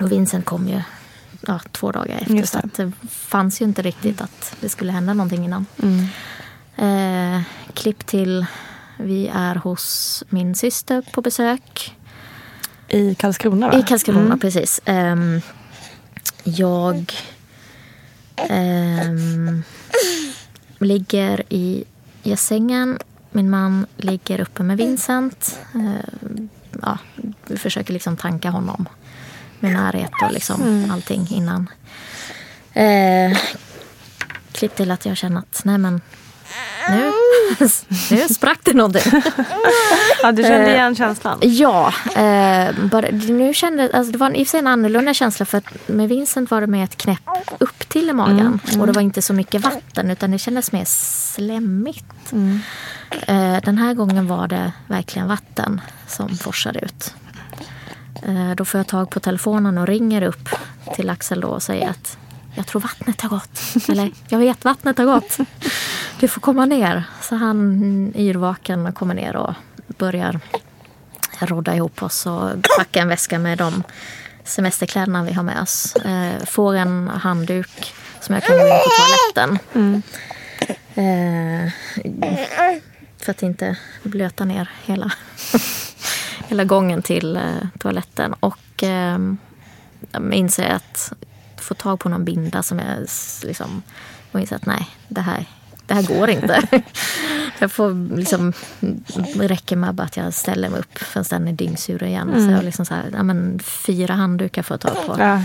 Och 0.00 0.12
Vincent 0.12 0.44
kom 0.44 0.68
ju 0.68 0.82
ja, 1.46 1.60
två 1.72 1.92
dagar 1.92 2.18
efter. 2.18 2.34
Just 2.34 2.52
Så 2.52 2.58
det. 2.58 2.84
det 2.84 2.92
fanns 3.08 3.60
ju 3.60 3.64
inte 3.64 3.82
riktigt 3.82 4.20
att 4.20 4.56
det 4.60 4.68
skulle 4.68 4.92
hända 4.92 5.14
någonting 5.14 5.44
innan. 5.44 5.66
Eh, 6.76 7.40
klipp 7.74 8.06
till, 8.06 8.46
vi 8.96 9.30
är 9.34 9.54
hos 9.54 10.24
min 10.28 10.54
syster 10.54 11.02
på 11.12 11.22
besök. 11.22 11.96
I 12.88 13.14
Karlskrona 13.14 13.68
va? 13.68 13.78
I 13.78 13.82
Karlskrona, 13.82 14.36
precis. 14.36 14.80
Ehm, 14.84 15.40
jag 16.44 17.12
ehm, 18.48 19.62
ligger 20.78 21.42
i 21.48 21.84
gästsängen. 22.22 22.98
Min 23.30 23.50
man 23.50 23.86
ligger 23.96 24.40
uppe 24.40 24.62
med 24.62 24.76
Vincent. 24.76 25.58
Ehm, 25.74 26.48
ja, 26.82 26.98
vi 27.46 27.56
försöker 27.56 27.92
liksom 27.92 28.16
tanka 28.16 28.50
honom 28.50 28.88
med 29.60 29.72
närhet 29.72 30.10
och 30.26 30.32
liksom 30.32 30.90
allting 30.92 31.28
innan. 31.30 31.70
Eh, 32.72 33.38
klipp 34.52 34.76
till 34.76 34.90
att 34.90 35.06
jag 35.06 35.16
känner 35.16 35.38
att 35.38 35.62
nej 35.64 35.78
men 35.78 36.00
nu 36.90 37.12
nu 38.10 38.28
sprack 38.28 38.58
det 38.62 38.74
någonting. 38.74 39.22
Ja, 40.22 40.32
du 40.32 40.42
kände 40.42 40.66
Eh, 40.66 40.72
igen 40.74 40.94
känslan? 40.96 41.38
Ja, 41.42 41.92
eh, 42.16 42.74
bara, 42.84 43.06
nu 43.10 43.54
kände, 43.54 43.90
alltså 43.94 44.12
det 44.12 44.18
var 44.18 44.30
i 44.30 44.42
och 44.42 44.46
för 44.46 44.50
sig 44.50 44.60
en 44.60 44.66
annorlunda 44.66 45.14
känsla 45.14 45.46
för 45.46 45.58
att 45.58 45.88
med 45.88 46.08
Vincent 46.08 46.50
var 46.50 46.60
det 46.60 46.66
mer 46.66 46.84
ett 46.84 46.96
knäpp 46.96 47.20
upp 47.58 47.88
till 47.88 48.10
i 48.10 48.12
magen. 48.12 48.60
Och 48.80 48.86
det 48.86 48.92
var 48.92 49.02
inte 49.02 49.22
så 49.22 49.32
mycket 49.32 49.60
vatten 49.60 50.10
utan 50.10 50.30
det 50.30 50.38
kändes 50.38 50.72
mer 50.72 50.84
slemmigt. 50.86 52.32
Eh, 53.26 53.56
den 53.64 53.78
här 53.78 53.94
gången 53.94 54.26
var 54.26 54.48
det 54.48 54.72
verkligen 54.86 55.28
vatten 55.28 55.80
som 56.06 56.28
forsade 56.36 56.78
ut. 56.78 57.14
Eh, 58.22 58.50
då 58.56 58.64
får 58.64 58.78
jag 58.78 58.86
tag 58.86 59.10
på 59.10 59.20
telefonen 59.20 59.78
och 59.78 59.86
ringer 59.86 60.22
upp 60.22 60.48
till 60.94 61.10
Axel 61.10 61.40
då 61.40 61.48
och 61.48 61.62
säger 61.62 61.90
att 61.90 62.18
jag 62.54 62.66
tror 62.66 62.80
vattnet 62.80 63.20
har 63.20 63.28
gått. 63.28 63.60
Eller 63.88 64.10
jag 64.28 64.38
vet 64.38 64.64
vattnet 64.64 64.98
har 64.98 65.04
gått. 65.04 65.38
Du 66.20 66.28
får 66.28 66.40
komma 66.40 66.66
ner. 66.66 67.04
Så 67.20 67.36
han 67.36 68.12
yrvaken 68.16 68.92
kommer 68.92 69.14
ner 69.14 69.36
och 69.36 69.54
börjar 69.98 70.40
rodda 71.38 71.74
ihop 71.74 72.02
oss 72.02 72.26
och 72.26 72.50
packa 72.78 73.00
en 73.00 73.08
väska 73.08 73.38
med 73.38 73.58
de 73.58 73.82
semesterkläderna 74.44 75.24
vi 75.24 75.32
har 75.32 75.42
med 75.42 75.62
oss. 75.62 75.96
Eh, 75.96 76.44
får 76.44 76.74
en 76.74 77.08
handduk 77.08 77.94
som 78.20 78.34
jag 78.34 78.44
kan 78.44 78.56
gå 78.56 78.62
in 78.62 78.74
på 78.84 78.90
toaletten. 79.34 79.58
Eh, 80.94 81.72
för 83.18 83.30
att 83.30 83.42
inte 83.42 83.76
blöta 84.02 84.44
ner 84.44 84.70
hela, 84.84 85.12
hela 86.48 86.64
gången 86.64 87.02
till 87.02 87.36
eh, 87.36 87.42
toaletten. 87.78 88.34
Och 88.40 88.82
eh, 88.82 89.18
inser 90.32 90.68
att 90.70 91.12
få 91.62 91.74
tag 91.74 92.00
på 92.00 92.08
någon 92.08 92.24
binda 92.24 92.62
som 92.62 92.78
jag 92.78 92.86
liksom... 93.44 93.82
Och 94.32 94.40
inser 94.40 94.56
att 94.56 94.66
nej, 94.66 94.88
det 95.08 95.20
här, 95.20 95.46
det 95.86 95.94
här 95.94 96.02
går 96.02 96.30
inte. 96.30 96.62
Jag 97.58 97.72
får 97.72 98.16
liksom... 98.16 98.52
Det 99.34 99.48
räcker 99.48 99.76
med 99.76 100.00
att 100.00 100.16
jag 100.16 100.34
ställer 100.34 100.68
mig 100.68 100.80
upp 100.80 100.98
förrän 100.98 101.24
den 101.30 101.48
är 101.48 101.52
dyngsur 101.52 102.02
igen. 102.02 102.32
Så 102.44 102.50
jag 102.50 102.56
har 102.56 102.62
liksom 102.62 102.86
så 102.86 102.94
här, 102.94 103.10
ja, 103.12 103.22
men, 103.22 103.58
fyra 103.58 104.14
handdukar 104.14 104.62
får 104.62 104.74
jag 104.74 104.80
tag 104.80 105.06
på. 105.06 105.16
Ja. 105.22 105.42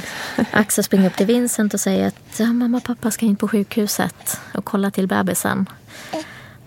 Axel 0.52 0.84
springer 0.84 1.08
upp 1.10 1.16
till 1.16 1.26
Vincent 1.26 1.74
och 1.74 1.80
säger 1.80 2.08
att 2.08 2.40
ja, 2.40 2.46
mamma 2.46 2.78
och 2.78 2.84
pappa 2.84 3.12
ska 3.12 3.26
in 3.26 3.36
på 3.36 3.48
sjukhuset 3.48 4.40
och 4.54 4.66
kolla 4.66 4.92
till 4.92 5.08
bebisen. 5.08 5.70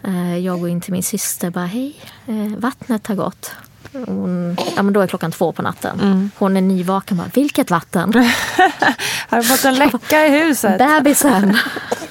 Eh, 0.02 0.38
Jag 0.38 0.60
går 0.60 0.68
in 0.68 0.80
till 0.80 0.92
min 0.92 1.02
syster 1.02 1.46
och 1.46 1.52
bara 1.52 1.66
hej, 1.66 1.96
eh, 2.26 2.58
vattnet 2.58 3.06
har 3.06 3.14
gått. 3.14 3.52
Hon, 3.92 4.56
ja, 4.76 4.82
men 4.82 4.92
då 4.92 5.00
är 5.00 5.06
klockan 5.06 5.32
två 5.32 5.52
på 5.52 5.62
natten. 5.62 6.30
Hon 6.38 6.56
är 6.56 6.60
nyvaken 6.60 7.16
bara, 7.16 7.30
vilket 7.34 7.70
vatten? 7.70 8.12
Har 9.28 9.36
du 9.36 9.42
fått 9.42 9.64
en 9.64 9.74
läcka 9.74 10.26
i 10.26 10.30
huset? 10.30 10.78
Bebisen. 10.78 11.56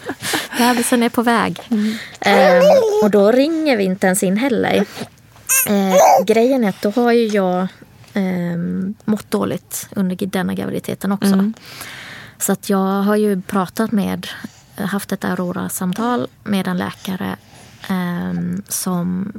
Bebisen 0.58 1.04
är 1.04 1.10
på 1.10 1.22
väg. 1.22 1.60
Ehm, 2.20 2.64
och 3.04 3.12
då 3.12 3.32
ringer 3.32 3.78
vi 3.78 3.84
inte 3.84 4.08
ens 4.08 4.24
in 4.24 4.38
heller. 4.38 4.86
Eh, 5.68 6.26
grejen 6.26 6.64
är 6.64 6.70
att 6.70 6.82
då 6.82 6.90
har 6.92 7.12
ju 7.12 7.28
jag 7.28 7.68
ehm, 8.14 8.96
mått 9.06 9.32
dåligt 9.32 9.88
under 9.96 10.26
denna 10.26 10.54
graviditeten 10.54 11.12
också. 11.12 11.52
Så 12.38 12.52
att 12.52 12.70
jag 12.70 13.02
har 13.02 13.16
ju 13.16 13.42
pratat 13.42 13.92
med, 13.92 14.28
haft 14.76 15.12
ett 15.12 15.26
Aurora-samtal 15.26 16.28
med 16.44 16.68
en 16.68 16.78
läkare 16.78 17.36
ehm, 17.88 18.62
som, 18.68 19.32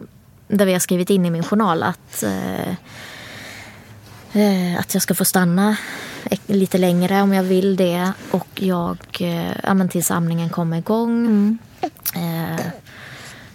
där 0.50 0.66
vi 0.66 0.72
har 0.72 0.80
skrivit 0.80 1.10
in 1.10 1.26
i 1.26 1.30
min 1.30 1.44
journal 1.44 1.82
att 1.82 2.22
eh, 2.22 2.74
Eh, 4.32 4.80
att 4.80 4.94
jag 4.94 5.02
ska 5.02 5.14
få 5.14 5.24
stanna 5.24 5.76
lite 6.46 6.78
längre 6.78 7.22
om 7.22 7.34
jag 7.34 7.42
vill 7.42 7.76
det. 7.76 8.12
Och 8.30 8.48
jag, 8.54 8.98
eh, 9.20 9.52
ja, 9.62 9.74
men 9.74 9.88
tills 9.88 10.10
amningen 10.10 10.48
kommer 10.48 10.78
igång. 10.78 11.58
Eh, 12.14 12.66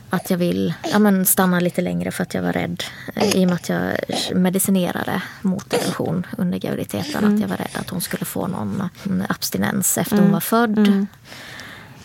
att 0.10 0.30
jag 0.30 0.38
vill 0.38 0.74
ja, 0.92 1.00
men 1.00 1.26
stanna 1.26 1.60
lite 1.60 1.82
längre 1.82 2.12
för 2.12 2.24
att 2.24 2.34
jag 2.34 2.42
var 2.42 2.54
rädd. 2.54 2.84
Eh, 3.16 3.36
I 3.36 3.46
och 3.46 3.50
med 3.50 3.56
att 3.56 3.70
jag 3.70 3.92
medicinerade 4.36 5.22
mot 5.42 5.70
depression 5.70 6.28
under 6.38 6.58
graviditeten. 6.58 7.34
Att 7.34 7.40
jag 7.40 7.48
var 7.48 7.58
rädd 7.58 7.72
att 7.74 7.90
hon 7.90 8.02
skulle 8.02 8.26
få 8.26 8.48
någon 8.48 8.90
mm, 9.06 9.26
abstinens 9.30 9.98
efter 9.98 10.18
hon 10.18 10.32
var 10.32 10.40
född. 10.40 11.08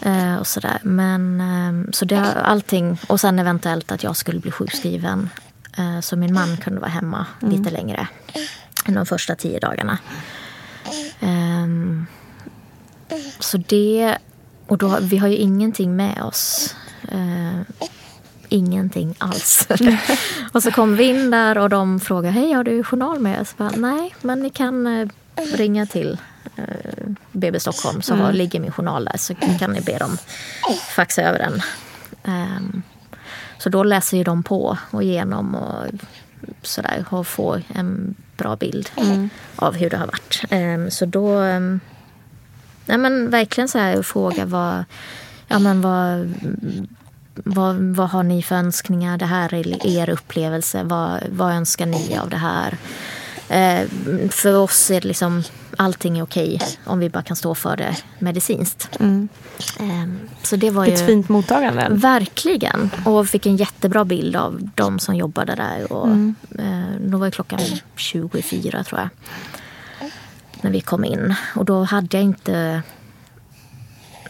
Eh, 0.03 0.37
och 0.37 0.47
sådär. 0.47 0.79
Men 0.83 1.41
eh, 1.41 1.91
så 1.93 2.05
det 2.05 2.43
allting. 2.43 2.99
Och 3.07 3.21
sen 3.21 3.39
eventuellt 3.39 3.93
att 3.93 4.03
jag 4.03 4.17
skulle 4.17 4.41
bli 4.41 4.51
sjukskriven. 4.51 5.31
Eh, 5.79 6.01
så 6.01 6.17
min 6.17 6.35
man 6.35 6.57
kunde 6.57 6.81
vara 6.81 6.91
hemma 6.91 7.27
lite 7.41 7.71
längre 7.71 8.09
än 8.87 8.95
de 8.95 9.07
första 9.07 9.35
tio 9.35 9.59
dagarna. 9.61 9.99
Ehm, 11.21 12.07
så 13.39 13.57
det... 13.57 14.19
Och 14.67 14.79
då, 14.79 14.99
vi 15.01 15.17
har 15.17 15.29
ju 15.29 15.37
ingenting 15.37 15.97
med 15.97 16.23
oss. 16.23 16.75
Eh, 17.13 17.61
ingenting 18.49 19.15
alls. 19.19 19.69
och 20.53 20.63
så 20.63 20.71
kom 20.71 20.97
vi 20.97 21.05
in 21.05 21.31
där 21.31 21.59
och 21.59 21.69
de 21.69 22.01
frågade, 22.01 22.35
hej 22.35 22.53
har 22.53 22.65
du 22.65 22.85
journal 22.85 23.19
med? 23.19 23.49
Bara, 23.57 23.71
Nej, 23.77 24.15
men 24.21 24.41
ni 24.41 24.51
kan 24.51 24.87
eh, 24.87 25.09
ringa 25.53 25.87
till 25.87 26.19
eh, 26.57 26.65
BB 27.33 27.61
Stockholm 27.61 28.03
så 28.03 28.15
har, 28.15 28.33
ligger 28.33 28.61
min 28.61 28.73
journal 28.73 29.05
där 29.05 29.17
så 29.17 29.35
kan 29.35 29.73
ni 29.73 29.81
be 29.81 29.99
dem 29.99 30.19
faxa 30.97 31.23
över 31.23 31.39
den. 31.39 31.63
Ehm, 32.25 32.83
så 33.59 33.69
då 33.69 33.83
läser 33.83 34.17
ju 34.17 34.25
de 34.25 34.43
på 34.43 34.79
och 34.91 35.03
igenom 35.03 35.55
och 35.55 35.87
sådär 36.63 37.05
och 37.09 37.27
får 37.27 37.63
en 37.75 38.15
bra 38.37 38.57
bild 38.57 38.91
av 39.57 39.75
hur 39.75 39.91
det 39.91 39.97
har 39.97 40.07
varit. 40.07 40.43
Ehm, 40.51 40.91
så 40.91 41.07
då... 41.07 41.41
Um, 41.41 41.81
nej 42.87 42.99
men 42.99 43.31
verkligen 43.31 43.69
så 43.69 43.79
här 43.79 44.03
fråga 44.03 44.45
vad... 44.45 44.85
Ja 45.49 45.59
men 45.59 45.81
vad... 45.81 46.35
Vad, 47.45 47.77
vad 47.77 48.11
har 48.11 48.23
ni 48.23 48.43
för 48.43 48.55
önskningar? 48.55 49.19
Det 49.19 49.27
här 49.27 49.55
är 49.55 49.87
er 49.87 50.11
upplevelse. 50.11 50.83
Vad, 50.85 51.21
vad 51.29 51.53
önskar 51.53 51.87
ni 51.87 52.19
av 52.19 52.31
det 52.31 52.37
här? 52.37 52.79
Eh, 53.51 53.89
för 54.31 54.57
oss 54.57 54.91
är 54.91 55.01
det 55.01 55.09
liksom 55.09 55.43
allting 55.77 56.19
är 56.19 56.23
okej 56.23 56.61
om 56.85 56.99
vi 56.99 57.09
bara 57.09 57.23
kan 57.23 57.37
stå 57.37 57.55
för 57.55 57.77
det 57.77 57.97
medicinskt. 58.19 59.01
Ehm, 59.01 59.29
så 60.43 60.57
det 60.57 60.71
var 60.71 60.87
ju... 60.87 60.93
Ett 60.93 61.07
fint 61.07 61.29
mottagande. 61.29 61.89
Verkligen. 61.91 62.91
Och 63.05 63.29
fick 63.29 63.47
en 63.47 63.57
jättebra 63.57 64.05
bild 64.05 64.37
av 64.37 64.71
de 64.75 64.99
som 64.99 65.17
jobbade 65.17 65.55
där. 65.55 65.93
Och, 65.93 66.09
eh, 66.59 66.95
då 67.01 67.19
var 67.19 67.27
ju 67.27 67.33
klockan 67.33 67.61
24 67.97 68.85
tror 68.85 69.01
jag. 69.01 69.09
När 70.61 70.71
vi 70.71 70.81
kom 70.81 71.05
in. 71.05 71.35
Och 71.57 71.65
då 71.65 71.83
hade 71.85 72.17
jag 72.17 72.25
inte 72.25 72.83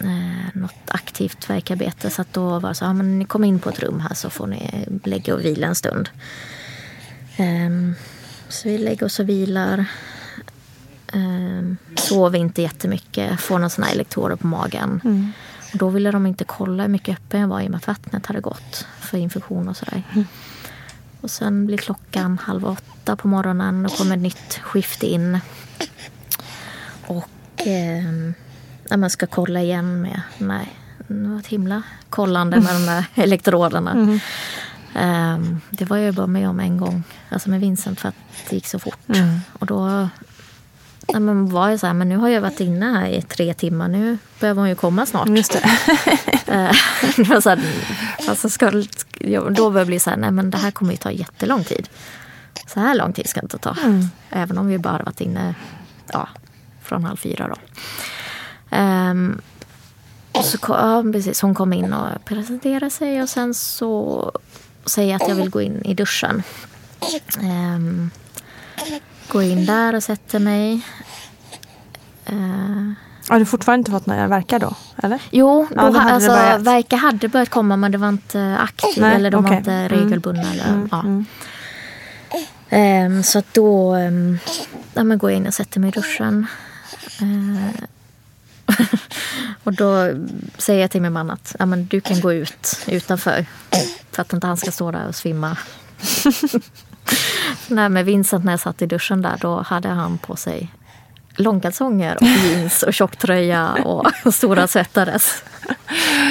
eh, 0.00 0.60
något 0.60 0.74
aktivt 0.86 1.50
verkarbete. 1.50 2.10
Så 2.10 2.24
då 2.32 2.58
var 2.58 2.68
det 2.68 2.74
så, 2.74 2.84
ja, 2.84 2.92
men 2.92 3.18
ni 3.18 3.24
kommer 3.24 3.48
in 3.48 3.58
på 3.58 3.68
ett 3.68 3.80
rum 3.80 4.00
här 4.00 4.14
så 4.14 4.30
får 4.30 4.46
ni 4.46 4.86
lägga 5.04 5.34
och 5.34 5.44
vila 5.44 5.66
en 5.66 5.74
stund. 5.74 6.08
Ehm, 7.36 7.94
så 8.52 8.68
vi 8.68 8.78
lägger 8.78 9.06
oss 9.06 9.18
och 9.20 9.28
vilar. 9.28 9.84
Um, 11.12 11.76
sov 11.96 12.36
inte 12.36 12.62
jättemycket. 12.62 13.40
Får 13.40 13.58
någon 13.58 13.70
sån 13.70 13.84
här 13.84 13.92
elektroder 13.92 14.36
på 14.36 14.46
magen. 14.46 15.00
Och 15.72 15.78
då 15.78 15.88
ville 15.88 16.10
de 16.10 16.26
inte 16.26 16.44
kolla 16.44 16.82
hur 16.82 16.90
mycket 16.90 17.18
öppen 17.18 17.40
jag 17.40 17.48
var 17.48 17.60
i 17.60 17.66
och 17.66 17.70
med 17.70 17.78
att 17.78 17.86
vattnet 17.86 18.26
hade 18.26 18.40
gått 18.40 18.86
för 19.00 19.18
infektion 19.18 19.68
och 19.68 19.76
sådär. 19.76 20.02
Och 21.20 21.30
sen 21.30 21.66
blir 21.66 21.78
klockan 21.78 22.38
halv 22.38 22.66
åtta 22.66 23.16
på 23.16 23.28
morgonen. 23.28 23.82
Då 23.82 23.88
kommer 23.88 24.16
ett 24.16 24.22
nytt 24.22 24.58
skift 24.62 25.02
in. 25.02 25.38
Och 27.06 27.28
ja, 28.88 28.96
man 28.96 29.10
ska 29.10 29.26
kolla 29.26 29.60
igen 29.62 30.02
med... 30.02 30.22
Nej, 30.38 30.76
det 31.08 31.28
var 31.28 31.38
ett 31.38 31.46
himla 31.46 31.82
kollande 32.10 32.60
med 32.60 32.74
de 32.74 32.86
där 32.86 33.04
elektroderna. 33.24 34.20
Ehm, 34.94 35.60
det 35.70 35.84
var 35.84 35.96
jag 35.96 36.14
bara 36.14 36.26
med 36.26 36.48
om 36.48 36.60
en 36.60 36.76
gång, 36.76 37.02
alltså 37.28 37.50
med 37.50 37.60
Vincent, 37.60 38.00
för 38.00 38.08
att 38.08 38.14
det 38.48 38.56
gick 38.56 38.66
så 38.66 38.78
fort. 38.78 38.98
Och 39.58 39.66
då 39.66 40.08
ja, 41.06 41.20
men 41.20 41.50
var 41.50 41.68
jag 41.68 41.80
så 41.80 41.86
här, 41.86 41.94
men 41.94 42.08
nu 42.08 42.16
har 42.16 42.28
jag 42.28 42.40
varit 42.40 42.60
inne 42.60 42.86
här 42.86 43.08
i 43.08 43.22
tre 43.22 43.54
timmar, 43.54 43.88
nu 43.88 44.18
behöver 44.40 44.60
hon 44.60 44.68
ju 44.68 44.74
komma 44.74 45.06
snart. 45.06 45.28
Just 45.28 45.52
det. 45.52 45.62
Var 47.28 47.40
så 47.40 47.50
här, 47.50 47.60
alltså 48.28 48.48
ska, 48.48 48.70
då 48.70 48.84
började 49.50 49.78
jag 49.78 49.86
bli 49.86 50.00
så 50.00 50.10
här, 50.10 50.16
nej 50.16 50.30
men 50.30 50.50
det 50.50 50.58
här 50.58 50.70
kommer 50.70 50.92
ju 50.92 50.96
ta 50.96 51.10
jättelång 51.10 51.64
tid. 51.64 51.88
Så 52.66 52.80
här 52.80 52.94
lång 52.94 53.12
tid 53.12 53.28
ska 53.28 53.40
det 53.40 53.44
inte 53.44 53.58
ta. 53.58 53.76
Även 54.30 54.58
om 54.58 54.66
vi 54.66 54.78
bara 54.78 54.92
har 54.92 55.02
varit 55.04 55.20
inne 55.20 55.54
ja, 56.12 56.28
från 56.82 57.04
halv 57.04 57.16
fyra 57.16 57.48
då. 57.48 57.56
Ehm, 58.70 59.40
och 60.32 60.44
så, 60.44 60.58
ja, 60.68 61.04
precis, 61.12 61.40
hon 61.40 61.54
kom 61.54 61.72
in 61.72 61.92
och 61.92 62.24
presenterade 62.24 62.90
sig 62.90 63.22
och 63.22 63.28
sen 63.28 63.54
så 63.54 64.32
säger 64.90 65.12
jag 65.12 65.22
att 65.22 65.28
jag 65.28 65.34
vill 65.36 65.50
gå 65.50 65.62
in 65.62 65.82
i 65.84 65.94
duschen. 65.94 66.42
Um, 67.40 68.10
går 69.28 69.42
in 69.42 69.66
där 69.66 69.94
och 69.94 70.02
sätter 70.02 70.38
mig. 70.38 70.80
Eh, 72.26 72.92
Har 73.28 73.38
du 73.38 73.44
fortfarande 73.46 73.80
inte 73.80 73.90
fått 73.90 74.06
några 74.06 74.26
verkar 74.26 74.58
då? 74.58 74.74
Eller? 75.02 75.22
Jo, 75.30 75.66
Ja, 75.76 75.82
då 75.82 75.88
då 75.88 75.92
ha, 75.92 76.00
hade 76.00 76.14
alltså, 76.14 76.30
börjat. 76.30 76.60
verkar 76.60 76.96
hade 76.96 77.28
börjat 77.28 77.48
komma 77.48 77.76
men 77.76 77.92
det 77.92 77.98
var 77.98 78.08
inte 78.08 78.56
aktivt 78.60 78.96
Nej, 78.96 79.14
eller 79.14 79.30
de 79.30 79.42
var 79.42 79.48
okej. 79.50 79.58
inte 79.58 79.72
Mm. 79.72 79.88
regelbundna. 79.88 80.52
Eller, 80.52 80.88
ja. 80.90 81.04
Ehm, 82.68 83.22
så 83.22 83.38
att 83.38 83.54
då 83.54 83.96
um, 83.96 84.38
ja, 84.94 85.04
men 85.04 85.18
går 85.18 85.30
jag 85.30 85.36
in 85.36 85.46
och 85.46 85.54
sätter 85.54 85.80
mig 85.80 85.88
i 85.88 85.92
duschen. 85.92 86.46
Eh, 87.20 87.84
Och 89.64 89.72
då 89.72 90.12
säger 90.58 90.80
jag 90.80 90.90
till 90.90 91.02
min 91.02 91.12
man 91.12 91.30
att 91.30 91.56
ja, 91.58 91.66
men 91.66 91.86
du 91.86 92.00
kan 92.00 92.20
gå 92.20 92.32
ut 92.32 92.84
utanför. 92.86 93.46
För 94.12 94.22
att 94.22 94.32
inte 94.32 94.46
han 94.46 94.56
ska 94.56 94.70
stå 94.70 94.90
där 94.90 95.08
och 95.08 95.14
svimma. 95.14 95.56
Nej, 97.68 97.88
med 97.88 98.04
Vincent 98.04 98.44
när 98.44 98.52
jag 98.52 98.60
satt 98.60 98.82
i 98.82 98.86
duschen 98.86 99.22
där, 99.22 99.38
då 99.40 99.62
hade 99.62 99.88
han 99.88 100.18
på 100.18 100.36
sig 100.36 100.68
långkalsonger 101.36 102.16
och 102.16 102.26
jeans 102.26 102.82
och 102.82 102.94
tjocktröja 102.94 103.72
och 103.72 104.06
stora 104.34 104.66
svettades. 104.66 105.44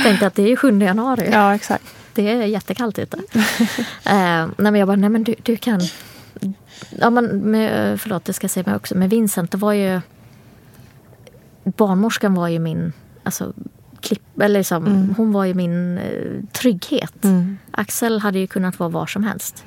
Tänkte 0.04 0.28
att 0.28 0.36
det 0.36 0.44
är 0.44 0.48
ju 0.48 0.56
7 0.56 0.80
januari. 0.80 1.30
Ja, 1.32 1.56
exakt. 1.56 1.84
Det 2.14 2.30
är 2.32 2.46
jättekallt 2.46 3.00
ute. 3.00 3.18
eh, 4.04 4.48
nej, 4.58 4.72
men 4.72 4.76
jag 4.76 4.88
bara, 4.88 4.98
nej 4.98 5.10
men 5.10 5.24
du, 5.24 5.36
du 5.44 5.58
kan... 5.58 5.82
Ja, 6.90 7.10
men, 7.10 7.26
med, 7.26 8.02
förlåt, 8.02 8.26
det 8.26 8.34
ska 8.34 8.44
jag 8.44 8.52
säga 8.52 8.64
mig 8.66 8.76
också. 8.76 8.96
Med 8.96 9.10
Vincent, 9.10 9.52
det 9.52 9.58
var 9.58 9.74
ju... 9.74 10.02
Barnmorskan 11.64 12.34
var 12.34 12.48
ju 12.48 12.60
min... 12.60 12.94
Alltså, 13.24 13.54
klipp, 14.02 14.42
eller 14.42 14.60
liksom, 14.60 14.86
Mm. 14.88 15.14
Hon 15.18 15.32
var 15.32 15.46
ju 15.46 15.54
min 15.54 15.98
eh, 15.98 16.44
trygghet. 16.52 17.26
Axel 17.72 18.20
hade 18.20 18.40
ju 18.40 18.48
kunnat 18.48 18.80
vara 18.80 18.90
var 18.90 19.06
som 19.08 19.24
helst. 19.24 19.66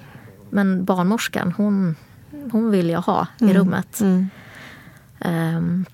Men 0.50 0.84
barnmorskan, 0.84 1.52
hon, 1.56 1.96
hon 2.52 2.70
vill 2.70 2.90
jag 2.90 3.00
ha 3.00 3.26
i 3.38 3.44
Mm. 3.44 3.56
rummet. 3.56 4.00
Mm. 4.00 4.28
Ehm, 5.20 5.84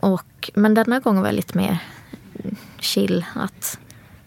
och, 0.00 0.50
men 0.54 0.74
denna 0.74 1.00
gången 1.00 1.20
var 1.22 1.28
jag 1.28 1.34
lite 1.36 1.56
mer 1.58 1.78
chill. 2.78 3.24
Att 3.34 3.78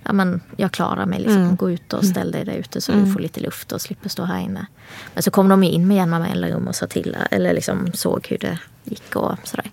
ja, 0.06 0.14
men 0.14 0.41
jag 0.58 0.72
klarar 0.72 1.06
mig. 1.06 1.20
Liksom. 1.20 1.41
Mm. 1.41 1.56
Gå 1.56 1.72
ut 1.72 1.93
och 1.93 2.06
ställ 2.06 2.32
dig 2.32 2.45
där 2.45 2.53
ute 2.53 2.82
så 2.82 2.91
Mm. 2.91 3.06
du 3.06 3.12
får 3.12 3.20
lite 3.20 3.39
luft 3.39 3.72
och 3.72 3.82
slipper 3.82 4.10
stå 4.10 4.24
här 4.24 4.39
inne. 4.39 4.66
Men 5.14 5.24
så 5.24 5.32
kom 5.32 5.49
de 5.49 5.64
in 5.64 5.88
med 5.88 5.97
jämna 5.97 6.20
mellanrum 6.20 6.68
och 6.68 6.76
sa 6.76 6.88
till. 6.88 7.18
Eller 7.32 7.53
liksom 7.53 7.93
såg 7.93 8.28
hur 8.30 8.38
det 8.38 8.60
gick 8.84 9.16
och 9.16 9.36
sådär. 9.43 9.72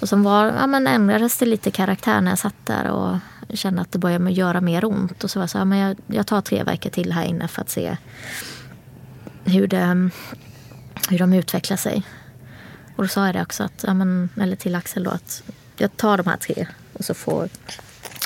Och 0.00 0.08
som 0.08 0.22
var, 0.22 0.46
ja, 0.46 0.66
men 0.66 0.86
ändrades 0.86 1.38
det 1.38 1.46
lite 1.46 1.70
karaktär 1.70 2.20
när 2.20 2.30
jag 2.30 2.38
satt 2.38 2.66
där 2.66 2.90
och 2.90 3.16
kände 3.54 3.80
att 3.82 3.92
det 3.92 3.98
började 3.98 4.30
göra 4.30 4.60
mer 4.60 4.84
ont. 4.84 5.24
Och 5.24 5.30
så 5.30 5.38
var 5.38 5.42
jag 5.42 5.50
så 5.50 5.58
här, 5.58 5.64
men 5.64 5.78
jag, 5.78 5.96
jag 6.06 6.26
tar 6.26 6.40
tre 6.40 6.62
veckor 6.62 6.90
till 6.90 7.12
här 7.12 7.24
inne 7.24 7.48
för 7.48 7.62
att 7.62 7.70
se 7.70 7.96
hur, 9.44 9.66
det, 9.66 10.10
hur 11.10 11.18
de 11.18 11.32
utvecklar 11.32 11.76
sig. 11.76 12.02
Och 12.96 13.04
då 13.04 13.08
sa 13.08 13.26
jag 13.26 13.34
det 13.34 13.42
också, 13.42 13.62
att, 13.64 13.84
ja, 13.86 13.94
men, 13.94 14.28
eller 14.40 14.56
till 14.56 14.74
Axel 14.74 15.04
då, 15.04 15.10
att 15.10 15.42
jag 15.76 15.96
tar 15.96 16.16
de 16.16 16.26
här 16.26 16.36
tre 16.36 16.66
och 16.92 17.04
så 17.04 17.14
får, 17.14 17.48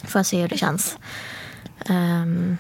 får 0.05 0.19
jag 0.19 0.27
se 0.27 0.41
hur 0.41 0.49
det 0.49 0.59
känns. 0.59 0.99
Um, 1.89 2.57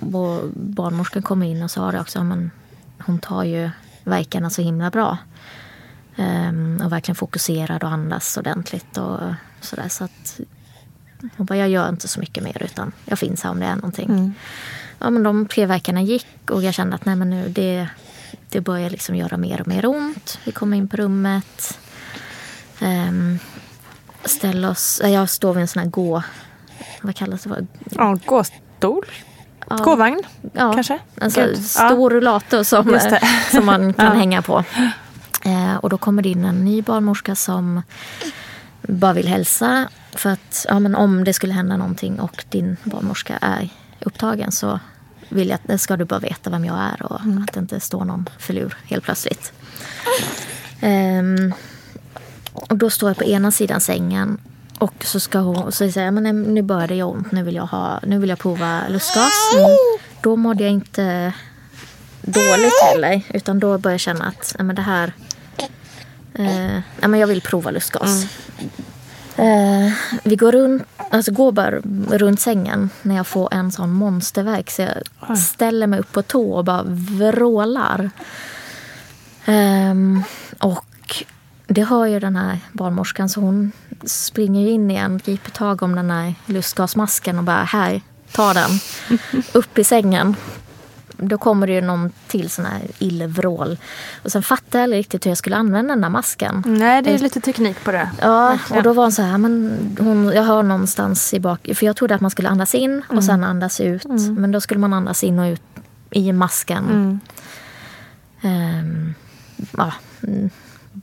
och 0.00 0.48
barnmorskan 0.54 1.22
kommer 1.22 1.46
in 1.46 1.62
och 1.62 1.70
sa 1.70 1.92
det 1.92 2.00
också, 2.00 2.24
men, 2.24 2.50
hon 2.98 3.18
tar 3.18 3.44
ju 3.44 3.70
verkarna 4.04 4.50
så 4.50 4.62
himla 4.62 4.90
bra. 4.90 5.18
Ehm, 6.16 6.80
och 6.84 6.92
verkligen 6.92 7.16
fokuserad 7.16 7.84
och 7.84 7.90
andas 7.90 8.36
ordentligt 8.36 8.96
och 8.96 9.20
sådär. 9.60 9.88
Så 9.88 10.04
att 10.04 10.40
hon 11.36 11.46
bara, 11.46 11.58
jag 11.58 11.68
gör 11.68 11.88
inte 11.88 12.08
så 12.08 12.20
mycket 12.20 12.44
mer 12.44 12.62
utan 12.62 12.92
jag 13.04 13.18
finns 13.18 13.42
här 13.42 13.50
om 13.50 13.60
det 13.60 13.66
är 13.66 13.76
någonting. 13.76 14.10
Mm. 14.10 14.34
Ja, 14.98 15.10
men 15.10 15.22
de 15.22 15.46
tre 15.46 15.66
veckorna 15.66 16.02
gick 16.02 16.50
och 16.50 16.62
jag 16.62 16.74
kände 16.74 16.94
att 16.94 17.04
nej, 17.04 17.16
men 17.16 17.30
nu, 17.30 17.48
det, 17.48 17.88
det 18.48 18.60
börjar 18.60 18.90
liksom 18.90 19.16
göra 19.16 19.36
mer 19.36 19.60
och 19.60 19.68
mer 19.68 19.86
ont. 19.86 20.38
Vi 20.44 20.52
kommer 20.52 20.76
in 20.76 20.88
på 20.88 20.96
rummet. 20.96 21.78
Um, 22.82 23.38
ställer 24.24 24.70
oss, 24.70 25.00
jag 25.04 25.30
står 25.30 25.54
vid 25.54 25.60
en 25.60 25.68
sån 25.68 25.82
här 25.82 25.90
gå... 25.90 26.22
Vad 27.00 27.16
kallas 27.16 27.42
det 27.42 27.48
för? 27.48 27.66
Ja, 27.90 28.18
gåstol? 28.26 29.04
Ja. 29.68 29.76
Gåvagn? 29.76 30.22
Ja, 30.52 30.72
Kanske? 30.72 30.98
En 31.16 31.30
sån 31.30 31.44
Gud. 31.44 31.64
stor 31.64 32.10
rullator 32.10 32.62
som, 32.62 32.98
som 33.50 33.66
man 33.66 33.92
kan 33.92 34.06
Ja. 34.06 34.12
hänga 34.12 34.42
på. 34.42 34.64
Eh, 35.44 35.74
och 35.76 35.88
då 35.90 35.98
kommer 35.98 36.22
det 36.22 36.28
in 36.28 36.44
en 36.44 36.64
ny 36.64 36.82
barnmorska 36.82 37.34
som 37.34 37.82
bara 38.82 39.12
vill 39.12 39.28
hälsa. 39.28 39.88
För 40.12 40.30
att 40.30 40.66
ja, 40.68 40.78
men 40.78 40.94
om 40.94 41.24
det 41.24 41.32
skulle 41.32 41.52
hända 41.52 41.76
någonting 41.76 42.20
och 42.20 42.44
din 42.48 42.76
barnmorska 42.84 43.38
är 43.40 43.68
upptagen 44.00 44.52
så 44.52 44.80
vill 45.28 45.48
jag, 45.48 45.58
att- 45.74 45.80
ska 45.80 45.96
du 45.96 46.04
bara 46.04 46.20
veta 46.20 46.50
vem 46.50 46.64
jag 46.64 46.78
är 46.78 47.02
och 47.12 47.20
Mm. 47.20 47.42
att 47.44 47.52
det 47.52 47.60
inte 47.60 47.80
står 47.80 48.04
någon 48.04 48.28
filur 48.38 48.76
helt 48.84 49.04
plötsligt. 49.04 49.52
Ehm, 50.80 51.52
och 52.52 52.76
då 52.76 52.90
står 52.90 53.10
jag 53.10 53.16
på 53.16 53.24
ena 53.24 53.50
sidan 53.50 53.80
sängen 53.80 54.38
och 54.80 55.04
så 55.04 55.20
ska 55.20 55.38
hon 55.38 55.72
så 55.72 55.90
säger 55.90 56.04
jag, 56.04 56.14
men 56.14 56.42
nu 56.42 56.62
börjar 56.62 56.88
det 56.88 56.94
göra 56.94 57.08
ont, 57.08 57.32
nu 57.32 57.42
vill 57.42 57.54
jag, 57.54 57.66
ha, 57.66 58.00
nu 58.02 58.18
vill 58.18 58.30
jag 58.30 58.38
prova 58.38 58.88
lustgas. 58.88 59.32
Mm. 59.54 59.70
Då 60.22 60.36
mådde 60.36 60.62
jag 60.62 60.72
inte 60.72 61.32
dåligt 62.22 62.82
heller, 62.82 63.22
utan 63.34 63.58
då 63.58 63.68
började 63.68 63.92
jag 63.92 64.00
känna 64.00 64.24
att 64.24 64.56
men 64.58 64.76
det 64.76 64.82
här, 64.82 65.12
eh, 66.34 66.80
men 67.00 67.20
jag 67.20 67.26
vill 67.26 67.40
prova 67.40 67.70
lustgas. 67.70 68.26
Eh, 69.36 69.92
vi 70.22 70.36
går 70.36 70.52
runt, 70.52 70.82
alltså 71.10 71.32
går 71.32 71.52
bara 71.52 71.70
runt 72.10 72.40
sängen 72.40 72.90
när 73.02 73.16
jag 73.16 73.26
får 73.26 73.54
en 73.54 73.72
sån 73.72 73.90
monstervärk. 73.90 74.70
Så 74.70 74.88
jag 75.28 75.38
ställer 75.38 75.86
mig 75.86 76.00
upp 76.00 76.12
på 76.12 76.22
tå 76.22 76.52
och 76.52 76.64
bara 76.64 76.82
vrålar. 76.86 78.10
Ehm, 79.44 80.22
och 80.58 81.24
det 81.66 81.82
hör 81.82 82.06
ju 82.06 82.20
den 82.20 82.36
här 82.36 82.58
barnmorskan 82.72 83.28
så 83.28 83.40
hon 83.40 83.72
springer 84.04 84.68
in 84.68 84.90
igen, 84.90 85.20
griper 85.24 85.50
tag 85.50 85.82
om 85.82 85.96
den 85.96 86.10
här 86.10 86.34
lustgasmasken 86.46 87.38
och 87.38 87.44
bara 87.44 87.64
här, 87.64 88.00
ta 88.32 88.54
den. 88.54 88.70
Upp 89.52 89.78
i 89.78 89.84
sängen. 89.84 90.36
Då 91.22 91.38
kommer 91.38 91.66
det 91.66 91.72
ju 91.72 91.80
någon 91.80 92.12
till 92.26 92.50
sån 92.50 92.64
här 92.64 92.80
illvrål. 92.98 93.78
Och 94.22 94.32
sen 94.32 94.42
fattade 94.42 94.78
jag 94.78 94.82
aldrig 94.82 94.98
riktigt 95.00 95.26
hur 95.26 95.30
jag 95.30 95.38
skulle 95.38 95.56
använda 95.56 95.94
den 95.94 96.00
där 96.00 96.08
masken. 96.08 96.62
Nej, 96.66 97.02
det 97.02 97.14
är 97.14 97.18
lite 97.18 97.40
teknik 97.40 97.84
på 97.84 97.92
det. 97.92 98.10
Ja, 98.20 98.58
och 98.70 98.82
då 98.82 98.92
var 98.92 99.02
hon 99.02 99.12
så 99.12 99.22
här, 99.22 99.38
men 99.38 99.96
hon, 100.00 100.32
jag 100.34 100.42
hör 100.42 100.62
någonstans 100.62 101.34
i 101.34 101.40
bak, 101.40 101.68
för 101.74 101.86
jag 101.86 101.96
trodde 101.96 102.14
att 102.14 102.20
man 102.20 102.30
skulle 102.30 102.48
andas 102.48 102.74
in 102.74 103.02
och 103.08 103.24
sen 103.24 103.44
andas 103.44 103.80
ut. 103.80 104.06
Men 104.36 104.52
då 104.52 104.60
skulle 104.60 104.80
man 104.80 104.92
andas 104.92 105.24
in 105.24 105.38
och 105.38 105.52
ut 105.52 105.62
i 106.10 106.32
masken. 106.32 106.84
Mm. 106.84 107.20
Ehm, 108.42 109.14
ja, 109.76 109.92
mm, 110.22 110.50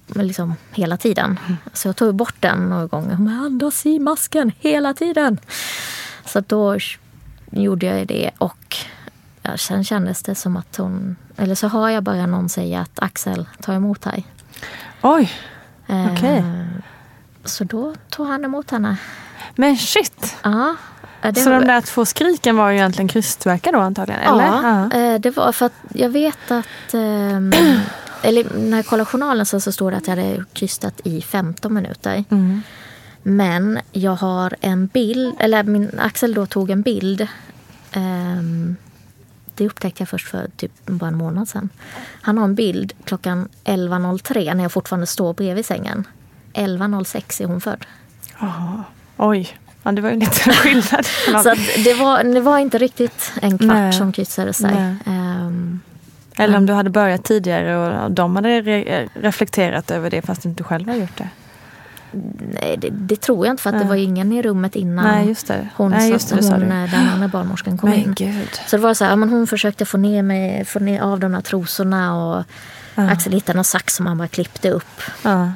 liksom 0.08 0.56
hela 0.72 0.98
tiden. 0.98 1.40
Så 1.74 1.88
jag 1.88 1.96
tog 1.96 2.16
bort 2.16 2.36
den 2.40 2.70
några 2.70 2.86
gånger. 2.88 3.16
Hon 3.16 3.26
bara, 3.26 3.46
andas 3.46 3.86
i 3.86 4.00
masken 4.00 4.52
hela 4.60 4.94
tiden. 4.94 5.38
Så 6.26 6.40
då 6.40 6.78
gjorde 7.52 7.86
jag 7.86 8.08
det 8.08 8.32
och 8.38 8.76
ja, 9.42 9.58
sen 9.58 9.84
kändes 9.84 10.24
det 10.24 10.36
som 10.36 10.58
att 10.58 10.78
hon, 10.78 11.16
eller 11.38 11.56
så 11.56 11.68
hör 11.68 11.90
jag 11.90 12.04
bara 12.04 12.26
någon 12.26 12.50
säga 12.50 12.80
att 12.82 13.00
Axel, 13.00 13.46
ta 13.62 13.74
emot 13.74 14.06
här. 14.06 14.24
Oj, 15.02 15.32
Eh, 15.90 16.14
Okej. 16.14 16.44
Så 17.46 17.64
då 17.64 17.94
tog 18.10 18.28
han 18.28 18.46
emot 18.46 18.72
henne. 18.72 18.98
men 19.56 19.78
shit. 19.78 20.36
Ja. 20.44 20.76
eh, 21.22 21.34
det 21.34 21.40
Så 21.42 21.50
var- 21.50 21.60
de 21.60 21.68
där 21.68 21.82
två 21.82 22.06
skriken 22.06 22.58
var 22.58 22.70
ju 22.70 22.76
egentligen 22.78 23.08
krystverkar 23.08 23.72
då 23.74 23.80
antagligen? 23.80 24.22
Eller? 24.22 24.46
Ja, 24.46 24.92
eh, 24.92 25.20
det 25.20 25.32
var 25.38 25.52
för 25.52 25.66
att 25.66 25.74
jag 25.94 26.10
vet 26.10 26.52
att... 26.52 26.94
ehm, 26.94 27.52
eller 28.22 28.58
när 28.60 28.78
jag 28.78 28.86
kollar 28.86 29.06
journalen 29.06 29.46
så, 29.46 29.60
så 29.60 29.72
står 29.72 29.92
det 29.92 29.98
att 29.98 30.08
jag 30.08 30.16
hade 30.16 30.44
krystat 30.54 31.02
i 31.04 31.22
15 31.22 31.74
minuter. 31.74 32.24
Mm. 32.30 32.62
Men 33.24 33.80
jag 33.92 34.16
har 34.16 34.56
en 34.62 34.88
bild, 34.88 35.36
eller 35.40 35.64
min 35.64 35.92
Axel 36.00 36.34
då 36.34 36.46
tog 36.46 36.70
en 36.70 36.82
bild. 36.82 37.28
ehm, 37.92 38.76
det 39.56 39.66
upptäckte 39.66 40.02
jag 40.02 40.10
först 40.10 40.28
för 40.28 40.50
typ 40.58 40.72
bara 40.86 41.08
en 41.08 41.18
månad 41.18 41.50
sedan. 41.50 41.70
Han 42.22 42.38
har 42.38 42.46
en 42.46 42.56
bild 42.56 42.94
klockan 43.04 43.50
11.03 43.66 44.54
när 44.54 44.64
jag 44.64 44.72
fortfarande 44.72 45.08
står 45.08 45.34
bredvid 45.34 45.66
sängen. 45.66 46.08
11.06 46.54 47.42
är 47.42 47.46
hon 47.46 47.62
född. 47.62 47.86
Jaha. 48.40 48.84
Oj, 49.18 49.58
ja, 49.84 49.92
det 49.92 50.02
var 50.02 50.10
ju 50.10 50.20
lite 50.20 50.52
skillnad. 50.54 51.06
Så 51.44 51.56
det, 51.84 51.94
var, 51.94 52.24
det 52.24 52.42
var 52.42 52.58
inte 52.60 52.78
riktigt 52.78 53.32
en 53.42 53.58
kvart 53.58 53.68
Nej. 53.68 53.94
som 53.94 54.12
kryssades 54.12 54.58
där. 54.58 54.96
Nej. 55.06 55.80
Eller 56.38 56.58
om 56.58 56.66
du 56.66 56.74
hade 56.74 56.90
börjat 56.90 57.24
tidigare 57.24 57.78
och 58.04 58.12
de 58.12 58.36
hade 58.36 58.62
re 58.62 59.08
reflekterat 59.14 59.92
över 59.92 60.10
det 60.10 60.22
fast 60.22 60.46
inte 60.46 60.64
du 60.64 60.64
själv 60.64 60.88
har 60.88 60.96
gjort 60.96 61.18
det. 61.18 61.30
Nej, 62.62 62.78
det, 62.78 62.90
det 62.90 63.16
tror 63.22 63.46
jag 63.46 63.54
inte 63.54 63.64
för 63.64 63.70
att 63.70 63.76
det 63.76 63.80
Nej. 63.80 63.88
var 63.88 63.96
ingen 63.96 64.32
i 64.32 64.42
rummet 64.42 64.76
innan 64.76 65.06
Nej, 65.06 65.28
just 65.28 65.48
det. 65.48 65.70
hon, 65.76 65.92
Nej, 65.92 66.12
just 66.12 66.30
det, 66.30 66.36
det 66.36 66.48
hon 66.54 66.72
eh, 66.72 66.92
den 66.92 67.08
andra 67.10 67.28
barnmorskan 67.28 67.78
kom 67.78 67.90
Men 67.90 68.00
in. 68.00 68.14
gud. 68.14 68.60
Så 68.68 68.76
det 68.78 68.82
var 68.84 68.94
så 68.94 69.04
här, 69.04 69.12
ja, 69.12 69.16
men 69.16 69.30
hon 69.30 69.48
försökte 69.48 69.86
få 69.86 69.98
ner, 69.98 70.24
mig, 70.24 70.66
få 70.66 70.80
ner 70.80 71.02
av 71.02 71.20
de 71.20 71.34
här 71.34 71.42
trosorna 71.42 72.16
och 72.26 72.44
Ja. 73.00 73.10
Axel 73.10 73.34
hittade 73.34 73.56
någon 73.58 73.64
sax 73.64 73.96
som 73.96 74.06
han 74.06 74.18
bara 74.18 74.28
klippte 74.28 74.70
upp. 74.72 75.02
Ja. 75.24 75.52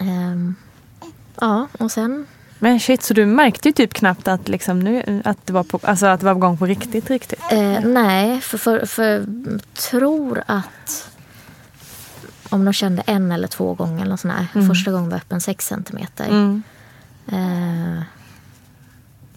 Ehm, 0.00 0.54
ja, 1.40 1.66
och 1.78 1.92
sen... 1.92 2.26
Men 2.62 2.80
shit, 2.80 3.02
så 3.02 3.14
du 3.14 3.26
märkte 3.26 3.68
ju 3.68 3.72
typ 3.72 3.94
knappt 3.94 4.28
att, 4.28 4.48
liksom 4.48 4.80
nu, 4.80 5.22
att, 5.24 5.46
det 5.46 5.52
var 5.52 5.62
på, 5.62 5.80
alltså 5.82 6.06
att 6.06 6.20
det 6.20 6.26
var 6.26 6.34
på 6.34 6.40
gång 6.40 6.56
på 6.58 6.66
riktigt, 6.66 7.10
riktigt? 7.10 7.40
Eh, 7.50 7.80
nej, 7.84 8.40
för, 8.40 8.58
för, 8.58 8.86
för 8.86 9.26
tror 9.74 10.42
att 10.46 11.10
om 12.48 12.64
de 12.64 12.72
kände 12.72 13.02
en 13.06 13.32
eller 13.32 13.48
två 13.48 13.74
gånger 13.74 14.04
eller 14.04 14.16
sån 14.16 14.30
här. 14.30 14.46
Mm. 14.54 14.68
Första 14.68 14.90
gången 14.92 15.10
var 15.10 15.16
öppen 15.16 15.40
6 15.40 15.66
centimeter. 15.66 16.28
Mm. 16.28 16.62
Eh, 17.32 18.02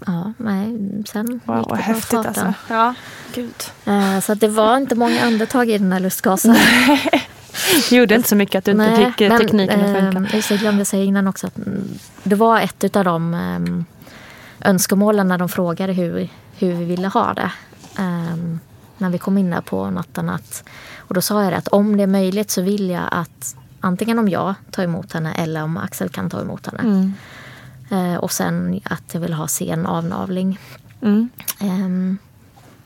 ja, 0.05 0.33
nej, 0.37 0.77
sen 1.07 1.27
gick 1.27 1.47
Wow, 1.47 1.55
det 1.55 1.61
vad 1.61 1.67
bra 1.67 1.75
häftigt 1.75 2.13
alltså. 2.25 2.53
Ja, 2.69 2.93
gud. 3.33 3.63
Eh, 3.85 4.19
Så 4.19 4.31
att 4.33 4.39
det 4.39 4.47
var 4.47 4.77
inte 4.77 4.95
många 4.95 5.21
andetag 5.21 5.69
i 5.69 5.77
den 5.77 5.91
här 5.91 5.99
lustgasen. 5.99 6.55
Det 7.89 7.95
gjorde 7.95 8.15
inte 8.15 8.29
så 8.29 8.35
mycket 8.35 8.59
att 8.59 8.65
du 8.65 8.71
inte 8.71 8.85
Nej, 8.89 9.05
fick 9.05 9.21
eh, 9.21 9.29
men, 9.29 9.39
tekniken 9.39 9.81
att 9.81 10.13
funka. 10.13 10.35
just 10.35 10.49
det, 10.49 10.55
Jag 10.55 10.61
glömde 10.61 10.85
säga 10.85 11.03
innan 11.03 11.27
också 11.27 11.47
att 11.47 11.57
mm, 11.57 11.83
det 12.23 12.35
var 12.35 12.59
ett 12.59 12.95
av 12.95 13.03
de 13.03 13.33
ehm, 13.33 13.85
önskemålen 14.61 15.27
när 15.27 15.37
de 15.37 15.49
frågade 15.49 15.93
hur, 15.93 16.29
hur 16.57 16.73
vi 16.73 16.85
ville 16.85 17.07
ha 17.07 17.33
det. 17.33 17.51
Ehm, 17.97 18.59
när 18.97 19.09
vi 19.09 19.17
kom 19.17 19.37
in 19.37 19.49
där 19.49 19.61
på 19.61 19.89
natten. 19.89 20.29
Att, 20.29 20.63
och 20.97 21.13
då 21.13 21.21
sa 21.21 21.43
jag 21.43 21.53
det 21.53 21.57
att 21.57 21.67
om 21.67 21.97
det 21.97 22.03
är 22.03 22.07
möjligt 22.07 22.51
så 22.51 22.61
vill 22.61 22.89
jag 22.89 23.03
att 23.11 23.55
antingen 23.79 24.19
om 24.19 24.29
jag 24.29 24.53
tar 24.71 24.83
emot 24.83 25.13
henne 25.13 25.33
eller 25.33 25.63
om 25.63 25.77
Axel 25.77 26.09
kan 26.09 26.29
ta 26.29 26.41
emot 26.41 26.65
henne. 26.65 26.79
Mm. 26.79 27.13
Eh, 27.89 28.17
och 28.17 28.31
sen 28.31 28.81
att 28.83 29.13
jag 29.13 29.21
vill 29.21 29.33
ha 29.33 29.47
sen 29.47 29.85
avnavling. 29.85 30.59
Mm. 31.01 31.29
Ehm, 31.59 32.17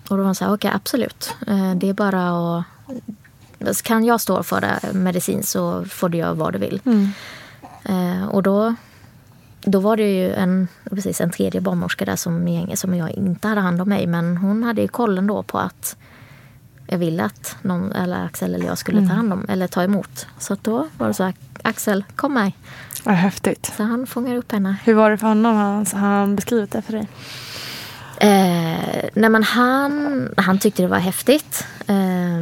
och 0.09 0.17
då 0.17 0.17
var 0.17 0.25
hon 0.25 0.35
så 0.35 0.45
här, 0.45 0.53
okej 0.53 0.71
absolut. 0.73 1.35
Eh, 1.47 1.75
det 1.75 1.89
är 1.89 1.93
bara 1.93 2.29
att... 2.57 2.63
Kan 3.83 4.05
jag 4.05 4.21
stå 4.21 4.43
för 4.43 4.61
det 4.61 4.79
medicin 4.93 5.43
så 5.43 5.85
får 5.85 6.09
du 6.09 6.17
göra 6.17 6.33
vad 6.33 6.53
du 6.53 6.59
vill. 6.59 6.81
Mm. 6.85 7.11
Eh, 7.83 8.27
och 8.27 8.43
då, 8.43 8.75
då 9.61 9.79
var 9.79 9.97
det 9.97 10.11
ju 10.11 10.33
en, 10.33 10.67
precis, 10.89 11.21
en 11.21 11.31
tredje 11.31 11.61
barnmorska 11.61 12.05
där 12.05 12.15
som, 12.15 12.67
som 12.73 12.95
jag 12.95 13.11
inte 13.11 13.47
hade 13.47 13.61
hand 13.61 13.81
om 13.81 13.89
mig. 13.89 14.07
Men 14.07 14.37
hon 14.37 14.63
hade 14.63 14.81
ju 14.81 14.87
kollen 14.87 15.27
då 15.27 15.43
på 15.43 15.59
att 15.59 15.95
jag 16.87 16.97
ville 16.97 17.23
att 17.23 17.55
någon, 17.61 17.91
eller 17.91 18.25
Axel 18.25 18.55
eller 18.55 18.65
jag 18.65 18.77
skulle 18.77 19.07
ta 19.07 19.13
hand 19.13 19.33
om 19.33 19.45
eller 19.49 19.67
ta 19.67 19.83
emot. 19.83 20.27
Så 20.39 20.57
då 20.61 20.87
var 20.97 21.07
det 21.07 21.13
så 21.13 21.23
här, 21.23 21.33
Axel 21.61 22.03
kom 22.15 22.33
med. 22.33 22.51
Vad 23.03 23.15
häftigt. 23.15 23.73
Så 23.77 23.83
han 23.83 24.07
fångar 24.07 24.35
upp 24.35 24.51
henne. 24.51 24.75
Hur 24.83 24.93
var 24.93 25.11
det 25.11 25.17
för 25.17 25.27
honom? 25.27 25.85
Har 25.93 25.99
han 25.99 26.35
beskrivit 26.35 26.71
det 26.71 26.81
för 26.81 26.93
dig? 26.93 27.07
Eh, 28.19 29.09
nej 29.13 29.29
men 29.29 29.43
han, 29.43 30.29
han 30.37 30.59
tyckte 30.59 30.81
det 30.81 30.87
var 30.87 30.97
häftigt. 30.97 31.65
Eh, 31.87 32.41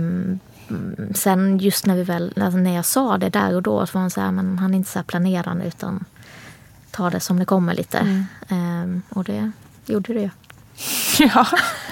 sen 1.16 1.58
just 1.58 1.86
när, 1.86 1.96
vi 1.96 2.04
väl, 2.04 2.34
alltså 2.42 2.58
när 2.58 2.76
jag 2.76 2.86
sa 2.86 3.18
det 3.18 3.30
där 3.30 3.56
och 3.56 3.64
då 3.64 3.86
så 3.86 3.94
var 3.94 4.02
han 4.02 4.10
så 4.12 4.22
här, 4.22 4.32
men 4.32 4.58
han 4.60 4.74
är 4.74 4.78
inte 4.78 4.92
så 4.92 5.00
här 5.00 5.04
planerande 5.04 5.66
utan 5.66 6.06
tar 6.92 7.12
det 7.12 7.20
som 7.20 7.40
det 7.40 7.46
kommer 7.46 7.74
lite. 7.74 8.26
Eh, 8.50 9.00
och 9.18 9.24
det 9.24 9.52
gjorde 9.86 10.14
det 10.14 10.20
ju. 10.20 10.30
Ja, 11.20 11.46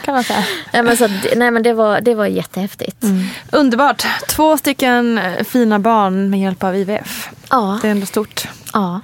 kan 0.03 0.13
man 0.13 0.23
säga. 0.23 0.43
Nej 0.73 0.83
men, 0.83 0.97
så, 0.97 1.07
nej, 1.35 1.51
men 1.51 1.63
det, 1.63 1.73
var, 1.73 2.01
det 2.01 2.15
var 2.15 2.25
jättehäftigt. 2.25 3.03
Underbart. 3.51 4.05
Två 4.29 4.57
stycken 4.57 5.17
eh, 5.17 5.43
fina 5.43 5.79
barn 5.79 6.29
med 6.29 6.39
hjälp 6.39 6.63
av 6.63 6.75
IVF. 6.75 7.29
Ja, 7.49 7.79
Det 7.81 7.87
är 7.87 7.91
ändå 7.91 8.05
stort. 8.05 8.47
ja. 8.73 9.01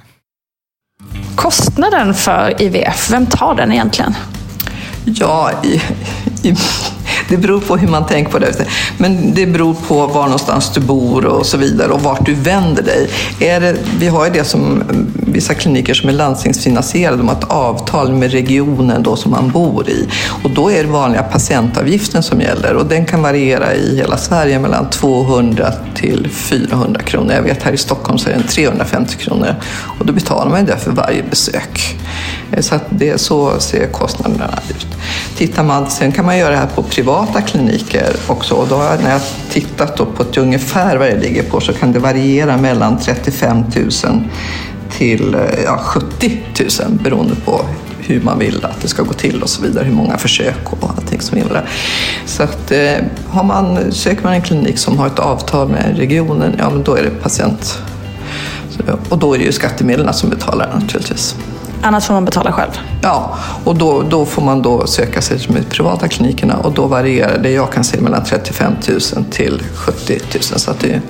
Kostnaden 1.36 2.14
för 2.14 2.62
IVF, 2.62 3.10
vem 3.10 3.26
tar 3.26 3.54
den 3.54 3.72
egentligen? 3.72 4.14
Ja, 5.04 5.52
i, 5.64 5.82
i, 6.48 6.54
det 7.30 7.36
beror 7.36 7.60
på 7.60 7.76
hur 7.76 7.88
man 7.88 8.06
tänker 8.06 8.32
på 8.32 8.38
det. 8.38 8.66
Men 8.98 9.34
det 9.34 9.46
beror 9.46 9.74
på 9.88 10.06
var 10.06 10.24
någonstans 10.24 10.70
du 10.74 10.80
bor 10.80 11.26
och 11.26 11.46
så 11.46 11.56
vidare 11.56 11.92
och 11.92 12.02
vart 12.02 12.26
du 12.26 12.34
vänder 12.34 12.82
dig. 12.82 13.10
Är 13.40 13.60
det, 13.60 13.76
vi 13.98 14.08
har 14.08 14.24
ju 14.24 14.30
det 14.32 14.44
som 14.44 14.80
eh, 14.80 14.86
vissa 15.32 15.54
kliniker 15.54 15.94
som 15.94 16.08
är 16.08 16.12
landstingsfinansierade, 16.12 17.16
de 17.16 17.28
har 17.28 17.34
ett 17.34 17.50
avtal 17.50 18.12
med 18.12 18.32
regionen 18.32 19.02
då 19.02 19.16
som 19.16 19.30
man 19.30 19.50
bor 19.50 19.88
i. 19.88 20.08
Och 20.42 20.50
då 20.50 20.70
är 20.70 20.82
det 20.82 20.90
vanliga 20.90 21.22
patientavgiften 21.22 22.22
som 22.22 22.40
gäller 22.40 22.74
och 22.74 22.86
den 22.86 23.06
kan 23.06 23.22
variera 23.22 23.74
i 23.74 23.96
hela 23.96 24.16
Sverige 24.16 24.58
mellan 24.58 24.90
200 24.90 25.72
till 25.94 26.28
400 26.30 27.00
kronor. 27.00 27.32
Jag 27.32 27.42
vet 27.42 27.62
här 27.62 27.72
i 27.72 27.76
Stockholm 27.76 28.18
så 28.18 28.28
är 28.30 28.34
den 28.34 28.46
350 28.46 29.16
kronor 29.16 29.54
och 29.98 30.06
då 30.06 30.12
betalar 30.12 30.50
man 30.50 30.60
ju 30.60 30.66
det 30.66 30.76
för 30.76 30.90
varje 30.90 31.22
besök. 31.22 31.96
Eh, 32.52 32.60
så 32.60 32.74
att 32.74 32.84
det, 32.90 33.20
så 33.20 33.60
ser 33.60 33.86
kostnaderna 33.86 34.58
ut. 34.70 34.86
Tittar 35.36 35.64
man, 35.64 35.90
sen 35.90 36.12
kan 36.12 36.24
man 36.26 36.38
göra 36.38 36.50
det 36.50 36.56
här 36.56 36.68
på 36.74 36.82
privata 36.82 37.40
kliniker 37.40 38.16
också. 38.26 38.54
Och 38.54 38.68
då 38.68 38.74
har 38.74 38.84
jag, 38.84 39.02
när 39.02 39.10
jag 39.10 39.20
tittat 39.50 39.96
då 39.96 40.06
på 40.06 40.22
ett 40.22 40.38
ungefär 40.38 40.96
vad 40.96 41.08
det 41.08 41.18
ligger 41.18 41.42
på 41.42 41.60
så 41.60 41.72
kan 41.72 41.92
det 41.92 41.98
variera 41.98 42.56
mellan 42.56 42.98
35 42.98 43.64
000 44.04 44.24
till 44.90 45.34
eh, 45.34 45.40
ja, 45.64 45.78
70 45.78 46.40
000 46.88 46.98
beroende 47.02 47.34
på 47.34 47.60
hur 47.98 48.20
man 48.20 48.38
vill 48.38 48.64
att 48.64 48.80
det 48.82 48.88
ska 48.88 49.02
gå 49.02 49.12
till 49.12 49.42
och 49.42 49.48
så 49.48 49.62
vidare, 49.62 49.84
hur 49.84 49.94
många 49.94 50.18
försök 50.18 50.72
och 50.72 50.90
allting 50.96 51.20
som 51.20 51.38
gäller. 51.38 51.68
Så 52.26 52.42
att 52.42 52.72
eh, 52.72 52.94
har 53.28 53.44
man, 53.44 53.92
söker 53.92 54.24
man 54.24 54.32
en 54.32 54.42
klinik 54.42 54.78
som 54.78 54.98
har 54.98 55.06
ett 55.06 55.18
avtal 55.18 55.68
med 55.68 55.96
regionen, 55.96 56.54
ja 56.58 56.70
men 56.70 56.82
då 56.82 56.94
är 56.94 57.02
det 57.02 57.10
patient. 57.10 57.78
Och 59.08 59.18
då 59.18 59.34
är 59.34 59.38
det 59.38 59.44
ju 59.44 59.52
skattemedlen 59.52 60.14
som 60.14 60.30
betalar 60.30 60.74
naturligtvis. 60.74 61.36
Annars 61.82 62.06
får 62.06 62.14
man 62.14 62.24
betala 62.24 62.52
själv. 62.52 62.70
Ja, 63.02 63.38
och 63.64 63.76
då, 63.76 64.02
då 64.02 64.26
får 64.26 64.42
man 64.42 64.62
då 64.62 64.86
söka 64.86 65.22
sig 65.22 65.38
till 65.38 65.54
de 65.54 65.62
privata 65.62 66.08
klinikerna 66.08 66.56
och 66.56 66.72
då 66.72 66.86
varierar 66.86 67.38
det, 67.38 67.50
jag 67.50 67.72
kan 67.72 67.84
se 67.84 68.00
mellan 68.00 68.24
35 68.24 68.72
000 68.88 69.24
till 69.30 69.62
70 69.74 70.20
000. 70.34 70.42
Så 70.42 70.70
att 70.70 70.80
det 70.80 70.92
är 70.92 71.00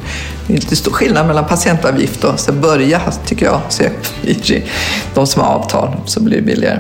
lite 0.47 0.77
stor 0.77 0.93
skillnad 0.93 1.27
mellan 1.27 1.45
patientavgift 1.45 2.25
och 2.25 2.41
så 2.41 2.53
börja, 2.53 3.01
tycker 3.27 3.47
jag, 3.47 3.61
sök 3.69 4.15
i 4.23 4.65
de 5.15 5.27
som 5.27 5.43
har 5.43 5.55
avtal 5.55 5.97
så 6.05 6.21
blir 6.21 6.37
det 6.37 6.43
billigare. 6.43 6.79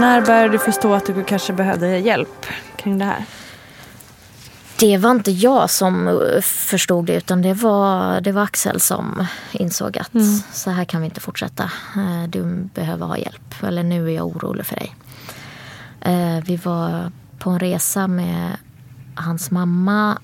När 0.00 0.20
började 0.20 0.48
du 0.48 0.58
förstå 0.58 0.94
att 0.94 1.06
du 1.06 1.24
kanske 1.24 1.52
behövde 1.52 1.98
hjälp 1.98 2.46
kring 2.76 2.98
det 2.98 3.04
här? 3.04 3.24
Det 4.78 4.98
var 4.98 5.10
inte 5.10 5.30
jag 5.30 5.70
som 5.70 6.08
eh, 6.08 6.40
förstod 6.42 7.04
det 7.06 7.14
utan 7.14 7.42
det 7.42 7.54
var, 7.54 8.20
det 8.20 8.32
var 8.32 8.42
Axel 8.42 8.80
som 8.80 9.26
insåg 9.52 9.98
att 9.98 10.10
så 10.52 10.70
här 10.70 10.84
kan 10.84 11.00
vi 11.00 11.04
inte 11.04 11.20
fortsätta. 11.20 11.62
Eh, 11.96 12.28
Du 12.28 12.68
behöver 12.74 13.06
ha 13.06 13.18
hjälp. 13.18 13.54
Eller 13.62 13.82
nu 13.82 14.06
är 14.06 14.14
jag 14.14 14.26
orolig 14.26 14.66
för 14.66 14.76
dig. 14.76 14.94
Eh, 16.00 16.44
Vi 16.44 16.56
var 16.56 17.12
på 17.38 17.50
en 17.50 17.58
resa 17.58 18.06
med 18.08 18.56
hans 19.14 19.50
mamma 19.50 20.18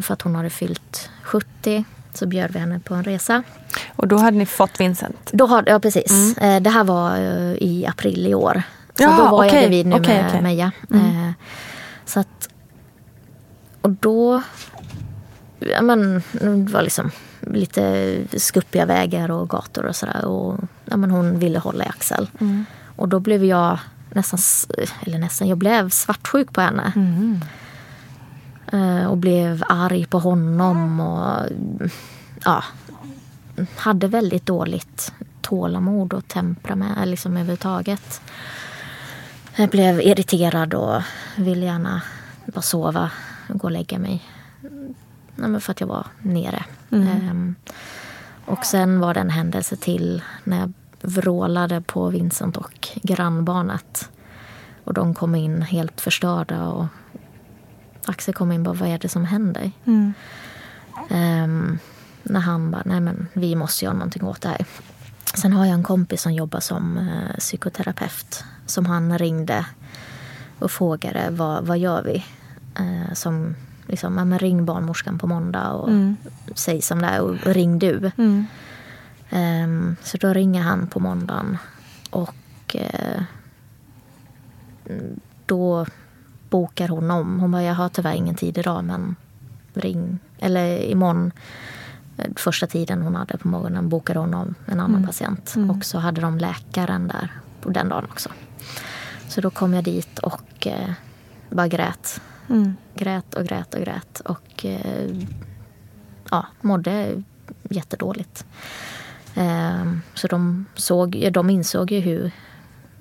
för 0.00 0.12
att 0.12 0.22
hon 0.22 0.34
hade 0.34 0.50
fyllt 0.50 1.10
70. 1.22 1.84
Så 2.14 2.26
bjöd 2.26 2.50
vi 2.52 2.58
henne 2.58 2.80
på 2.80 2.94
en 2.94 3.04
resa. 3.04 3.42
Och 3.96 4.08
då 4.08 4.16
hade 4.16 4.36
ni 4.36 4.46
fått 4.46 4.80
Vincent? 4.80 5.30
Då 5.32 5.46
har, 5.46 5.64
ja, 5.66 5.78
precis. 5.80 6.36
Eh, 6.38 6.62
Det 6.62 6.70
här 6.70 6.84
var 6.84 7.16
i 7.62 7.86
april 7.88 8.26
i 8.26 8.34
år. 8.34 8.62
Så 8.96 9.02
Jaha, 9.02 9.16
då 9.16 9.22
var 9.36 9.44
jag 9.44 9.50
okej, 9.52 9.62
gravid 9.62 9.86
nu 9.86 9.96
okej, 9.96 10.14
med 10.22 10.28
okej. 10.28 10.42
Meja. 10.42 10.72
Eh, 10.94 11.30
Så 12.04 12.20
att... 12.20 12.48
Och 13.84 13.90
då... 13.90 14.42
Ja, 15.58 15.82
men, 15.82 16.22
det 16.32 16.72
var 16.72 16.82
liksom 16.82 17.10
lite 17.40 18.16
skuppiga 18.36 18.86
vägar 18.86 19.30
och 19.30 19.48
gator 19.48 19.86
och 19.86 19.96
sådär. 19.96 20.24
Och 20.24 20.58
ja, 20.84 20.96
men 20.96 21.10
hon 21.10 21.38
ville 21.38 21.58
hålla 21.58 21.84
i 21.84 21.88
Axel. 21.88 22.30
Och 22.96 23.08
då 23.08 23.20
blev 23.20 23.44
jag 23.44 23.78
nästan... 24.12 24.38
Eller 25.00 25.18
nästan, 25.18 25.48
jag 25.48 25.58
blev 25.58 25.88
svartsjuk 25.90 26.52
på 26.52 26.60
henne. 26.60 26.92
Eh, 28.72 29.06
Och 29.06 29.16
blev 29.16 29.64
arg 29.68 30.06
på 30.06 30.18
honom 30.18 31.00
och... 31.00 31.46
Ja, 32.44 32.64
hade 33.76 34.08
väldigt 34.08 34.46
dåligt 34.46 35.12
tålamod 35.40 36.12
och 36.12 36.28
temperament 36.28 37.08
liksom 37.08 37.32
överhuvudtaget. 37.32 38.20
Jag 39.56 39.68
blev 39.68 40.00
irriterad 40.00 40.74
och 40.74 41.02
ville 41.36 41.66
gärna 41.66 42.02
bara 42.46 42.62
sova 42.62 43.10
gå 43.48 43.64
och 43.64 43.70
lägga 43.70 43.98
mig. 43.98 44.22
Nej, 45.36 45.50
men 45.50 45.60
för 45.60 45.70
att 45.72 45.80
jag 45.80 45.86
var 45.88 46.06
nere. 46.22 46.64
Ehm, 46.90 47.54
och 48.46 48.64
sen 48.64 49.00
var 49.00 49.14
det 49.14 49.20
en 49.20 49.30
händelse 49.30 49.76
till 49.76 50.22
när 50.44 50.58
jag 50.60 50.72
vrålade 51.02 51.80
på 51.80 52.08
Vincent 52.08 52.56
och 52.56 52.88
grannbarnet. 52.94 54.10
Och 54.84 54.94
de 54.94 55.14
kom 55.14 55.34
in 55.34 55.62
helt 55.62 56.00
förstörda 56.00 56.68
och 56.68 56.86
Axel 58.06 58.34
kom 58.34 58.52
in 58.52 58.60
och 58.60 58.64
bara, 58.64 58.80
vad 58.80 58.88
är 58.88 58.98
det 58.98 59.08
som 59.08 59.24
händer? 59.24 59.70
Ehm, 61.10 61.78
när 62.22 62.40
han 62.40 62.70
bara, 62.70 62.82
nej 62.84 63.00
men 63.00 63.28
vi 63.32 63.54
måste 63.56 63.84
göra 63.84 63.94
någonting 63.94 64.24
åt 64.24 64.40
det 64.40 64.48
här. 64.48 64.66
Sen 65.34 65.52
har 65.52 65.66
jag 65.66 65.74
en 65.74 65.82
kompis 65.82 66.22
som 66.22 66.32
jobbar 66.32 66.60
som 66.60 66.98
eh, 66.98 67.36
psykoterapeut 67.38 68.44
som 68.66 68.86
han 68.86 69.18
ringde 69.18 69.66
och 70.58 70.70
frågade 70.70 71.28
vad, 71.30 71.66
vad 71.66 71.78
gör 71.78 72.02
vi? 72.02 72.24
Eh, 72.78 73.14
som 73.14 73.54
liksom, 73.86 74.18
ja, 74.18 74.24
men 74.24 74.38
ring 74.38 74.64
barnmorskan 74.64 75.18
på 75.18 75.26
måndag 75.26 75.70
och 75.70 75.90
säg 76.54 76.82
som 76.82 76.98
det 76.98 77.06
är 77.06 77.20
och 77.20 77.46
ring 77.46 77.78
du. 77.78 78.10
Ehm, 79.30 79.96
så 80.02 80.16
då 80.16 80.32
ringer 80.32 80.62
han 80.62 80.86
på 80.86 81.00
måndagen 81.00 81.58
och 82.10 82.76
eh, 82.76 83.22
då 85.46 85.86
bokar 86.50 86.88
hon 86.88 87.10
om. 87.10 87.40
Hon 87.40 87.50
bara, 87.52 87.62
jag 87.62 87.74
har 87.74 87.88
tyvärr 87.88 88.12
ingen 88.14 88.34
tid 88.34 88.58
idag 88.58 88.84
men 88.84 89.16
ring. 89.74 90.18
Eller 90.38 90.78
imorgon, 90.78 91.32
eh, 92.16 92.30
första 92.36 92.66
tiden 92.66 93.02
hon 93.02 93.14
hade 93.14 93.38
på 93.38 93.48
morgonen 93.48 93.88
bokade 93.88 94.18
hon 94.18 94.34
om 94.34 94.54
en 94.66 94.80
annan 94.80 95.06
patient. 95.06 95.54
Och 95.70 95.84
så 95.84 95.98
hade 95.98 96.20
de 96.20 96.38
läkaren 96.38 97.08
där 97.08 97.30
på 97.60 97.70
den 97.70 97.88
dagen 97.88 98.04
också. 98.10 98.28
Så 99.28 99.40
då 99.40 99.50
kom 99.50 99.74
jag 99.74 99.84
dit 99.84 100.18
och 100.18 100.66
eh, 100.66 100.90
bara 101.50 101.68
grät. 101.68 102.20
Grät 102.94 103.34
och 103.34 103.44
grät 103.44 103.74
och 103.74 103.80
grät. 103.80 104.20
Och 104.20 104.64
eh, 104.64 105.10
ja, 106.30 106.46
mådde 106.60 107.22
jättedåligt. 107.70 108.44
Eh, 109.34 109.92
så 110.14 110.26
de, 110.26 110.66
såg, 110.74 111.32
de 111.32 111.50
insåg 111.50 111.90
ju 111.90 112.00
hur 112.00 112.30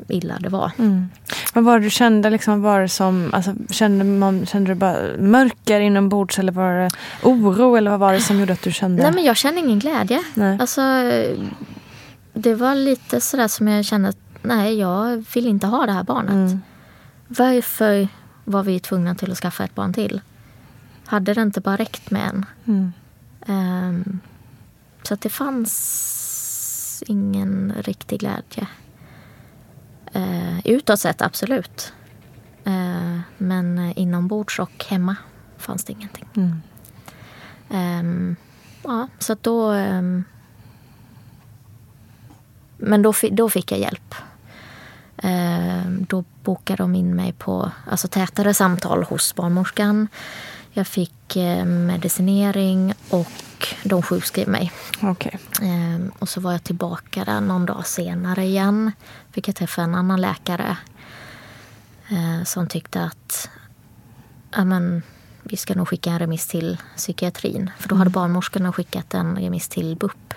illa 0.08 0.38
det 0.40 0.50
var. 0.50 0.72
Mm. 0.80 1.10
Vad 1.54 1.64
var 1.64 1.80
det 1.80 1.86
du 1.86 1.90
kände? 1.90 2.30
Liksom, 2.30 2.62
var 2.62 2.82
det 2.82 2.90
som, 2.90 3.30
alltså, 3.34 3.54
kände, 3.70 4.06
man, 4.06 4.46
kände 4.46 4.72
du 4.72 4.76
bara 4.76 4.98
mörker 5.20 5.80
inombords 5.80 6.40
eller 6.40 6.52
var 6.52 6.74
det 6.74 6.90
oro? 7.24 7.76
Eller 7.76 7.92
vad 7.92 8.00
var 8.00 8.14
det 8.14 8.20
som 8.20 8.40
gjorde 8.40 8.54
att 8.54 8.62
du 8.62 8.72
kände? 8.72 9.04
Nej 9.04 9.12
men 9.14 9.24
jag 9.24 9.38
kände 9.38 9.60
ingen 9.60 9.80
glädje. 9.80 10.24
Nej. 10.34 10.58
Alltså, 10.60 10.82
det 12.34 12.56
var 12.56 12.76
lite 12.76 13.22
sådär 13.22 13.48
som 13.48 13.68
jag 13.68 13.86
kände 13.86 14.10
att 14.10 14.18
nej 14.42 14.80
jag 14.80 15.26
vill 15.34 15.48
inte 15.48 15.68
ha 15.68 15.86
det 15.86 15.92
här 15.92 16.04
barnet. 16.04 16.32
Mm. 16.32 16.62
Varför 17.28 18.08
var 18.44 18.64
vi 18.64 18.80
tvungna 18.80 19.16
till 19.16 19.32
att 19.32 19.38
skaffa 19.38 19.64
ett 19.64 19.76
barn 19.76 19.94
till? 19.94 20.22
Hade 21.06 21.34
det 21.34 21.42
inte 21.42 21.62
bara 21.62 21.76
räckt 21.76 22.12
med 22.12 22.28
en? 22.28 22.46
Mm. 22.66 22.94
Ehm, 23.46 24.20
så 25.04 25.14
att 25.14 25.22
det 25.22 25.30
fanns 25.30 27.04
ingen 27.08 27.74
riktig 27.78 28.20
glädje. 28.20 28.68
Uh, 30.16 30.68
utåt 30.68 31.00
sett 31.00 31.22
absolut. 31.22 31.94
Eh, 32.64 33.20
men 33.38 33.80
uh, 33.80 34.00
inombords 34.00 34.60
och 34.60 34.86
hemma 34.90 35.16
fanns 35.58 35.84
det 35.84 35.94
ingenting. 35.94 36.26
Mm. 36.36 36.62
Ehm, 37.70 38.36
ja, 38.84 39.08
så 39.20 39.34
att 39.34 39.44
då... 39.44 39.72
ehm, 39.72 40.24
men 42.78 43.02
då, 43.02 43.14
då 43.32 43.50
fick 43.50 43.72
jag 43.72 43.80
hjälp. 43.80 44.16
Ehm, 45.18 46.06
då 46.10 46.24
bokade 46.44 46.84
de 46.84 46.96
in 46.96 47.16
mig 47.16 47.34
på 47.34 47.72
alltså, 47.90 48.08
tätare 48.08 48.54
samtal 48.54 49.04
hos 49.04 49.36
barnmorskan. 49.36 50.08
Jag 50.72 50.88
fick 50.88 51.36
eh, 51.36 51.66
medicinering 51.66 52.94
och 53.10 53.68
de 53.84 54.02
sjukskrev 54.02 54.48
mig. 54.48 54.72
Okej. 55.02 55.40
Ehm, 55.62 56.12
och 56.20 56.30
så 56.30 56.42
var 56.42 56.52
jag 56.52 56.64
tillbaka 56.64 57.24
där 57.26 57.42
någon 57.42 57.66
dag 57.66 57.88
senare 57.88 58.44
igen. 58.46 58.92
Fick 59.32 59.48
jag 59.48 59.56
träffa 59.56 59.82
en 59.82 59.96
annan 59.96 60.22
läkare 60.22 60.78
eh, 62.10 62.44
som 62.44 62.68
tyckte 62.68 63.04
att 63.04 63.50
men, 64.66 65.02
vi 65.44 65.58
ska 65.58 65.76
nog 65.76 65.88
skicka 65.88 66.12
en 66.12 66.20
remiss 66.20 66.48
till 66.48 66.78
psykiatrin. 66.96 67.72
För 67.80 67.90
då 67.90 67.96
hade 67.96 68.10
barnmorskorna 68.10 68.74
skickat 68.74 69.14
en 69.14 69.36
remiss 69.38 69.70
till 69.70 69.96
BUP. 69.96 70.34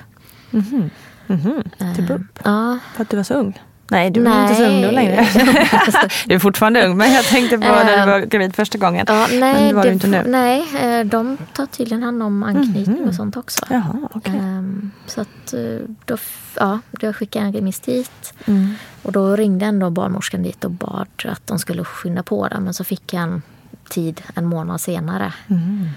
Mhm. 0.51 0.91
Mhm. 1.27 1.63
Till 1.79 2.05
Ehm, 2.05 2.07
BUP? 2.07 2.39
Ja. 2.45 2.79
För 2.95 3.03
att 3.03 3.11
du 3.11 3.17
var 3.17 3.25
så 3.25 3.35
ung? 3.35 3.61
Nej, 3.89 4.11
du 4.11 4.27
är 4.27 4.43
inte 4.43 4.55
så 4.55 4.65
ung 4.65 4.81
nu 4.81 4.91
längre. 4.91 5.29
du 6.27 6.35
är 6.35 6.39
fortfarande 6.39 6.87
ung, 6.87 6.97
men 6.97 7.13
jag 7.13 7.25
tänkte 7.25 7.59
på 7.59 7.65
när 7.65 7.85
du 7.85 7.93
Ehm, 7.93 8.09
var 8.09 8.21
gravid 8.21 8.55
första 8.55 8.79
gången. 8.79 9.05
Ja, 9.09 9.27
nej, 9.31 9.39
men 9.41 9.69
det 9.69 9.75
var 9.75 9.83
du 9.83 9.93
inte 9.93 10.07
nu. 10.07 10.23
nej, 10.27 10.65
eh, 10.83 11.07
de 11.07 11.37
tar 11.55 11.67
tydligen 11.67 12.03
hand 12.03 12.23
om 12.23 12.43
anknytning 12.43 13.09
och 13.09 13.15
sånt 13.15 13.37
också. 13.37 13.67
Jaha, 13.71 14.09
okej. 14.13 14.37
Ehm, 14.37 14.91
Så 15.07 15.21
att 15.21 15.53
eh, 15.55 15.61
då, 16.05 16.17
ja, 16.57 16.79
då 16.91 17.13
skickade 17.13 17.45
jag 17.45 17.49
en 17.49 17.53
remiss 17.61 17.81
dit. 17.81 18.35
Mm. 18.47 18.75
Och 19.03 19.13
då 19.13 19.37
ringde 19.37 19.67
ändå 19.67 19.91
barnmorskan 19.91 20.43
dit 20.43 20.65
och 20.65 20.71
bad 20.71 21.09
att 21.25 21.47
de 21.47 21.59
skulle 21.59 21.85
skynda 21.85 22.23
på 22.23 22.49
det. 22.49 22.61
Men 22.61 22.75
så 22.75 22.85
fick 22.85 23.13
jag 23.13 23.23
en 23.23 23.43
tid 23.89 24.23
en 24.35 24.47
månad 24.47 24.81
senare. 24.81 25.33
Mm. 25.49 25.89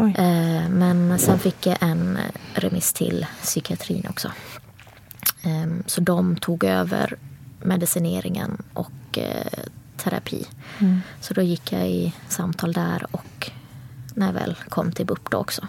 Eh, 0.00 0.68
Men 0.70 1.18
sen 1.18 1.38
fick 1.38 1.66
jag 1.66 1.76
en 1.80 2.18
remiss 2.54 2.92
till 2.92 3.26
psykiatrin 3.42 4.06
också. 4.10 4.28
Ehm, 5.42 5.82
Så 5.86 6.00
de 6.00 6.36
tog 6.36 6.64
över 6.64 7.14
medicineringen 7.60 8.62
och 8.72 9.18
eh, 9.18 9.62
terapi. 9.96 10.46
Mm. 10.78 11.00
Så 11.20 11.34
då 11.34 11.42
gick 11.42 11.72
jag 11.72 11.88
i 11.88 12.14
samtal 12.28 12.72
där 12.72 13.06
och 13.10 13.50
när 14.14 14.26
jag 14.26 14.32
väl 14.32 14.56
kom 14.68 14.92
till 14.92 15.06
BUP 15.06 15.30
då 15.30 15.38
också. 15.38 15.68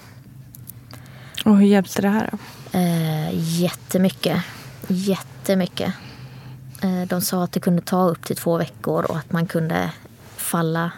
Och 1.45 1.57
hur 1.57 1.67
hjälpte 1.67 2.01
det 2.01 2.09
här 2.09 2.29
då? 2.31 2.37
Eh, 2.77 3.29
jättemycket. 3.61 4.43
Jättemycket. 4.87 5.93
Eh, 6.81 7.01
de 7.01 7.21
sa 7.21 7.43
att 7.43 7.51
det 7.51 7.59
kunde 7.59 7.81
ta 7.81 8.09
upp 8.09 8.25
till 8.25 8.35
två 8.35 8.57
veckor 8.57 9.03
och 9.11 9.17
att 9.17 9.31
man 9.31 9.47
kunde 9.47 9.91
falla, 10.35 10.91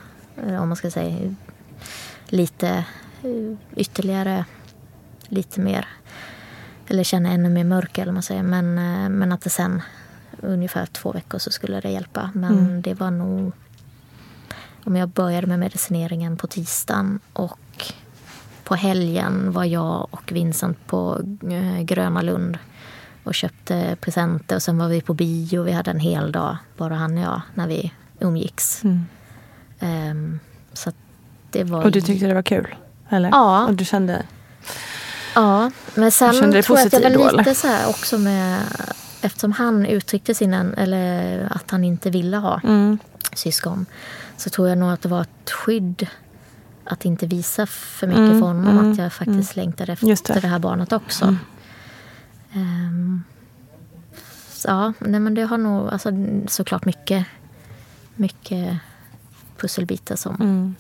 eh, 0.48 0.62
om 0.62 0.70
man 0.70 0.76
ska 0.76 0.92
säga, 0.92 1.36
lite 2.28 2.70
eh, 3.24 3.58
ytterligare, 3.76 4.46
lite 5.22 5.60
mer, 5.60 5.88
eller 6.88 7.04
känna 7.04 7.32
ännu 7.32 7.50
mer 7.50 7.64
mörker 7.64 8.02
eller 8.02 8.12
man 8.12 8.24
säger. 8.24 8.44
Men, 8.44 8.78
eh, 8.78 9.10
men 9.10 9.32
att 9.32 9.42
det 9.42 9.50
sen, 9.50 9.82
ungefär 10.42 10.86
två 10.86 11.12
veckor 11.12 11.40
så 11.40 11.52
skulle 11.52 11.80
det 11.80 11.90
hjälpa. 11.90 12.30
Men 12.34 12.58
Mm. 12.60 12.82
det 12.82 12.94
var 12.94 13.12
nog, 13.12 13.52
om 14.84 14.96
jag 14.96 15.10
började 15.10 15.48
med 15.48 15.60
medicineringen 15.60 16.38
på 16.38 16.48
tisdagen 16.48 17.20
och 17.34 17.94
på 18.64 18.76
helgen 18.76 19.52
var 19.52 19.64
jag 19.64 20.08
och 20.12 20.32
Vincent 20.32 20.88
på 20.88 21.22
eh, 21.52 21.82
Gröna 21.82 22.22
Lund 22.22 22.58
och 23.24 23.36
köpte 23.36 23.98
presenter. 24.02 24.56
Och 24.56 24.62
sen 24.64 24.78
var 24.78 24.88
vi 24.88 25.02
på 25.02 25.14
bio. 25.14 25.64
Vi 25.64 25.72
hade 25.72 25.92
en 25.92 26.00
hel 26.00 26.32
dag, 26.32 26.58
bara 26.78 26.96
han 26.96 27.18
och 27.18 27.24
jag, 27.24 27.42
när 27.54 27.68
vi 27.68 27.94
umgicks. 28.20 28.84
Mm. 28.84 29.06
Ehm, 29.80 30.40
så 30.74 30.92
det 31.52 31.64
var... 31.64 31.84
Och 31.84 31.92
du 31.92 32.02
tyckte 32.02 32.28
det 32.28 32.34
var 32.34 32.42
kul? 32.42 32.76
Eller? 33.10 33.30
Ja. 33.30 33.66
Och 33.66 33.74
du 33.74 33.86
kände... 33.86 34.24
Ja, 35.36 35.72
men 35.96 36.12
sen 36.12 36.34
tror 36.64 36.78
jag 36.78 36.88
att 36.88 36.94
jag 36.94 37.02
var 37.02 37.10
då, 37.10 37.24
lite 37.24 37.42
eller? 37.42 37.54
så 37.54 37.68
här 37.68 37.90
också 37.90 38.18
med... 38.18 38.60
Eftersom 39.22 39.52
han 39.52 39.86
uttryckte 39.86 40.34
sin, 40.36 40.54
eller 40.54 41.48
att 41.52 41.72
han 41.72 41.84
inte 41.84 42.10
ville 42.10 42.38
ha 42.38 42.62
Mm. 42.64 42.98
syskon 43.34 43.86
så 44.38 44.50
tror 44.50 44.70
jag 44.70 44.78
nog 44.78 44.92
att 44.92 45.02
det 45.02 45.10
var 45.10 45.22
ett 45.22 45.50
skydd 45.50 46.08
att 46.84 47.06
inte 47.06 47.28
visa 47.28 47.66
för 47.66 48.08
mycket 48.08 48.20
Mm, 48.20 48.40
för 48.40 48.48
honom. 48.48 48.68
mm, 48.78 48.92
att 48.92 48.98
jag 48.98 49.14
faktiskt 49.14 49.56
längtade 49.56 49.94
efter 49.94 50.34
det. 50.34 50.40
det. 50.40 50.48
här 50.48 50.60
barnet 50.60 50.92
också. 50.94 51.36
Mm. 52.54 53.24
Så, 54.50 54.68
ja, 54.68 54.94
nej, 55.00 55.20
men 55.20 55.34
det 55.34 55.42
har 55.42 55.58
nog 55.58 55.90
alltså, 55.90 56.10
såklart 56.48 56.86
mycket, 56.86 57.26
mycket 58.16 58.78
pusselbitar 59.58 60.16
som... 60.16 60.36
Mm. 60.36 60.76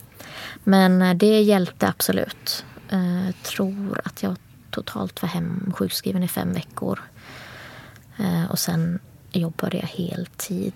Men 0.63 1.01
eh, 1.01 1.13
det 1.13 1.41
hjälpte 1.41 1.87
absolut. 1.87 2.65
Jag 2.89 3.33
tror 3.43 4.01
att 4.03 4.23
jag 4.23 4.35
totalt 4.69 5.21
var 5.21 5.29
hem 5.29 5.73
sjukskriven 5.75 6.23
i 6.23 6.27
fem 6.27 6.53
veckor. 6.53 6.99
Eh, 8.17 8.51
Och 8.51 8.59
sen 8.59 8.99
jobbade 9.31 9.77
jag 9.77 9.87
heltid. 9.87 10.73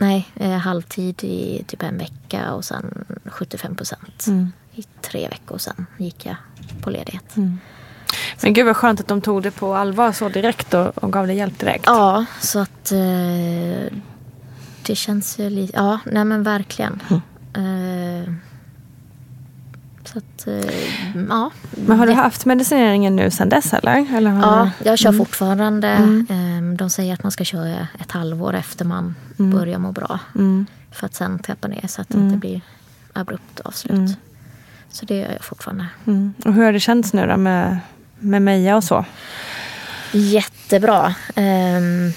Nej, 0.00 0.28
eh, 0.34 0.50
halvtid 0.50 1.24
i 1.24 1.64
typ 1.66 1.82
en 1.82 1.98
vecka 1.98 2.52
och 2.52 2.64
sen 2.64 3.04
75 3.26 3.74
procent. 3.76 4.24
Mm. 4.26 4.52
I 4.74 4.82
tre 4.82 5.28
veckor 5.28 5.58
sen 5.58 5.86
gick 5.98 6.26
jag 6.26 6.36
på 6.82 6.90
ledighet. 6.90 7.36
Men 8.42 8.52
gud 8.52 8.66
vad 8.66 8.76
skönt 8.76 9.00
att 9.00 9.08
de 9.08 9.20
tog 9.20 9.42
det 9.42 9.50
på 9.50 9.74
allvar 9.74 10.12
så 10.12 10.28
direkt 10.28 10.74
och, 10.74 10.98
och 11.04 11.12
gav 11.12 11.26
dig 11.26 11.36
hjälp 11.36 11.58
direkt. 11.58 11.84
Ja, 11.86 12.24
så 12.40 12.58
att 12.58 12.92
eh, 12.92 13.96
det 14.86 14.94
känns 14.94 15.38
ju 15.38 15.50
lite... 15.50 15.72
Ja, 15.76 15.98
nej 16.06 16.24
men 16.24 16.42
verkligen. 16.42 17.02
Eh, 17.56 18.32
så 20.04 20.18
att, 20.18 20.46
eh, 20.46 20.74
ja. 21.28 21.50
Men 21.70 21.98
har 21.98 22.06
du 22.06 22.12
haft 22.12 22.44
medicineringen 22.46 23.16
nu 23.16 23.30
sedan 23.30 23.48
dess 23.48 23.72
eller? 23.74 24.16
eller 24.16 24.30
Ja, 24.30 24.70
jag 24.84 24.98
kör 24.98 25.08
Mm. 25.08 25.18
fortfarande. 25.18 25.88
Mm. 25.88 26.26
Ehm, 26.30 26.76
De 26.76 26.90
säger 26.90 27.14
att 27.14 27.22
man 27.22 27.32
ska 27.32 27.44
köra 27.44 27.86
ett 28.00 28.10
halvår 28.12 28.54
efter 28.54 28.84
man 28.84 29.14
Mm. 29.38 29.50
börjar 29.50 29.78
må 29.78 29.92
bra. 29.92 30.18
Mm. 30.34 30.66
För 30.92 31.06
att 31.06 31.14
sen 31.14 31.38
trappa 31.38 31.68
ner 31.68 31.86
så 31.86 32.00
att 32.02 32.08
det 32.08 32.14
Mm. 32.14 32.26
inte 32.26 32.38
blir 32.38 32.60
abrupt 33.12 33.60
avslut. 33.60 33.92
Mm. 33.98 34.12
Så 34.90 35.04
det 35.06 35.16
gör 35.18 35.32
jag 35.32 35.44
fortfarande. 35.44 35.86
Och 36.44 36.54
hur 36.54 36.64
har 36.64 36.72
det 36.72 36.80
känts 36.80 37.12
nu 37.12 37.26
då 37.26 37.36
med, 37.36 37.78
med 38.18 38.42
Meja 38.42 38.76
och 38.76 38.84
så? 38.84 39.04
Jättebra. 40.12 41.14
Ehm, 41.34 42.12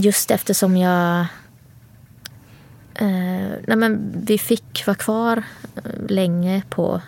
Just 0.00 0.30
eftersom 0.30 0.76
jag... 0.76 1.26
eh, 2.98 3.50
nej 3.66 3.76
men 3.76 4.12
vi 4.26 4.38
fick 4.38 4.86
vara 4.86 4.94
kvar 4.96 5.42
eh, 5.76 5.82
länge 6.08 6.62
på 6.68 7.00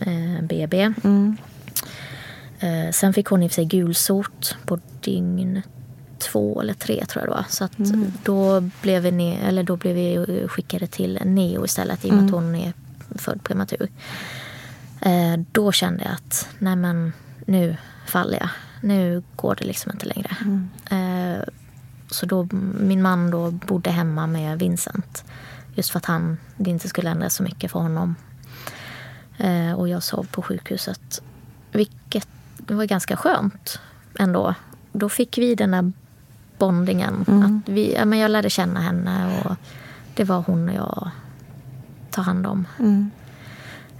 eh, 0.00 0.42
BB. 0.42 0.92
Mm. 1.04 1.36
Eh, 2.60 2.90
Sen 2.92 3.12
fick 3.14 3.26
hon 3.26 3.42
i 3.42 3.46
och 3.46 3.50
för 3.50 3.54
sig 3.54 3.64
gulsot 3.64 4.56
på 4.66 4.78
dygn 5.00 5.62
två 6.18 6.60
eller 6.60 6.74
tre 6.74 7.04
tror 7.04 7.22
jag 7.22 7.28
det 7.30 7.34
var. 7.36 7.44
Så 7.48 7.64
att 7.64 7.78
Mm. 7.78 8.12
då, 8.24 8.60
blev 8.60 9.02
vi 9.02 9.10
ne- 9.10 9.44
eller 9.48 9.62
då 9.62 9.76
blev 9.76 9.94
vi 9.94 10.44
skickade 10.48 10.86
till 10.86 11.18
neo 11.24 11.64
istället 11.64 12.04
i 12.04 12.10
och 12.10 12.14
med 12.14 12.18
Mm. 12.22 12.26
att 12.34 12.42
hon 12.42 12.54
är 12.54 12.72
född 13.18 13.44
prematur. 13.44 13.88
Eh, 15.00 15.36
Då 15.52 15.72
kände 15.72 16.04
jag 16.04 16.12
att 16.12 16.48
nej 16.58 16.76
men 16.76 17.12
nu 17.46 17.76
faller 18.06 18.38
jag. 18.38 18.48
Nu 18.80 19.22
går 19.36 19.54
det 19.54 19.64
liksom 19.64 19.92
inte 19.92 20.06
längre. 20.06 20.36
Mm. 20.44 20.68
Så 22.12 22.26
då, 22.26 22.48
min 22.80 23.02
man 23.02 23.30
då 23.30 23.50
bodde 23.50 23.90
hemma 23.90 24.26
med 24.26 24.58
Vincent. 24.58 25.24
Just 25.74 25.90
för 25.90 25.98
att 25.98 26.04
han, 26.04 26.38
det 26.56 26.70
inte 26.70 26.88
skulle 26.88 27.10
ändras 27.10 27.34
så 27.34 27.42
mycket 27.42 27.70
för 27.70 27.78
honom. 27.80 28.14
Eh, 29.38 29.72
Och 29.72 29.88
jag 29.88 30.02
sov 30.02 30.26
på 30.30 30.42
sjukhuset. 30.42 31.22
Vilket 31.72 32.28
var 32.56 32.84
ganska 32.84 33.16
skönt 33.16 33.80
ändå. 34.18 34.54
Då 34.92 35.08
fick 35.08 35.38
vi 35.38 35.54
den 35.54 35.70
där 35.70 35.92
bondingen. 36.58 37.24
Mm. 37.28 37.42
Att 37.62 37.68
vi, 37.68 37.94
ja, 37.94 38.04
men 38.04 38.18
jag 38.18 38.30
lärde 38.30 38.50
känna 38.50 38.80
henne 38.80 39.42
och 39.44 39.56
det 40.14 40.24
var 40.24 40.42
hon 40.46 40.68
och 40.68 40.74
jag 40.74 41.10
tar 42.10 42.22
hand 42.22 42.46
om. 42.46 42.66
Mm. 42.78 43.10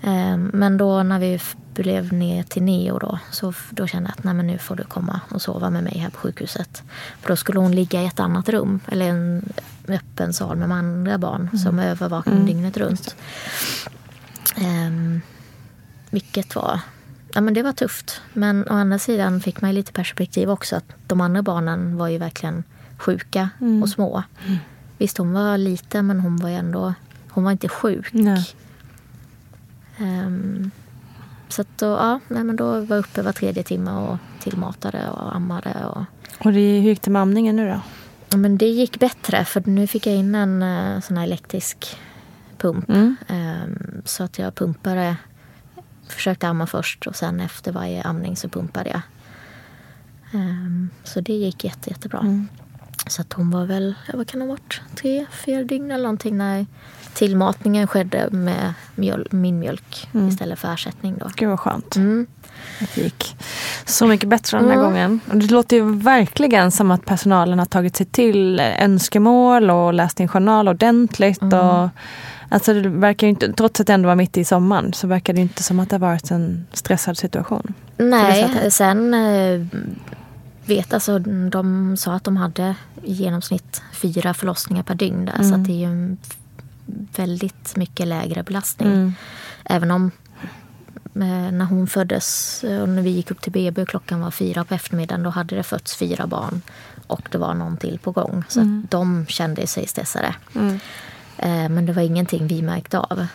Eh, 0.03 0.37
men 0.37 0.77
då 0.77 1.03
när 1.03 1.19
vi 1.19 1.41
blev 1.75 2.13
ner 2.13 2.43
till 2.43 2.63
neo 2.63 2.99
då, 2.99 3.19
så 3.31 3.53
då 3.71 3.87
kände 3.87 4.09
jag 4.09 4.19
att 4.19 4.25
nej, 4.25 4.35
men 4.35 4.47
nu 4.47 4.59
får 4.59 4.77
du 4.77 4.85
komma 4.85 5.21
och 5.29 5.43
sova 5.43 5.71
med 5.71 5.85
mig 5.85 5.99
här 5.99 6.11
på 6.11 6.19
sjukhuset. 6.19 6.83
För 7.21 7.29
då 7.29 7.37
skulle 7.37 7.59
hon 7.59 7.73
ligga 7.75 8.03
i 8.03 8.07
ett 8.07 8.21
annat 8.21 8.49
rum, 8.49 8.81
eller 8.89 9.09
en 9.09 9.53
öppen 9.89 10.33
sal 10.33 10.57
med 10.57 10.73
andra 10.73 11.19
barn 11.19 11.59
som 11.59 11.79
övervakade 11.79 12.37
Mm. 12.37 12.47
dygnet 12.47 12.77
runt. 12.77 13.17
Ehm, 14.57 15.21
vilket 16.11 16.55
var, 16.57 16.81
ja 17.35 17.41
men 17.41 17.55
det 17.55 17.63
var 17.63 17.73
tufft. 17.73 18.21
Men 18.33 18.65
å 18.69 18.73
andra 18.73 18.99
sidan 18.99 19.41
fick 19.41 19.61
man 19.61 19.75
lite 19.75 19.93
perspektiv 19.93 20.51
också 20.51 20.77
att 20.77 20.85
de 21.07 21.21
andra 21.21 21.43
barnen 21.43 21.97
var 21.97 22.09
ju 22.09 22.19
verkligen 22.19 22.65
sjuka 22.99 23.51
Mm. 23.61 23.83
och 23.83 23.89
små. 23.89 24.23
Visst 24.99 25.19
hon 25.19 25.33
var 25.33 25.59
liten 25.59 26.07
men 26.07 26.21
hon 26.21 26.37
var 26.37 26.49
ändå, 26.51 26.95
hon 27.31 27.45
var 27.45 27.53
inte 27.53 27.69
sjuk. 27.69 28.09
Nej. 28.13 28.47
Så 31.53 31.63
att 31.63 31.79
då, 31.79 31.87
ja, 31.87 32.21
nej, 32.29 32.45
men 32.45 32.57
då 32.57 32.81
var 32.81 32.97
jag 32.97 32.99
uppe 32.99 33.23
var 33.23 33.33
tredje 33.33 33.63
timme 33.63 33.91
och 33.91 34.17
tillmatade 34.41 35.11
och 35.11 35.37
ammade. 35.37 35.87
Och, 35.87 36.05
Och 36.47 36.53
det, 36.53 36.81
hur 36.81 36.89
gick 36.89 37.03
det 37.03 37.11
med 37.11 37.23
amningen 37.23 37.57
nu 37.57 37.69
då? 37.69 37.81
ja, 38.31 38.37
men 38.37 38.59
det 38.59 38.67
gick 38.67 39.01
bättre 39.01 39.45
för 39.45 39.63
nu 39.67 39.87
fick 39.87 40.07
jag 40.07 40.15
in 40.17 40.35
en 40.35 40.63
eh, 40.63 41.01
sån 41.01 41.17
här 41.17 41.25
elektrisk 41.25 41.97
pump. 42.59 42.89
Mm. 42.89 43.17
Ehm, 43.29 44.03
så 44.05 44.25
att 44.25 44.39
jag 44.39 44.55
pumpade, 44.55 45.17
försökte 46.09 46.49
amma 46.49 46.67
först 46.67 47.07
och 47.07 47.17
sen 47.17 47.41
efter 47.41 47.73
varje 47.73 48.03
amning 48.03 48.37
så 48.37 48.49
pumpade 48.49 48.91
jag. 48.91 49.01
Ehm, 50.41 50.91
så 51.05 51.21
det 51.21 51.33
gick 51.33 51.65
jätte, 51.65 51.91
jättebra. 51.91 52.19
Mm. 52.19 52.49
Så 53.07 53.23
att 53.23 53.33
hon 53.33 53.51
var 53.51 53.65
väl, 53.67 53.95
vad 54.15 54.29
kan 54.29 54.41
det 54.41 54.47
ha 54.47 54.51
varit, 54.53 54.81
tre, 54.95 55.27
fyra 55.47 55.63
dygn 55.65 55.91
eller 55.91 56.03
någonting 56.03 56.37
när 56.39 56.67
tillmatningen 57.15 57.87
skedde 57.87 58.29
med 58.31 58.75
mjöl, 58.95 59.29
min 59.31 59.59
mjölk 59.59 60.09
Mm. 60.15 60.29
istället 60.29 60.59
för 60.59 60.75
ersättning. 60.75 61.17
Då. 61.21 61.31
Gud 61.37 61.49
vad 61.49 61.61
skönt. 61.61 61.97
Mm. 61.97 62.27
det 62.95 63.01
gick 63.01 63.37
så 63.85 64.07
mycket 64.07 64.29
bättre 64.29 64.59
den 64.59 64.67
här 64.69 64.75
Mm. 64.75 64.85
gången. 64.87 65.21
Och 65.31 65.37
det 65.37 65.51
låter 65.51 65.77
ju 65.77 65.95
verkligen 65.97 66.71
som 66.71 66.91
att 66.91 67.05
personalen 67.05 67.59
har 67.59 67.67
tagit 67.67 67.97
sig 67.97 68.07
till 68.07 68.61
önskemål 68.61 69.71
och 69.71 69.95
läst 69.95 70.17
din 70.17 70.29
journal 70.29 70.69
ordentligt. 70.69 71.43
Mm. 71.43 71.59
Och, 71.59 71.89
alltså 72.49 72.75
det 72.75 72.89
verkar 72.89 73.27
ju 73.27 73.31
inte, 73.31 73.53
trots 73.53 73.81
att 73.81 73.87
det 73.87 73.93
ändå 73.93 74.07
var 74.09 74.17
mitt 74.17 74.37
i 74.37 74.45
sommaren 74.45 74.93
så 74.93 75.07
verkar 75.07 75.33
det 75.33 75.41
inte 75.41 75.63
som 75.63 75.81
att 75.81 75.91
det 75.91 75.95
har 75.97 76.01
varit 76.09 76.31
en 76.31 76.67
stressad 76.73 77.17
situation. 77.19 77.75
Nej, 77.97 78.71
sen 78.71 79.15
eh, 79.15 79.67
vet 80.67 80.93
alltså 80.93 81.19
de 81.51 81.97
sa 81.97 82.15
att 82.15 82.25
de 82.25 82.37
hade 82.37 82.75
i 83.03 83.13
genomsnitt 83.13 83.83
fyra 83.93 84.35
förlossningar 84.35 84.83
per 84.83 84.95
dygn 84.95 85.25
där. 85.25 85.37
Så 85.37 85.43
Mm. 85.49 85.61
att 85.61 85.67
det 85.67 85.73
är 85.73 85.77
ju 85.79 85.85
en 85.85 86.19
väldigt 87.17 87.77
mycket 87.77 88.09
lägre 88.09 88.43
belastning. 88.43 88.89
Mm. 88.93 89.15
Även 89.65 89.91
om 89.91 90.11
eh, 91.15 91.53
när 91.53 91.65
hon 91.65 91.87
föddes 91.87 92.65
eh, 92.65 92.81
och 92.83 92.89
när 92.89 93.03
vi 93.03 93.11
gick 93.11 93.31
upp 93.31 93.41
till 93.41 93.53
BB 93.53 93.83
och 93.83 93.89
klockan 93.89 94.21
var 94.21 94.31
fyra 94.31 94.65
på 94.65 94.75
eftermiddagen 94.75 95.23
då 95.23 95.31
hade 95.31 95.57
det 95.57 95.63
fötts 95.63 95.97
fyra 95.97 96.27
barn. 96.27 96.63
Och 97.07 97.29
det 97.33 97.39
var 97.39 97.55
någon 97.55 97.77
till 97.77 97.99
på 97.99 98.11
gång. 98.13 98.45
Så 98.49 98.61
Mm. 98.61 98.87
de 98.91 99.27
kände 99.27 99.67
sig 99.67 99.87
stressade. 99.87 100.35
Mm. 100.55 100.81
Eh, 101.37 101.69
Men 101.69 101.87
det 101.87 101.93
var 101.93 102.03
ingenting 102.03 102.47
vi 102.47 102.63
märkte 102.63 102.99
av. 102.99 103.27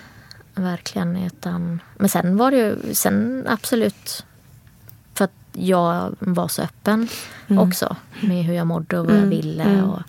Verkligen. 0.56 1.16
Utan, 1.16 1.80
men 1.98 2.10
sen 2.10 2.38
var 2.38 2.52
det 2.52 2.58
ju, 2.58 2.94
sen 2.94 3.46
absolut. 3.50 4.26
Jag 5.60 6.16
var 6.20 6.48
så 6.48 6.62
öppen 6.62 7.08
Mm. 7.48 7.64
också. 7.64 7.96
Med 8.22 8.44
hur 8.44 8.54
jag 8.54 8.68
mådde 8.68 9.00
och 9.00 9.06
vad 9.06 9.14
jag 9.16 9.18
Mm. 9.24 9.30
ville. 9.30 9.64
Mm. 9.64 9.90
Och 9.90 10.00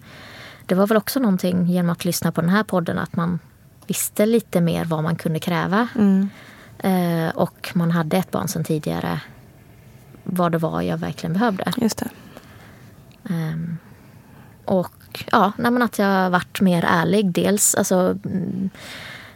det 0.67 0.75
var 0.75 0.87
väl 0.87 0.97
också 0.97 1.21
någonting 1.21 1.67
genom 1.67 1.91
att 1.91 2.05
lyssna 2.05 2.33
på 2.33 2.41
den 2.41 2.51
här 2.51 2.63
podden. 2.63 2.99
Att 2.99 3.17
man 3.17 3.39
visste 3.87 4.27
lite 4.27 4.61
mer 4.61 4.85
vad 4.85 5.03
man 5.03 5.17
kunde 5.17 5.39
kräva. 5.41 5.89
Mm. 5.95 6.29
Eh, 6.79 7.29
och 7.37 7.71
man 7.75 7.91
hade 7.91 8.17
ett 8.17 8.31
barn 8.31 8.49
sedan 8.49 8.65
tidigare. 8.65 9.21
Vad 10.25 10.53
det 10.53 10.59
var 10.59 10.83
jag 10.83 10.99
verkligen 10.99 11.33
behövde. 11.33 11.73
Just 11.77 11.99
det. 11.99 12.09
Ehm, 13.35 13.79
och 14.65 15.25
ja, 15.33 15.53
nej, 15.59 15.83
att 15.83 15.99
jag 15.99 16.31
varit 16.31 16.61
mer 16.61 16.85
ärlig. 16.89 17.33
Dels, 17.33 17.75
alltså, 17.75 18.19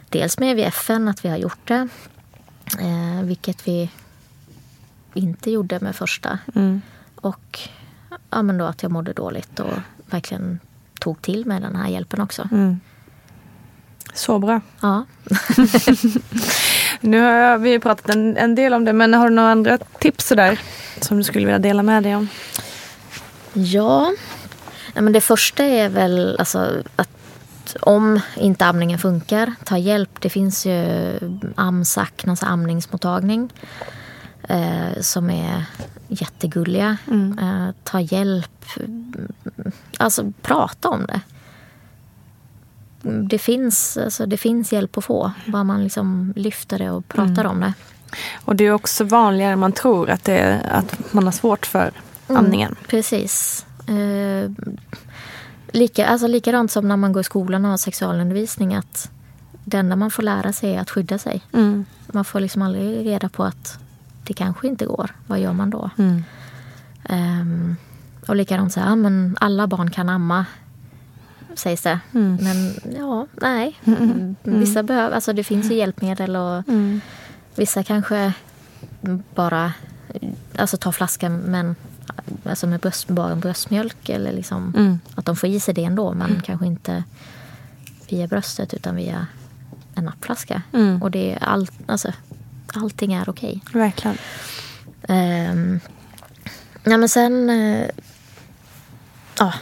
dels 0.09 0.39
med 0.39 0.55
VFN, 0.55 1.07
att 1.07 1.25
vi 1.25 1.29
har 1.29 1.37
gjort 1.37 1.67
det. 1.67 1.87
Eh, 2.79 3.21
vilket 3.23 3.67
vi 3.67 3.89
inte 5.13 5.51
gjorde 5.51 5.79
med 5.79 5.95
första. 5.95 6.39
Mm. 6.55 6.81
Och 7.15 7.59
ja, 8.29 8.41
men 8.41 8.57
då 8.57 8.65
att 8.65 8.83
jag 8.83 8.91
mådde 8.91 9.13
dåligt 9.13 9.59
och 9.59 9.73
verkligen 10.05 10.59
tog 10.99 11.21
till 11.21 11.45
mig 11.45 11.61
den 11.61 11.75
här 11.75 11.87
hjälpen 11.87 12.21
också. 12.21 12.49
Mm. 12.51 12.79
Så 14.13 14.39
bra. 14.39 14.61
Ja. 14.81 15.05
Nu 17.01 17.21
har 17.21 17.57
vi 17.57 17.79
pratat 17.79 18.09
en, 18.09 18.37
en 18.37 18.55
del 18.55 18.73
om 18.73 18.85
det, 18.85 18.93
men 18.93 19.13
har 19.13 19.29
du 19.29 19.35
några 19.35 19.51
andra 19.51 19.77
tips 19.77 20.27
sådär 20.27 20.59
som 21.01 21.17
du 21.17 21.23
skulle 21.23 21.45
vilja 21.45 21.59
dela 21.59 21.83
med 21.83 22.03
dig 22.03 22.15
om? 22.15 22.27
Ja, 23.53 24.13
Nej, 24.93 25.03
men 25.03 25.13
det 25.13 25.21
första 25.21 25.63
är 25.63 25.89
väl 25.89 26.35
alltså 26.39 26.83
att 26.95 27.09
om 27.79 28.19
inte 28.37 28.65
amningen 28.65 28.99
funkar, 28.99 29.53
ta 29.63 29.77
hjälp. 29.77 30.09
Det 30.19 30.29
finns 30.29 30.65
ju 30.65 31.19
AMSAC, 31.55 32.09
alltså 32.27 32.45
amningsmottagning, 32.45 33.49
eh, 34.49 35.01
som 35.01 35.29
är 35.29 35.65
jättegulliga. 36.07 36.97
Eh, 37.41 37.69
ta 37.83 37.99
hjälp. 37.99 38.65
Alltså 39.97 40.33
prata 40.41 40.89
om 40.89 41.05
det. 41.05 41.21
Det 43.29 43.37
finns, 43.37 43.97
alltså, 43.97 44.25
det 44.25 44.37
finns 44.37 44.73
hjälp 44.73 44.97
att 44.97 45.05
få, 45.05 45.31
bara 45.45 45.63
man 45.63 45.83
liksom 45.83 46.33
lyfter 46.35 46.79
det 46.79 46.91
och 46.91 47.07
pratar 47.07 47.45
om 47.45 47.59
det. 47.59 47.73
Och 48.45 48.55
det 48.55 48.63
är 48.63 48.71
också 48.71 49.03
vanligare 49.03 49.53
än 49.53 49.59
man 49.59 49.71
tror 49.71 50.09
att, 50.09 50.23
det 50.23 50.37
är, 50.37 50.71
att 50.71 51.13
man 51.13 51.23
har 51.23 51.31
svårt 51.31 51.65
för 51.65 51.91
Mm, 52.29 52.45
amningen. 52.45 52.75
Precis. 52.87 53.65
Eh, 53.87 54.51
lika, 55.71 56.07
alltså 56.07 56.27
likadant 56.27 56.71
som 56.71 56.87
när 56.87 56.97
man 56.97 57.13
går 57.13 57.21
i 57.21 57.23
skolan 57.23 57.65
och 57.65 57.71
har 57.71 57.77
sexualundervisning. 57.77 58.75
Att 58.75 59.11
det 59.65 59.77
enda 59.77 59.95
man 59.95 60.11
får 60.11 60.23
lära 60.23 60.53
sig 60.53 60.75
är 60.75 60.79
att 60.79 60.89
skydda 60.89 61.17
sig. 61.17 61.41
Mm. 61.53 61.85
Man 62.07 62.25
får 62.25 62.39
liksom 62.39 62.61
aldrig 62.61 63.05
reda 63.07 63.29
på 63.29 63.43
att 63.43 63.79
det 64.33 64.37
kanske 64.37 64.67
inte 64.67 64.85
går. 64.85 65.11
Vad 65.27 65.39
gör 65.39 65.53
man 65.53 65.69
då? 65.69 65.89
Mm. 65.97 66.23
Ehm, 67.03 67.75
och 68.27 68.35
likadant 68.35 68.73
så 68.73 68.79
här, 68.79 68.95
men 68.95 69.37
alla 69.41 69.67
barn 69.67 69.91
kan 69.91 70.09
amma. 70.09 70.45
Sägs 71.55 71.81
det. 71.81 71.99
Mm. 72.13 72.37
Men 72.41 72.73
ja, 72.97 73.27
nej. 73.41 73.79
Mm. 73.85 74.35
Vissa 74.43 74.83
behöver, 74.83 75.15
alltså 75.15 75.33
det 75.33 75.43
finns 75.43 75.71
ju 75.71 75.75
hjälpmedel 75.75 76.35
och 76.35 76.67
Mm. 76.67 77.01
Vissa 77.55 77.83
kanske 77.83 78.33
bara 79.35 79.73
alltså 80.57 80.77
tar 80.77 80.91
flaskan 80.91 81.37
men, 81.37 81.75
alltså 82.45 82.67
med 82.67 82.79
bröst, 82.79 83.07
bara 83.07 83.35
bröstmjölk. 83.35 84.09
Eller 84.09 84.31
liksom, 84.31 84.73
Mm. 84.77 84.99
Att 85.15 85.25
de 85.25 85.35
får 85.35 85.49
i 85.49 85.59
sig 85.59 85.73
det 85.73 85.83
ändå 85.83 86.13
men 86.13 86.41
kanske 86.41 86.65
inte 86.65 87.03
via 88.09 88.27
bröstet 88.27 88.73
utan 88.73 88.95
via 88.95 89.27
en 89.95 90.05
nappflaska. 90.05 90.61
Mm. 90.73 91.01
Och 91.01 91.11
det 91.11 91.33
är 91.33 91.43
all, 91.43 91.67
alltså, 91.85 92.11
allting 92.73 93.13
är 93.13 93.29
okej. 93.29 93.61
Verkligen. 93.73 94.17
Ehm, 95.07 95.79
ja, 96.83 96.97
men 96.97 97.09
sen 97.09 97.51
ja, 99.39 99.53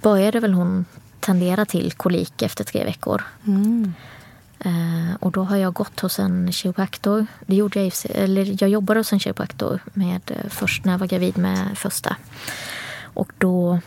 började 0.00 0.40
väl 0.40 0.54
hon 0.54 0.84
tendera 1.20 1.64
till 1.64 1.92
kolik 1.92 2.42
efter 2.42 2.64
tre 2.64 2.84
veckor. 2.84 3.22
Mm. 3.46 3.94
Eh, 4.64 5.14
och 5.20 5.32
då 5.32 5.44
har 5.44 5.56
jag 5.56 5.74
gått 5.74 6.00
hos 6.00 6.18
en 6.18 6.52
kiropraktor. 6.52 7.26
Det 7.46 7.56
gjorde 7.56 7.82
jag, 7.82 7.92
eller 8.10 8.62
jag 8.62 8.70
jobbade 8.70 9.00
hos 9.00 9.12
en 9.12 9.20
kiropraktor 9.20 9.80
med, 9.94 10.20
eh, 10.26 10.48
först 10.48 10.84
när 10.84 10.92
jag 10.92 10.98
var 10.98 11.06
gravid 11.06 11.38
med 11.38 11.78
första. 11.78 12.16
Och 13.02 13.32
då 13.38 13.80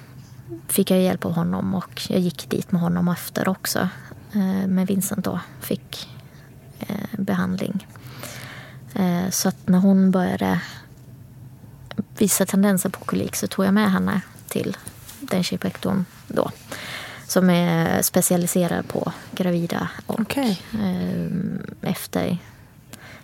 fick 0.68 0.92
jag 0.92 1.02
hjälp 1.02 1.26
av 1.26 1.32
honom 1.32 1.76
och 1.76 2.02
jag 2.10 2.20
gick 2.20 2.50
dit 2.50 2.72
med 2.72 2.82
honom 2.82 3.08
efter 3.08 3.48
också. 3.48 3.90
Eh, 4.34 4.68
med 4.68 4.88
Vincent 4.88 5.26
då, 5.26 5.40
fick 5.62 6.10
eh, 6.80 7.20
behandling. 7.20 7.88
Eh, 8.96 9.30
så 9.30 9.50
att 9.50 9.68
när 9.68 9.80
hon 9.80 10.12
började 10.12 10.60
visa 12.18 12.46
tendenser 12.46 12.90
på 12.90 13.06
kolik 13.06 13.36
så 13.36 13.48
tog 13.48 13.66
jag 13.66 13.74
med 13.74 13.92
henne 13.92 14.22
till 14.48 14.78
den 15.20 15.44
kiropraktorn 15.44 16.06
då. 16.28 16.52
Som 17.28 17.50
är 17.50 18.02
specialiserad 18.02 18.88
på 18.88 19.12
gravida 19.32 19.90
och 20.06 20.20
Okej. 20.20 20.62
eh, 20.74 21.90
efter 21.92 22.38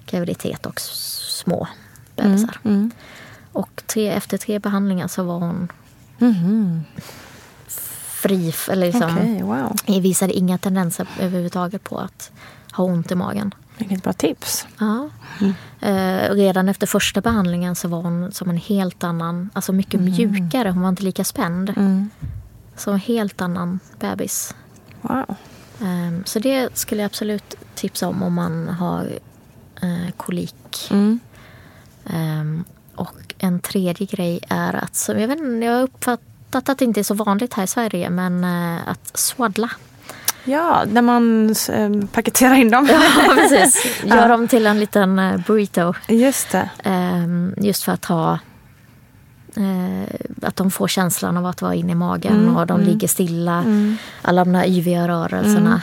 graviditet 0.06 0.66
och 0.66 0.80
små 0.82 1.68
bebisar. 2.16 2.58
Mm. 2.64 2.92
Och 3.52 3.84
tre, 3.86 4.08
efter 4.10 4.38
tre 4.38 4.60
behandlingar 4.60 5.08
så 5.08 5.24
var 5.24 5.40
hon 5.40 5.72
Mhm. 6.18 6.84
fri. 7.68 8.54
Eller 8.70 8.86
liksom, 8.86 9.18
Okej, 9.18 9.42
wow. 9.44 10.02
visade 10.02 10.34
inga 10.34 10.58
tendenser 10.58 11.08
överhuvudtaget 11.20 11.84
på 11.84 11.98
att 12.00 12.32
ha 12.72 12.84
ont 12.84 13.12
i 13.12 13.16
magen. 13.16 13.54
Vilket 13.78 14.04
bra 14.04 14.14
tips. 14.14 14.68
Ja. 14.80 15.10
Eh, 15.80 16.30
redan 16.34 16.70
efter 16.70 16.88
första 16.88 17.22
behandlingen 17.22 17.76
så 17.76 17.88
var 17.88 18.02
hon 18.02 18.32
som 18.32 18.50
en 18.50 18.58
helt 18.58 19.04
annan, 19.04 19.50
alltså 19.54 19.74
mycket 19.74 20.00
mjukare. 20.00 20.70
Hon 20.70 20.82
var 20.82 20.90
inte 20.90 21.04
lika 21.04 21.24
spänd. 21.24 21.70
Mm. 21.70 22.10
Så 22.76 22.92
en 22.92 23.00
helt 23.00 23.42
annan 23.42 23.80
bebis. 24.00 24.56
Wow. 25.02 25.36
Ehm, 25.82 26.24
Så 26.26 26.40
det 26.40 26.78
skulle 26.78 27.02
jag 27.02 27.06
absolut 27.06 27.56
tipsa 27.76 28.08
om 28.08 28.24
om 28.24 28.34
man 28.34 28.68
har 28.68 29.20
eh, 29.82 30.12
kolik. 30.18 30.88
Mm. 30.92 31.20
Ehm, 32.06 32.64
och 32.96 33.34
en 33.38 33.60
tredje 33.60 34.06
grej 34.08 34.40
är 34.50 34.74
att, 34.74 35.06
jag, 35.08 35.28
vet, 35.28 35.64
jag 35.64 35.74
har 35.74 35.82
uppfattat 35.82 36.70
att 36.70 36.78
det 36.78 36.86
inte 36.86 37.00
är 37.00 37.04
så 37.04 37.14
vanligt 37.14 37.54
här 37.54 37.64
i 37.64 37.68
Sverige, 37.68 38.10
men 38.10 38.44
eh, 38.44 38.88
att 38.88 39.18
swaddla. 39.18 39.70
Ja, 40.44 40.84
när 40.92 41.02
man 41.02 41.50
eh, 41.50 42.08
paketerar 42.12 42.56
in 42.56 42.72
dem. 42.72 42.88
Ja, 42.92 43.02
precis. 43.36 44.04
Gör 44.04 44.18
Ja. 44.18 44.28
dem 44.28 44.48
till 44.48 44.66
en 44.68 44.80
liten 44.80 45.20
eh, 45.20 45.38
burrito. 45.48 45.94
Just 46.08 46.52
det. 46.52 46.70
Ehm, 46.84 47.54
just 47.58 47.84
för 47.84 47.92
att 47.92 48.06
ha 48.06 48.40
eh, 49.56 50.14
att 50.42 50.56
de 50.56 50.72
får 50.72 50.88
känslan 50.88 51.38
av 51.38 51.46
att 51.46 51.62
vara 51.62 51.76
inne 51.76 51.92
i 51.92 51.96
magen 51.96 52.34
Mm, 52.40 52.58
och 52.58 52.68
de 52.68 52.80
mm. 52.80 52.88
ligger 52.94 53.08
stilla. 53.08 53.58
Mm. 53.58 53.98
Alla 54.22 54.46
de 54.46 54.54
där 54.54 54.66
yviga 54.68 55.08
rörelserna. 55.08 55.82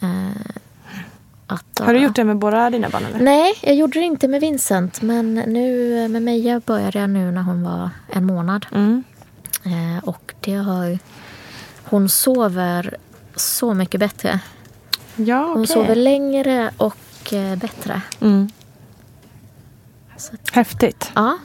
Eh, 0.00 0.08
att, 1.46 1.80
Har 1.80 1.94
du 1.94 2.00
gjort 2.00 2.16
det 2.16 2.24
med 2.24 2.36
båda 2.38 2.70
dina 2.70 2.88
barn? 2.88 3.02
Eller? 3.14 3.24
Nej, 3.24 3.54
jag 3.62 3.74
gjorde 3.74 3.98
det 3.98 4.04
inte 4.04 4.28
med 4.28 4.40
Vincent. 4.40 5.02
Men 5.02 5.34
nu 5.34 6.08
med 6.08 6.22
Meja 6.22 6.60
började 6.66 6.98
jag 6.98 7.10
nu 7.10 7.30
när 7.30 7.42
hon 7.42 7.62
var 7.62 7.90
en 8.08 8.26
månad. 8.26 8.66
Mm. 8.74 9.02
Och 10.02 10.34
det 10.40 10.54
har... 10.54 10.98
Hon 11.84 12.08
sover 12.08 12.96
så 13.40 13.74
mycket 13.74 14.00
bättre. 14.00 14.40
Ja, 15.16 15.38
Hon 15.44 15.52
okej. 15.52 15.66
sover 15.66 15.94
längre 15.94 16.70
och 16.76 17.32
eh, 17.32 17.56
bättre. 17.56 18.00
Mm. 18.20 18.48
Häftigt. 20.52 21.10
Ja, 21.14 21.38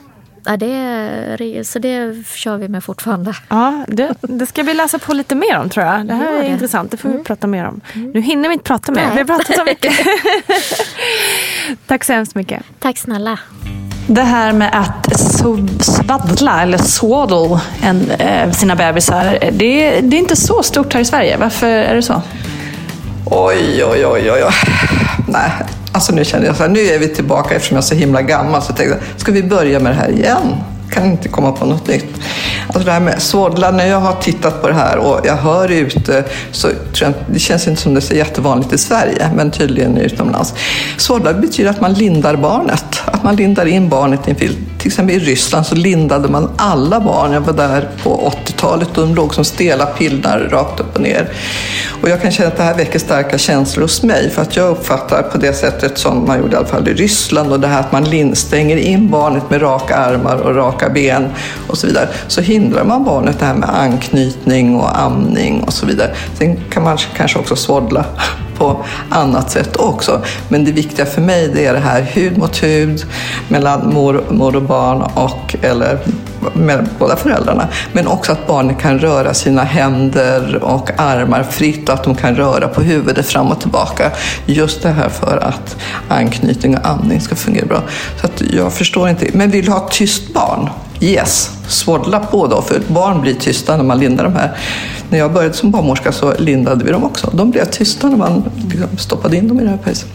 ja, 0.44 0.56
det, 0.56 1.64
så 1.68 1.78
det 1.78 2.26
kör 2.26 2.56
vi 2.56 2.68
med 2.68 2.84
fortfarande. 2.84 3.34
Ja, 3.48 3.84
det, 3.88 4.14
det 4.20 4.46
ska 4.46 4.62
vi 4.62 4.74
läsa 4.74 4.98
på 4.98 5.14
lite 5.14 5.34
mer 5.34 5.58
om 5.58 5.68
tror 5.70 5.86
jag. 5.86 6.06
Det 6.06 6.14
här 6.14 6.24
Gör 6.32 6.38
är 6.38 6.42
det. 6.42 6.48
intressant, 6.48 6.90
det 6.90 6.96
får 6.96 7.08
vi 7.08 7.14
Mm. 7.14 7.24
prata 7.24 7.46
mer 7.46 7.64
om. 7.64 7.80
Nu 7.94 8.20
hinner 8.20 8.48
vi 8.48 8.52
inte 8.52 8.64
prata 8.64 8.92
mer, 8.92 9.02
Nej. 9.06 9.12
vi 9.12 9.18
har 9.18 9.38
pratat 9.38 9.56
så 9.56 9.64
mycket. 9.64 9.92
Tack 11.86 12.04
så 12.04 12.12
hemskt 12.12 12.34
mycket. 12.34 12.62
Tack 12.78 12.98
snälla. 12.98 13.38
Det 14.06 14.22
här 14.22 14.52
med 14.52 14.70
att 14.72 15.20
svaddla 15.80 16.62
eller 16.62 16.78
swaddle 16.78 17.60
en, 17.82 18.10
eh, 18.10 18.52
sina 18.52 18.76
bebisar, 18.76 19.38
eh, 19.40 19.52
det, 19.52 20.00
det 20.00 20.16
är 20.16 20.18
inte 20.18 20.36
så 20.36 20.62
stort 20.62 20.94
här 20.94 21.00
i 21.00 21.04
Sverige. 21.04 21.36
Varför 21.36 21.66
är 21.66 21.94
det 21.94 22.02
så? 22.02 22.22
Oj, 23.24 23.84
oj, 23.84 24.06
oj, 24.06 24.30
oj. 24.30 24.44
oj. 24.44 24.52
Nej, 25.28 25.50
alltså 25.92 26.12
nu 26.12 26.24
känner 26.24 26.46
jag 26.46 26.56
så 26.56 26.62
här, 26.62 26.70
nu 26.70 26.80
är 26.80 26.98
vi 26.98 27.08
tillbaka 27.08 27.54
eftersom 27.54 27.74
jag 27.74 27.82
är 27.82 27.86
så 27.86 27.94
himla 27.94 28.22
gammal. 28.22 28.62
Så 28.62 28.70
jag 28.70 28.76
tänkte, 28.76 28.98
ska 29.16 29.32
vi 29.32 29.42
börja 29.42 29.80
med 29.80 29.92
det 29.92 29.96
här 29.96 30.10
igen? 30.10 30.54
Kan 30.90 31.04
inte 31.04 31.28
komma 31.28 31.52
på 31.52 31.66
något 31.66 31.88
nytt. 31.88 32.20
Alltså 32.66 32.84
det 32.84 32.92
här 32.92 33.00
med 33.00 33.22
svaddla, 33.22 33.70
när 33.70 33.86
jag 33.86 34.00
har 34.00 34.12
tittat 34.12 34.62
på 34.62 34.68
det 34.68 34.74
här 34.74 34.98
och 34.98 35.20
jag 35.26 35.36
hör 35.36 35.68
ute 35.68 36.24
så 36.52 36.68
tror 36.68 36.78
jag, 37.00 37.12
det 37.26 37.38
känns 37.38 37.68
inte 37.68 37.82
som 37.82 37.94
det 37.94 37.98
är 37.98 38.02
så 38.02 38.14
jättevanligt 38.14 38.72
i 38.72 38.78
Sverige, 38.78 39.30
men 39.36 39.50
tydligen 39.50 39.96
utomlands. 39.96 40.54
Svaddla 40.96 41.32
betyder 41.32 41.70
att 41.70 41.80
man 41.80 41.94
lindar 41.94 42.36
barnet, 42.36 43.02
att 43.04 43.24
man 43.24 43.36
lindar 43.36 43.66
in 43.66 43.88
barnet 43.88 44.28
i 44.28 44.30
en 44.30 44.36
filt. 44.36 44.75
Till 44.86 44.90
exempel 44.92 45.16
i 45.16 45.18
Ryssland 45.18 45.66
så 45.66 45.74
lindade 45.74 46.28
man 46.28 46.50
alla 46.56 47.00
barn. 47.00 47.32
Jag 47.32 47.40
var 47.40 47.52
där 47.52 47.88
på 48.02 48.32
80-talet 48.46 48.98
och 48.98 49.06
de 49.06 49.14
låg 49.14 49.34
som 49.34 49.44
stela 49.44 49.86
pillar 49.86 50.48
rakt 50.50 50.80
upp 50.80 50.94
och 50.94 51.00
ner. 51.00 51.32
Och 52.02 52.08
jag 52.08 52.22
kan 52.22 52.30
känna 52.30 52.48
att 52.48 52.56
det 52.56 52.62
här 52.62 52.74
väcker 52.74 52.98
starka 52.98 53.38
känslor 53.38 53.82
hos 53.82 54.02
mig 54.02 54.30
för 54.30 54.42
att 54.42 54.56
jag 54.56 54.70
uppfattar 54.70 55.22
på 55.22 55.38
det 55.38 55.52
sättet 55.52 55.98
som 55.98 56.26
man 56.26 56.38
gjorde 56.38 56.52
i 56.52 56.56
alla 56.56 56.66
fall 56.66 56.88
i 56.88 56.94
Ryssland 56.94 57.52
och 57.52 57.60
det 57.60 57.66
här 57.66 57.80
att 57.80 57.92
man 57.92 58.36
stänger 58.36 58.76
in 58.76 59.10
barnet 59.10 59.50
med 59.50 59.62
raka 59.62 59.96
armar 59.96 60.36
och 60.36 60.54
raka 60.54 60.88
ben 60.88 61.28
och 61.68 61.78
så 61.78 61.86
vidare. 61.86 62.08
Så 62.28 62.40
hindrar 62.40 62.84
man 62.84 63.04
barnet 63.04 63.38
det 63.38 63.46
här 63.46 63.54
med 63.54 63.68
anknytning 63.68 64.76
och 64.76 65.00
amning 65.00 65.62
och 65.62 65.72
så 65.72 65.86
vidare. 65.86 66.14
Sen 66.38 66.56
kan 66.70 66.82
man 66.82 66.98
kanske 67.16 67.38
också 67.38 67.56
svaddla 67.56 68.04
på 68.58 68.84
annat 69.10 69.50
sätt 69.50 69.76
också. 69.76 70.22
Men 70.48 70.64
det 70.64 70.72
viktiga 70.72 71.06
för 71.06 71.20
mig 71.20 71.48
det 71.54 71.66
är 71.66 71.72
det 71.72 71.78
här 71.78 72.02
hud 72.02 72.38
mot 72.38 72.62
hud 72.62 73.04
mellan 73.48 73.94
mor, 73.94 74.24
mor 74.30 74.56
och 74.56 74.62
barn 74.62 75.02
och 75.02 75.56
eller 75.62 75.98
med 76.54 76.88
båda 76.98 77.16
föräldrarna. 77.16 77.68
Men 77.92 78.06
också 78.06 78.32
att 78.32 78.46
barnet 78.46 78.78
kan 78.78 78.98
röra 78.98 79.34
sina 79.34 79.64
händer 79.64 80.58
och 80.62 80.90
armar 80.96 81.42
fritt 81.42 81.88
och 81.88 81.94
att 81.94 82.04
de 82.04 82.14
kan 82.14 82.36
röra 82.36 82.68
på 82.68 82.80
huvudet 82.80 83.26
fram 83.26 83.46
och 83.46 83.60
tillbaka. 83.60 84.10
Just 84.46 84.82
det 84.82 84.90
här 84.90 85.08
för 85.08 85.36
att 85.36 85.76
anknytning 86.08 86.76
och 86.78 86.86
amning 86.86 87.20
ska 87.20 87.34
fungera 87.36 87.66
bra. 87.66 87.82
Så 88.20 88.26
att 88.26 88.42
jag 88.52 88.72
förstår 88.72 89.08
inte. 89.08 89.26
Men 89.32 89.50
vill 89.50 89.64
du 89.64 89.70
ha 89.70 89.86
ett 89.86 89.92
tyst 89.92 90.34
barn? 90.34 90.70
Yes, 91.00 91.50
svaddla 91.68 92.20
på 92.20 92.46
då, 92.46 92.62
för 92.62 92.80
barn 92.86 93.20
blir 93.20 93.34
tysta 93.34 93.76
när 93.76 93.84
man 93.84 93.98
lindar 93.98 94.24
de 94.24 94.34
här. 94.34 94.56
När 95.10 95.18
jag 95.18 95.32
började 95.32 95.54
som 95.54 95.70
barnmorska 95.70 96.12
så 96.12 96.34
lindade 96.38 96.84
vi 96.84 96.92
dem 96.92 97.04
också. 97.04 97.30
De 97.34 97.50
blev 97.50 97.64
tysta 97.64 98.08
när 98.08 98.16
man 98.16 98.44
liksom 98.70 98.98
stoppade 98.98 99.36
in 99.36 99.48
dem 99.48 99.60
i 99.60 99.62
det 99.62 99.70
här 99.70 99.76
pejset. 99.76 100.08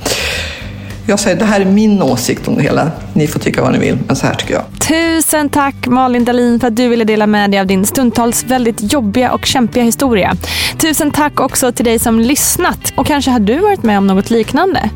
Jag 1.05 1.19
säger, 1.19 1.37
det 1.37 1.45
här 1.45 1.61
är 1.61 1.65
min 1.65 2.01
åsikt 2.01 2.47
om 2.47 2.55
det 2.55 2.61
hela. 2.61 2.91
Ni 3.13 3.27
får 3.27 3.39
tycka 3.39 3.61
vad 3.61 3.71
ni 3.71 3.79
vill, 3.79 3.97
men 4.07 4.15
så 4.15 4.27
här 4.27 4.33
tycker 4.33 4.53
jag. 4.53 4.63
Tusen 4.79 5.49
tack 5.49 5.87
Malin 5.87 6.25
Dahlin 6.25 6.59
för 6.59 6.67
att 6.67 6.75
du 6.75 6.87
ville 6.87 7.03
dela 7.03 7.27
med 7.27 7.51
dig 7.51 7.59
av 7.59 7.67
din 7.67 7.85
stundtals 7.85 8.43
väldigt 8.43 8.93
jobbiga 8.93 9.31
och 9.31 9.45
kämpiga 9.45 9.83
historia. 9.83 10.35
Tusen 10.77 11.11
tack 11.11 11.39
också 11.39 11.71
till 11.71 11.85
dig 11.85 11.99
som 11.99 12.19
lyssnat 12.19 12.93
och 12.95 13.07
kanske 13.07 13.31
har 13.31 13.39
du 13.39 13.59
varit 13.59 13.83
med 13.83 13.97
om 13.97 14.07
något 14.07 14.29
liknande. 14.29 14.89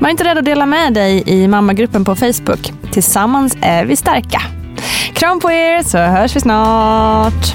Var 0.00 0.08
inte 0.08 0.24
rädd 0.24 0.38
att 0.38 0.44
dela 0.44 0.66
med 0.66 0.94
dig 0.94 1.22
i 1.26 1.48
mammagruppen 1.48 2.04
på 2.04 2.16
Facebook. 2.16 2.72
Tillsammans 2.92 3.56
är 3.62 3.84
vi 3.84 3.96
starka. 3.96 4.42
Kram 5.12 5.40
på 5.40 5.50
er 5.50 5.82
så 5.82 5.98
hörs 5.98 6.36
vi 6.36 6.40
snart. 6.40 7.54